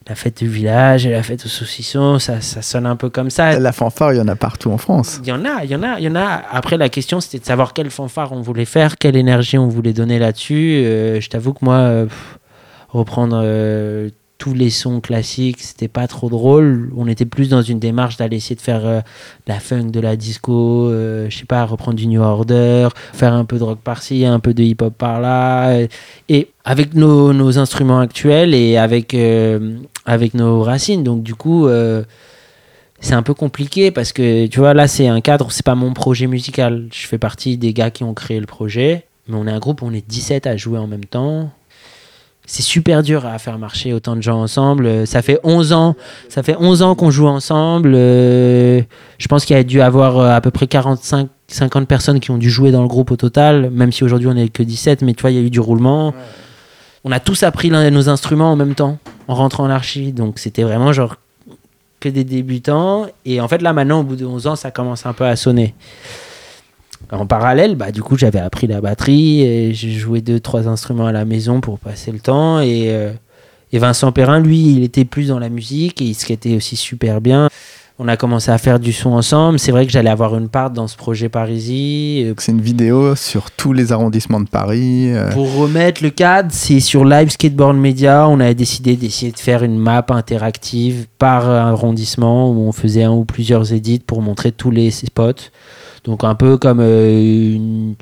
[0.07, 3.29] la fête du village et la fête au saucisson, ça, ça sonne un peu comme
[3.29, 3.59] ça.
[3.59, 5.19] La fanfare, il y en a partout en France.
[5.23, 6.41] Il y en a, il y en a, il y en a.
[6.51, 9.93] Après, la question, c'était de savoir quelle fanfare on voulait faire, quelle énergie on voulait
[9.93, 10.81] donner là-dessus.
[10.83, 12.39] Euh, je t'avoue que moi, euh, pff,
[12.89, 14.09] reprendre euh,
[14.41, 16.91] tous les sons classiques, c'était pas trop drôle.
[16.97, 19.01] On était plus dans une démarche d'aller essayer de faire euh,
[19.45, 23.45] la funk, de la disco, euh, je sais pas, reprendre du New Order, faire un
[23.45, 25.81] peu de rock par-ci, un peu de hip-hop par-là.
[26.27, 29.77] Et avec nos, nos instruments actuels et avec, euh,
[30.07, 31.03] avec nos racines.
[31.03, 31.67] Donc, du coup.
[31.67, 32.03] euh,
[33.03, 35.91] c'est un peu compliqué parce que tu vois là c'est un cadre c'est pas mon
[35.91, 39.51] projet musical je fais partie des gars qui ont créé le projet mais on est
[39.51, 41.49] un groupe on est 17 à jouer en même temps
[42.45, 44.85] c'est super dur à faire marcher autant de gens ensemble.
[44.85, 45.95] Euh, ça fait 11 ans
[46.29, 47.93] ça fait 11 ans qu'on joue ensemble.
[47.95, 48.81] Euh,
[49.17, 52.31] je pense qu'il y a dû avoir euh, à peu près 45 50 personnes qui
[52.31, 55.01] ont dû jouer dans le groupe au total même si aujourd'hui on est que 17
[55.01, 56.13] mais tu vois il y a eu du roulement.
[57.03, 60.13] On a tous appris l'un de nos instruments en même temps en rentrant en archi.
[60.13, 61.15] Donc c'était vraiment genre
[62.01, 63.05] que des débutants.
[63.23, 65.37] Et en fait, là, maintenant, au bout de 11 ans, ça commence un peu à
[65.37, 65.73] sonner.
[67.11, 71.07] En parallèle, bah, du coup, j'avais appris la batterie et j'ai joué deux, trois instruments
[71.07, 72.59] à la maison pour passer le temps.
[72.61, 73.11] Et, euh,
[73.73, 77.19] et Vincent Perrin, lui, il était plus dans la musique et il skatait aussi super
[77.19, 77.49] bien.
[77.99, 79.59] On a commencé à faire du son ensemble.
[79.59, 82.23] C'est vrai que j'allais avoir une part dans ce projet Parisie.
[82.25, 85.11] Euh, C'est une vidéo sur tous les arrondissements de Paris.
[85.13, 88.27] euh, Pour remettre le cadre, c'est sur Live Skateboard Media.
[88.29, 93.11] On avait décidé d'essayer de faire une map interactive par arrondissement où on faisait un
[93.11, 95.33] ou plusieurs édits pour montrer tous les spots.
[96.03, 97.93] Donc un peu comme euh,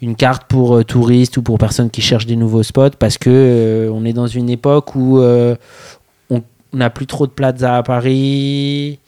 [0.00, 3.30] une, carte pour euh, touristes ou pour personnes qui cherchent des nouveaux spots parce que
[3.30, 8.98] euh, on est dans une époque où on n'a plus trop de plaza à Paris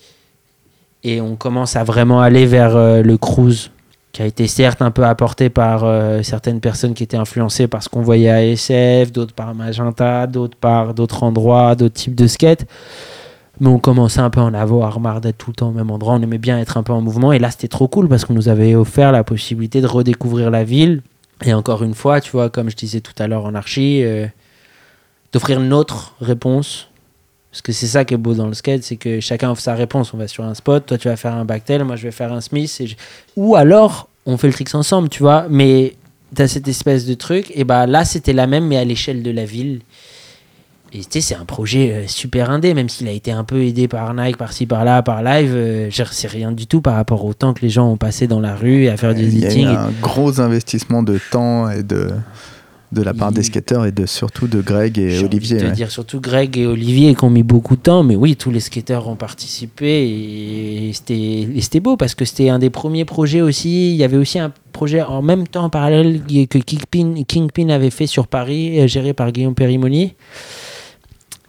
[1.05, 3.71] et on commence à vraiment aller vers le cruise
[4.13, 5.85] qui a été certes un peu apporté par
[6.25, 10.57] certaines personnes qui étaient influencées par ce qu'on voyait à SF, d'autres par Magenta, d'autres
[10.57, 12.67] par d'autres endroits, d'autres types de skates.
[13.61, 16.15] Mais on commençait un peu en avoir marre d'être tout le temps au même endroit.
[16.15, 17.33] On aimait bien être un peu en mouvement.
[17.33, 20.65] Et là, c'était trop cool parce qu'on nous avait offert la possibilité de redécouvrir la
[20.65, 21.03] ville.
[21.45, 24.27] Et encore une fois, tu vois, comme je disais tout à l'heure en archi, euh,
[25.33, 26.89] d'offrir une autre réponse.
[27.51, 29.75] Parce que c'est ça qui est beau dans le skate, c'est que chacun offre sa
[29.75, 30.15] réponse.
[30.15, 32.33] On va sur un spot, toi tu vas faire un backtail, moi je vais faire
[32.33, 32.81] un smith.
[33.37, 35.47] Ou alors, on fait le tricks ensemble, tu vois.
[35.51, 35.97] Mais
[36.35, 37.51] t'as cette espèce de truc.
[37.55, 39.81] Et bah là, c'était la même, mais à l'échelle de la ville.
[40.93, 43.63] Et tu sais, c'est un projet euh, super indé, même s'il a été un peu
[43.63, 45.53] aidé par Nike, par-ci, par-là, par live.
[45.55, 48.27] euh, je c'est rien du tout par rapport au temps que les gens ont passé
[48.27, 49.67] dans la rue à faire du Il y a eu editing.
[49.69, 52.09] un gros investissement de temps et de,
[52.91, 55.59] de la part Il- des skateurs et de, surtout de Greg et Olivier.
[55.59, 55.71] te ouais.
[55.71, 58.59] dire surtout Greg et Olivier qui ont mis beaucoup de temps, mais oui, tous les
[58.59, 63.43] skateurs ont participé et c'était et c'était beau parce que c'était un des premiers projets
[63.43, 63.93] aussi.
[63.93, 67.91] Il y avait aussi un projet en même temps en parallèle que Kingpin, Kingpin avait
[67.91, 70.15] fait sur Paris, euh, géré par Guillaume Périmoni.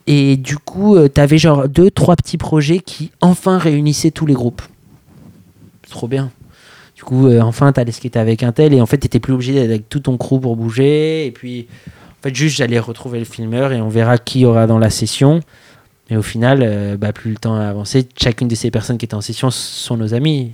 [0.07, 4.33] Et du coup, tu avais genre deux, trois petits projets qui enfin réunissaient tous les
[4.33, 4.61] groupes.
[5.83, 6.31] C'est trop bien.
[7.01, 9.53] Du coup, euh, enfin, t'allais skater avec un tel et en fait, t'étais plus obligé
[9.53, 11.25] d'être avec tout ton crew pour bouger.
[11.25, 14.77] Et puis, en fait, juste, j'allais retrouver le filmeur et on verra qui aura dans
[14.77, 15.39] la session.
[16.11, 19.05] Et au final, euh, bah, plus le temps a avancé, chacune de ces personnes qui
[19.05, 20.51] étaient en session sont nos amis.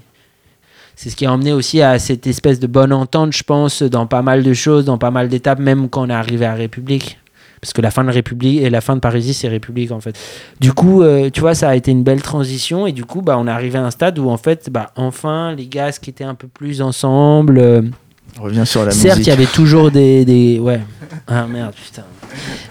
[0.96, 4.08] C'est ce qui a emmené aussi à cette espèce de bonne entente, je pense, dans
[4.08, 7.20] pas mal de choses, dans pas mal d'étapes, même quand on est arrivé à République.
[7.62, 10.18] Parce que la fin de République et la fin de Parisie, c'est République en fait.
[10.60, 13.38] Du coup, euh, tu vois, ça a été une belle transition et du coup, bah,
[13.40, 16.24] on est arrivé à un stade où en fait, bah, enfin, les gars qui étaient
[16.24, 17.92] un peu plus ensemble.
[18.40, 19.28] On revient sur la certes, il musique.
[19.28, 20.60] y avait toujours des, des...
[20.60, 20.82] ouais.
[21.28, 22.04] Ah merde, putain.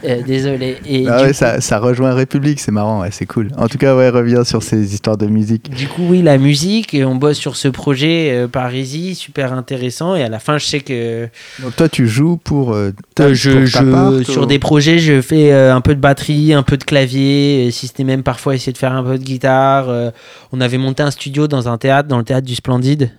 [0.05, 0.77] Euh, désolé.
[0.87, 3.51] Et Ah ouais, coup- ça, ça rejoint République, c'est marrant, ouais, c'est cool.
[3.57, 5.71] En tout cas, ouais, reviens sur ces histoires de musique.
[5.71, 10.15] Du coup, oui, la musique, et on bosse sur ce projet euh, Parisie, super intéressant.
[10.15, 11.29] Et à la fin, je sais que
[11.61, 14.47] Donc toi, tu joues pour, euh, ta, euh, je, pour ta je- part, sur ou-
[14.47, 18.23] des projets, je fais un peu de batterie, un peu de clavier, si c'était même
[18.23, 19.89] parfois essayer de faire un peu de guitare.
[20.53, 23.11] on avait monté un studio dans un théâtre, dans le théâtre du Splendide,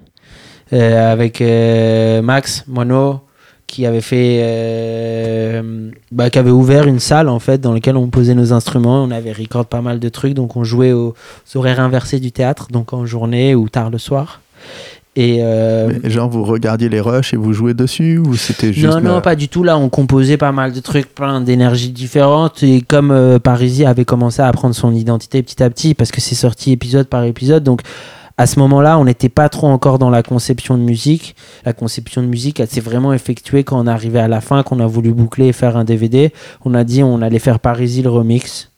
[0.71, 3.21] avec euh, Max Moineau,
[3.67, 8.07] qui avait fait, euh, bah, qui avait ouvert une salle en fait dans laquelle on
[8.07, 9.03] posait nos instruments.
[9.03, 12.31] On avait record pas mal de trucs, donc on jouait aux, aux horaires inversés du
[12.31, 14.41] théâtre, donc en journée ou tard le soir.
[15.17, 18.85] Et euh, Mais genre, vous regardiez les rushs et vous jouez dessus ou c'était juste.
[18.85, 19.63] non, non, pas du tout.
[19.63, 22.61] Là, on composait pas mal de trucs, plein d'énergies différentes.
[22.61, 26.21] Et comme euh, Parisi avait commencé à prendre son identité petit à petit, parce que
[26.21, 27.81] c'est sorti épisode par épisode, donc
[28.37, 31.35] à ce moment-là, on n'était pas trop encore dans la conception de musique.
[31.65, 34.61] La conception de musique, elle s'est vraiment effectuée quand on est arrivé à la fin,
[34.61, 36.31] qu'on a voulu boucler et faire un DVD.
[36.63, 38.71] On a dit on allait faire Parisi le remix.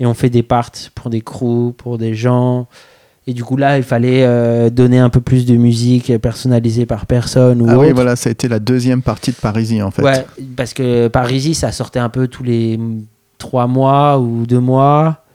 [0.00, 2.68] Et on fait des parts pour des crews, pour des gens.
[3.26, 7.06] Et du coup, là, il fallait euh, donner un peu plus de musique personnalisée par
[7.06, 10.02] personne ou Ah oui, voilà, ça a été la deuxième partie de Parisie en fait.
[10.02, 10.24] Ouais,
[10.56, 12.78] parce que Parisi, ça sortait un peu tous les
[13.36, 15.25] trois mois ou deux mois.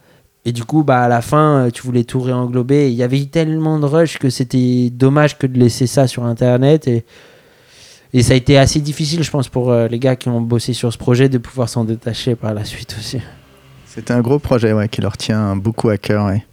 [0.43, 2.91] Et du coup, bah, à la fin, euh, tu voulais tout réenglober.
[2.91, 6.88] Il y avait tellement de rush que c'était dommage que de laisser ça sur Internet.
[6.88, 7.05] Et,
[8.13, 10.73] et ça a été assez difficile, je pense, pour euh, les gars qui ont bossé
[10.73, 13.19] sur ce projet de pouvoir s'en détacher par la suite aussi.
[13.85, 16.26] C'était un gros projet ouais, qui leur tient beaucoup à cœur.
[16.26, 16.43] ouais.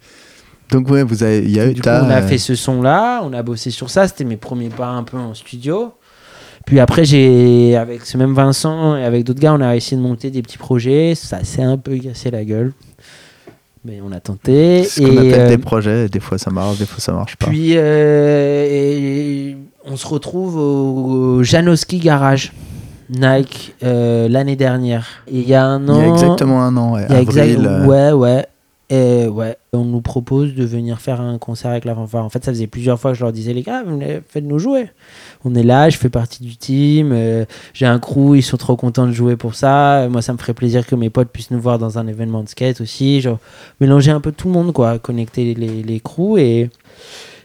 [0.71, 1.39] Donc, ouais, vous avez.
[1.39, 1.75] Il y a eu.
[1.75, 4.07] Coup, on a fait ce son-là, on a bossé sur ça.
[4.07, 5.95] C'était mes premiers pas un peu en studio.
[6.67, 10.03] Puis après, j'ai, avec ce même Vincent et avec d'autres gars, on a essayé de
[10.03, 11.15] monter des petits projets.
[11.15, 12.75] Ça s'est un peu cassé la gueule.
[13.85, 14.85] Mais on a tenté.
[14.85, 16.09] ce qu'on appelle euh, des projets.
[16.09, 17.47] Des fois ça marche, des fois ça marche pas.
[17.47, 22.53] puis, euh, et on se retrouve au, au Janowski Garage,
[23.11, 25.07] Nike, euh, l'année dernière.
[25.29, 26.01] Et il y a un il an.
[26.01, 27.29] y a exactement un an, ouais, Il avril.
[27.29, 28.47] exact- euh, Ouais, ouais.
[28.91, 32.25] Et ouais, on nous propose de venir faire un concert avec la fanfare.
[32.25, 33.83] En fait, ça faisait plusieurs fois que je leur disais, les gars,
[34.29, 34.89] faites-nous jouer.
[35.45, 37.45] On est là, je fais partie du team, euh,
[37.75, 40.09] j'ai un crew, ils sont trop contents de jouer pour ça.
[40.09, 42.49] Moi, ça me ferait plaisir que mes potes puissent nous voir dans un événement de
[42.49, 43.21] skate aussi.
[43.21, 43.39] Genre,
[43.79, 46.39] mélanger un peu tout le monde, quoi, connecter les, les crews.
[46.39, 46.71] Et,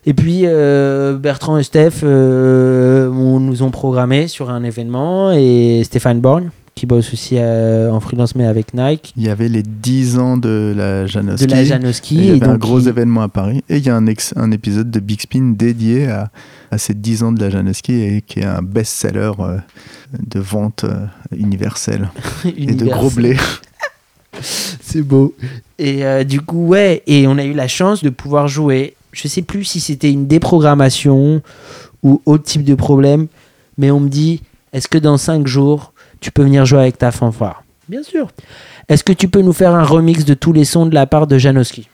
[0.06, 5.34] et puis, euh, Bertrand et Steph euh, nous ont programmé sur un événement.
[5.34, 9.48] Et Stéphane Borgne, qui bosse aussi euh, en freelance, mais avec Nike Il y avait
[9.48, 11.46] les 10 ans de la Janoski.
[11.46, 12.16] de la Janoski.
[12.16, 13.64] Il y et avait un gros il- événement à Paris.
[13.70, 16.32] Et il y a un, ex- un épisode de Big Spin dédié à,
[16.72, 19.58] à ces 10 ans de la Janoski et qui est un best-seller euh,
[20.26, 21.06] de vente euh,
[21.38, 22.10] universelle
[22.58, 23.38] et de gros blé.
[24.42, 25.36] C'est beau.
[25.78, 28.96] Et euh, du coup, ouais, et on a eu la chance de pouvoir jouer.
[29.12, 31.42] Je sais plus si c'était une déprogrammation
[32.02, 33.28] ou autre type de problème,
[33.78, 34.42] mais on me dit
[34.74, 35.93] est-ce que dans 5 jours,
[36.24, 38.30] tu peux venir jouer avec ta fanfare Bien sûr.
[38.88, 41.28] Est-ce que tu peux nous faire un remix de tous les sons de la part
[41.28, 41.90] de Janowski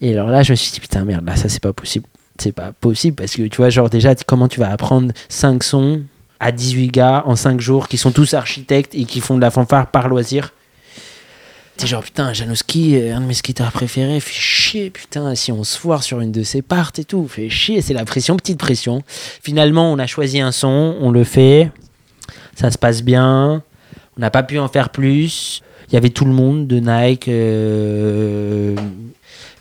[0.00, 2.06] Et alors là, je me suis dit putain, merde, là, ça c'est pas possible.
[2.38, 6.02] C'est pas possible parce que tu vois, genre déjà, comment tu vas apprendre 5 sons
[6.40, 9.50] à 18 gars en 5 jours qui sont tous architectes et qui font de la
[9.50, 10.52] fanfare par loisir?
[11.76, 15.64] T'es genre, putain, Janowski, euh, un de mes skateurs préférés, fait chier, putain, si on
[15.64, 18.58] se foire sur une de ses parts et tout, fait chier, c'est la pression, petite
[18.58, 19.02] pression.
[19.42, 21.70] Finalement, on a choisi un son, on le fait,
[22.54, 23.62] ça se passe bien,
[24.16, 25.62] on n'a pas pu en faire plus.
[25.90, 28.74] Il y avait tout le monde de Nike, euh,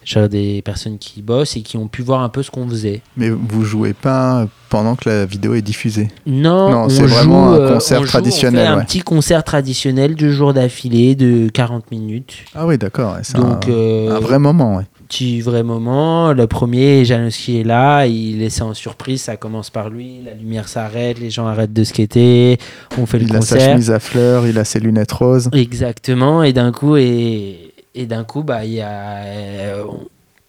[0.05, 3.01] genre des personnes qui bossent et qui ont pu voir un peu ce qu'on faisait.
[3.17, 6.09] Mais vous jouez pas pendant que la vidéo est diffusée?
[6.25, 8.99] Non, Non, on c'est vraiment un euh, concert on joue, traditionnel, On fait un petit
[9.01, 12.37] concert traditionnel, deux jours d'affilée, de 40 minutes.
[12.55, 13.17] Ah oui, d'accord.
[13.23, 14.77] C'est un, euh, un vrai moment.
[14.77, 14.85] ouais.
[15.11, 16.31] Petit vrai moment.
[16.31, 20.69] Le premier, Janowski est là, il laisse en surprise, ça commence par lui, la lumière
[20.69, 22.57] s'arrête, les gens arrêtent de skater,
[22.97, 23.71] on fait le Il a sa concert.
[23.73, 25.49] chemise à fleurs, il a ses lunettes roses.
[25.53, 29.83] Exactement, et d'un coup, et, et d'un coup, bah, il y a, euh,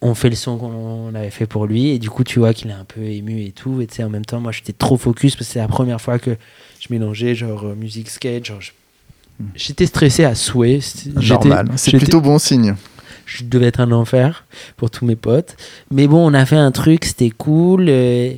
[0.01, 2.71] on, fait le son qu'on avait fait pour lui, et du coup, tu vois qu'il
[2.71, 4.97] est un peu ému et tout, et tu sais, en même temps, moi, j'étais trop
[4.97, 6.37] focus parce que c'est la première fois que
[6.79, 8.61] je mélangeais genre euh, musique skate, genre.
[8.61, 8.71] je-
[9.57, 10.79] J'étais stressé à souhait.
[11.17, 11.67] Normal.
[11.75, 12.77] C'est plutôt bon signe.
[13.27, 14.45] Je devais être un enfer
[14.77, 15.57] pour tous mes potes.
[15.91, 17.87] Mais bon, on a fait un truc, c'était cool.
[17.89, 18.35] euh,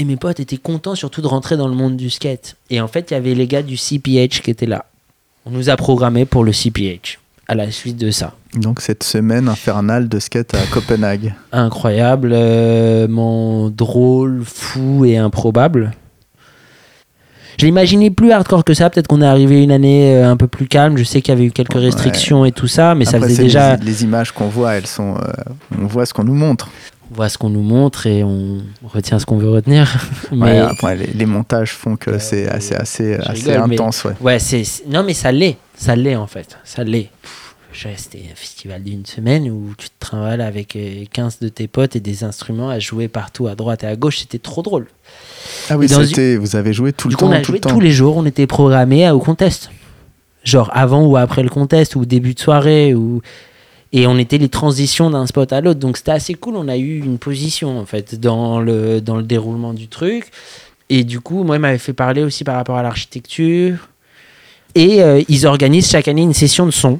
[0.00, 2.56] et mes potes étaient contents surtout de rentrer dans le monde du skate.
[2.70, 4.84] Et en fait, il y avait les gars du CPH qui étaient là.
[5.44, 7.18] On nous a programmé pour le CPH
[7.48, 8.34] à la suite de ça.
[8.54, 11.34] Donc cette semaine infernale de skate à Copenhague.
[11.52, 15.92] Incroyablement drôle, fou et improbable.
[17.58, 18.88] Je l'imaginais plus hardcore que ça.
[18.88, 20.96] Peut-être qu'on est arrivé une année euh, un peu plus calme.
[20.96, 21.80] Je sais qu'il y avait eu quelques Ouais.
[21.82, 23.76] restrictions et tout ça, mais ça faisait déjà.
[23.76, 25.22] les, les images qu'on voit, elles sont, euh,
[25.80, 26.70] on voit ce qu'on nous montre.
[27.10, 29.92] on voit ce qu'on nous montre et on retient ce qu'on veut retenir.
[30.30, 33.74] Ouais, mais après, les, les montages font que c'est assez, assez, je assez rigole, mais-
[33.76, 34.04] intense.
[34.04, 34.12] Ouais.
[34.20, 37.10] ouais, c'est c'est- non mais ça l'est, ça l'est en fait, ça l'est.
[37.96, 41.94] C'était un festival d'une semaine où tu te trimbales avec euh, 15 de tes potes
[41.94, 44.86] et des instruments à jouer partout à droite et à gauche, c'était trop drôle.
[45.70, 45.86] Ah oui,
[46.36, 47.28] vous avez joué tout le temps.
[47.28, 47.70] on a tout joué le temps.
[47.70, 49.70] tous les jours, on était programmé au contest.
[50.44, 53.20] Genre avant ou après le contest ou début de soirée ou
[53.92, 55.80] et on était les transitions d'un spot à l'autre.
[55.80, 59.22] Donc c'était assez cool, on a eu une position en fait dans le dans le
[59.22, 60.30] déroulement du truc.
[60.90, 63.88] Et du coup, moi, il m'avait fait parler aussi par rapport à l'architecture.
[64.74, 66.98] Et euh, ils organisent chaque année une session de son.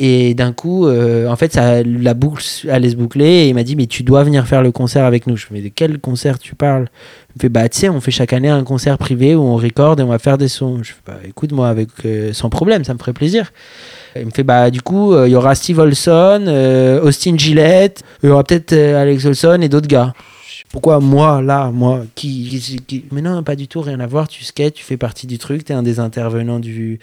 [0.00, 3.26] Et d'un coup, euh, en fait, ça, la boucle allait se boucler.
[3.26, 5.36] Et il m'a dit, mais tu dois venir faire le concert avec nous.
[5.36, 6.88] Je me dis, de quel concert tu parles?
[7.30, 9.56] Il me fait, bah, tu sais, on fait chaque année un concert privé où on
[9.56, 10.82] recorde et on va faire des sons.
[10.82, 13.52] Je fais, bah, écoute, moi, avec, euh, sans problème, ça me ferait plaisir.
[14.16, 18.32] Il me fait, bah, du coup, il y aura Steve Olson, Austin Gillette, il y
[18.32, 20.12] aura peut-être Alex Olson et d'autres gars.
[20.70, 24.26] Pourquoi moi, là, moi, qui, qui, Mais non, pas du tout, rien à voir.
[24.26, 26.98] Tu skates, tu fais partie du truc, tu es un des intervenants du,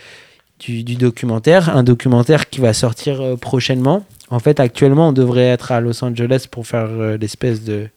[0.61, 1.75] du, documentaire.
[1.75, 4.05] Un documentaire qui va sortir euh, prochainement.
[4.29, 7.88] En fait, actuellement, on devrait être à Los Angeles pour faire euh, l'espèce de,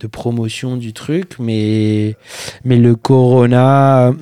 [0.00, 2.16] de promotion du truc, mais,
[2.64, 4.12] mais le Corona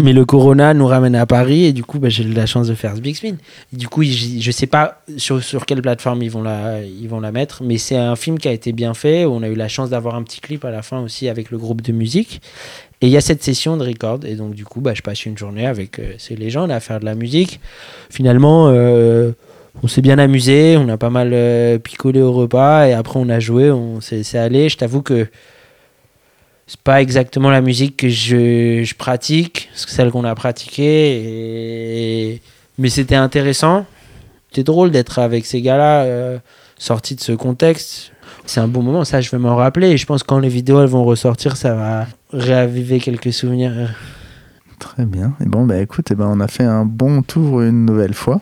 [0.00, 2.68] mais le Corona nous ramène à Paris et du coup, bah, j'ai eu la chance
[2.68, 3.36] de faire ce Big Spin.
[3.72, 7.32] du coup, je sais pas sur, sur quelle plateforme ils vont, la, ils vont la
[7.32, 9.24] mettre, mais c'est un film qui a été bien fait.
[9.24, 11.58] On a eu la chance d'avoir un petit clip à la fin aussi avec le
[11.58, 12.40] groupe de musique.
[13.04, 14.20] Et il y a cette session de record.
[14.24, 17.00] Et donc, du coup, bah, je passe une journée avec euh, ces légendes à faire
[17.00, 17.60] de la musique.
[18.08, 19.32] Finalement, euh,
[19.82, 20.78] on s'est bien amusé.
[20.78, 22.88] On a pas mal euh, picolé au repas.
[22.88, 23.70] Et après, on a joué.
[23.70, 24.70] On s'est allé.
[24.70, 25.26] Je t'avoue que
[26.66, 31.20] c'est pas exactement la musique que je, pratique, celle qu'on a pratiquée.
[32.78, 33.84] Mais c'était intéressant.
[34.48, 36.38] C'était drôle d'être avec ces gars-là, euh,
[36.78, 38.12] sortis de ce contexte.
[38.46, 39.90] C'est un bon moment, ça je vais m'en rappeler.
[39.90, 43.94] Et je pense que quand les vidéos elles vont ressortir, ça va réaviver quelques souvenirs.
[44.78, 45.34] Très bien.
[45.40, 48.40] Et bon, bah écoute, eh ben, on a fait un bon tour une nouvelle fois.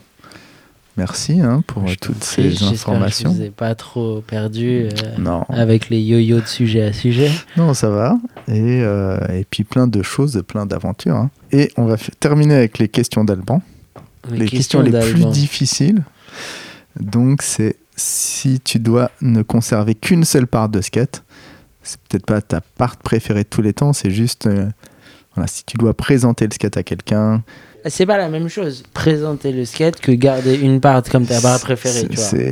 [0.99, 3.31] Merci hein, pour toutes ces informations.
[3.31, 7.31] Que je vous ai pas trop perdu euh, avec les yo-yo de sujet à sujet.
[7.57, 8.19] Non, ça va.
[8.49, 11.17] Et, euh, et puis plein de choses, plein d'aventures.
[11.17, 11.31] Hein.
[11.51, 13.63] Et on va terminer avec les questions d'Alban.
[14.31, 16.03] Les, questions, les plus difficiles.
[17.01, 21.25] Donc, c'est si tu dois ne conserver qu'une seule part de skate,
[21.83, 24.69] c'est peut-être pas ta part préférée de tous les temps, c'est juste euh,
[25.35, 27.43] voilà, si tu dois présenter le skate à quelqu'un,
[27.87, 31.61] c'est pas la même chose présenter le skate que garder une part comme ta part
[31.61, 32.09] préférée.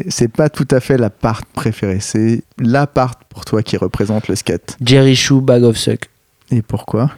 [0.08, 4.28] C'est pas tout à fait la part préférée, c'est la part pour toi qui représente
[4.28, 4.76] le skate.
[4.84, 6.08] Jerry Shoe Bag of Suck.
[6.50, 7.12] Et pourquoi?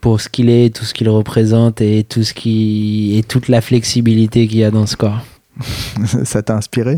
[0.00, 3.60] Pour ce qu'il est, tout ce qu'il représente et tout ce qui et toute la
[3.60, 5.24] flexibilité qu'il y a dans ce corps.
[6.24, 6.96] Ça t'a inspiré?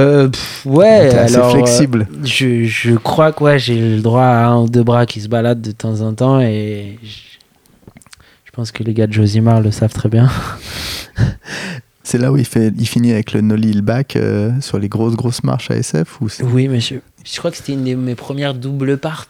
[0.00, 0.28] Euh,
[0.64, 1.52] ouais, alors.
[1.52, 2.08] flexible.
[2.10, 5.20] Euh, je, je, crois que ouais, j'ai le droit à un ou deux bras qui
[5.20, 9.70] se baladent de temps en temps et je pense que les gars de Josimar le
[9.70, 10.28] savent très bien.
[12.10, 15.14] C'est là où il, fait, il finit avec le nollie back euh, sur les grosses
[15.14, 17.02] grosses marches ASF ou Oui, monsieur.
[17.24, 19.28] Je crois que c'était une de mes premières doubles parts.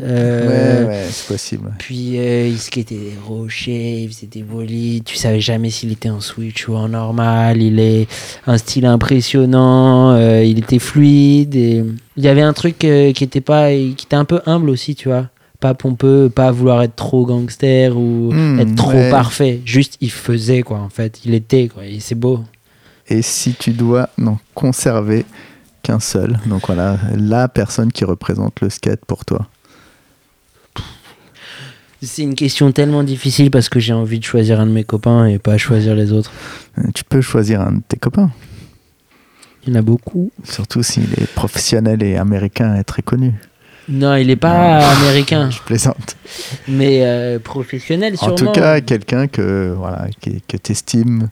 [0.00, 1.72] Euh, ouais, ouais, c'est possible.
[1.78, 5.02] Puis euh, il skatait des rochers, il faisait des volis.
[5.04, 7.62] Tu savais jamais s'il était en switch ou en normal.
[7.62, 8.08] Il est
[8.48, 10.18] un style impressionnant.
[10.18, 11.54] il était fluide.
[11.54, 11.84] Et...
[12.16, 12.86] Il y avait un truc qui
[13.22, 15.28] était pas, qui était un peu humble aussi, tu vois
[15.60, 19.60] pas pompeux, pas vouloir être trop gangster ou hmm, être trop parfait.
[19.64, 21.20] Juste, il faisait, quoi, en fait.
[21.24, 22.44] Il était, quoi, et c'est beau.
[23.08, 25.24] Et si tu dois n'en conserver
[25.82, 29.46] qu'un seul, donc voilà, la personne qui représente le skate pour toi
[32.02, 35.26] C'est une question tellement difficile parce que j'ai envie de choisir un de mes copains
[35.26, 36.32] et pas choisir les autres.
[36.78, 38.30] Euh, tu peux choisir un de tes copains.
[39.62, 40.30] Il y en a beaucoup.
[40.44, 43.32] Surtout s'il est professionnel et américain et très connu.
[43.88, 45.50] Non, il n'est pas américain.
[45.50, 46.16] Je plaisante.
[46.66, 48.32] Mais euh, professionnel, sûrement.
[48.32, 51.28] En tout cas, quelqu'un que, voilà, que tu estimes,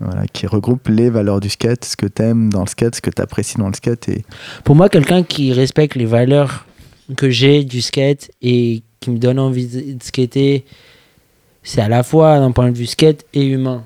[0.00, 3.00] voilà, qui regroupe les valeurs du skate, ce que tu aimes dans le skate, ce
[3.00, 4.08] que tu apprécies dans le skate.
[4.08, 4.24] Et...
[4.64, 6.66] Pour moi, quelqu'un qui respecte les valeurs
[7.16, 10.64] que j'ai du skate et qui me donne envie de skater,
[11.62, 13.84] c'est à la fois d'un point de vue skate et humain.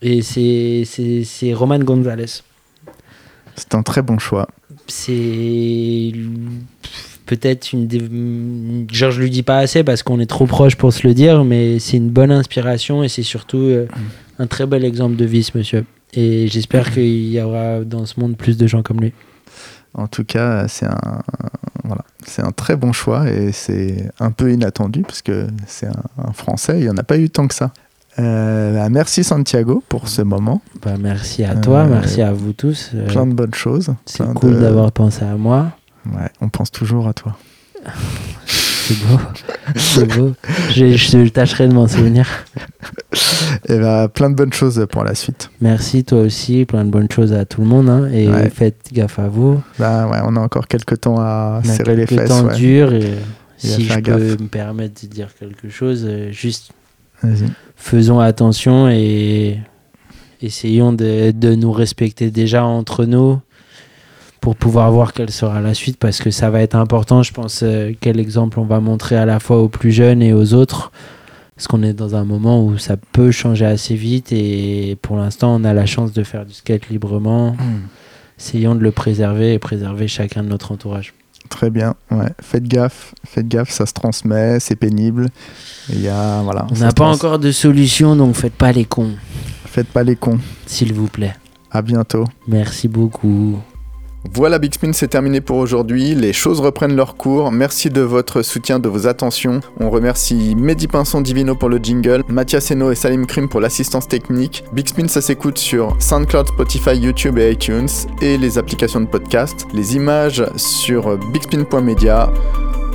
[0.00, 2.42] Et c'est Roman Gonzalez.
[3.54, 4.48] C'est un très bon choix
[4.86, 6.12] c'est
[7.26, 8.00] peut-être une des...
[8.94, 11.44] genre je lui dis pas assez parce qu'on est trop proche pour se le dire
[11.44, 13.86] mais c'est une bonne inspiration et c'est surtout euh,
[14.38, 15.84] un très bel exemple de vie monsieur.
[16.14, 19.12] Et j'espère qu'il y aura dans ce monde plus de gens comme lui.
[19.94, 21.22] En tout cas c'est un
[21.84, 26.32] voilà c'est un très bon choix et c'est un peu inattendu parce que c'est un,
[26.32, 26.80] français.
[26.80, 27.72] Il y en a pas eu tant que ça
[28.18, 30.60] euh, bah, merci Santiago pour ce moment.
[30.82, 32.90] Bah, merci à toi, euh, merci à vous tous.
[32.94, 33.94] Euh, plein de bonnes choses.
[34.04, 35.72] C'est cool d'avoir pensé à moi.
[36.06, 37.36] Ouais, on pense toujours à toi.
[38.46, 39.18] C'est beau.
[39.76, 40.32] C'est beau.
[40.70, 42.28] Je, je, tâcherai de m'en souvenir.
[43.68, 45.50] Et bah, plein de bonnes choses pour la suite.
[45.60, 46.64] Merci, toi aussi.
[46.64, 47.88] Plein de bonnes choses à tout le monde.
[47.88, 49.62] Hein, et faites gaffe à vous.
[49.78, 52.28] Bah, ouais, on a encore quelques temps à serrer les fesses.
[52.28, 52.92] temps dur.
[52.92, 53.14] Et
[53.56, 56.72] si je peux me permettre de dire quelque chose, juste
[57.76, 59.58] faisons attention et
[60.40, 63.40] essayons de, de, nous respecter déjà entre nous
[64.40, 67.22] pour pouvoir voir quelle sera la suite parce que ça va être important.
[67.22, 70.32] Je pense euh, quel exemple on va montrer à la fois aux plus jeunes et
[70.32, 70.90] aux autres.
[71.54, 75.54] Parce qu'on est dans un moment où ça peut changer assez vite et pour l'instant
[75.54, 77.52] on a la chance de faire du skate librement.
[77.52, 77.86] Hmm.
[78.38, 81.14] Essayons de le préserver et préserver chacun de notre entourage.
[81.52, 82.30] Très bien, ouais.
[82.40, 85.28] Faites gaffe, faites gaffe, ça se transmet, c'est pénible.
[85.90, 88.86] Il y a, voilà, On n'a pas trans- encore de solution donc faites pas les
[88.86, 89.12] cons,
[89.66, 90.38] Faites pas les cons.
[90.66, 91.34] s'il vous plaît.
[91.70, 92.24] À bientôt.
[92.48, 93.58] Merci beaucoup.
[94.30, 96.14] Voilà, Big Spin, c'est terminé pour aujourd'hui.
[96.14, 97.50] Les choses reprennent leur cours.
[97.50, 99.60] Merci de votre soutien, de vos attentions.
[99.80, 104.06] On remercie Mehdi Pinson Divino pour le jingle, Mathias Eno et Salim Krim pour l'assistance
[104.06, 104.64] technique.
[104.72, 107.88] Big Spin, ça s'écoute sur SoundCloud, Spotify, YouTube et iTunes
[108.20, 109.66] et les applications de podcast.
[109.74, 112.32] Les images sur bigspin.media.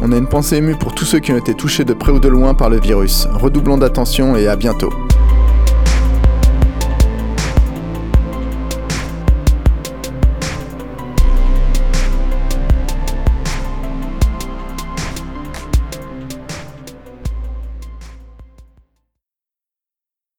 [0.02, 2.20] On a une pensée émue pour tous ceux qui ont été touchés de près ou
[2.20, 3.28] de loin par le virus.
[3.34, 4.92] Redoublons d'attention et à bientôt.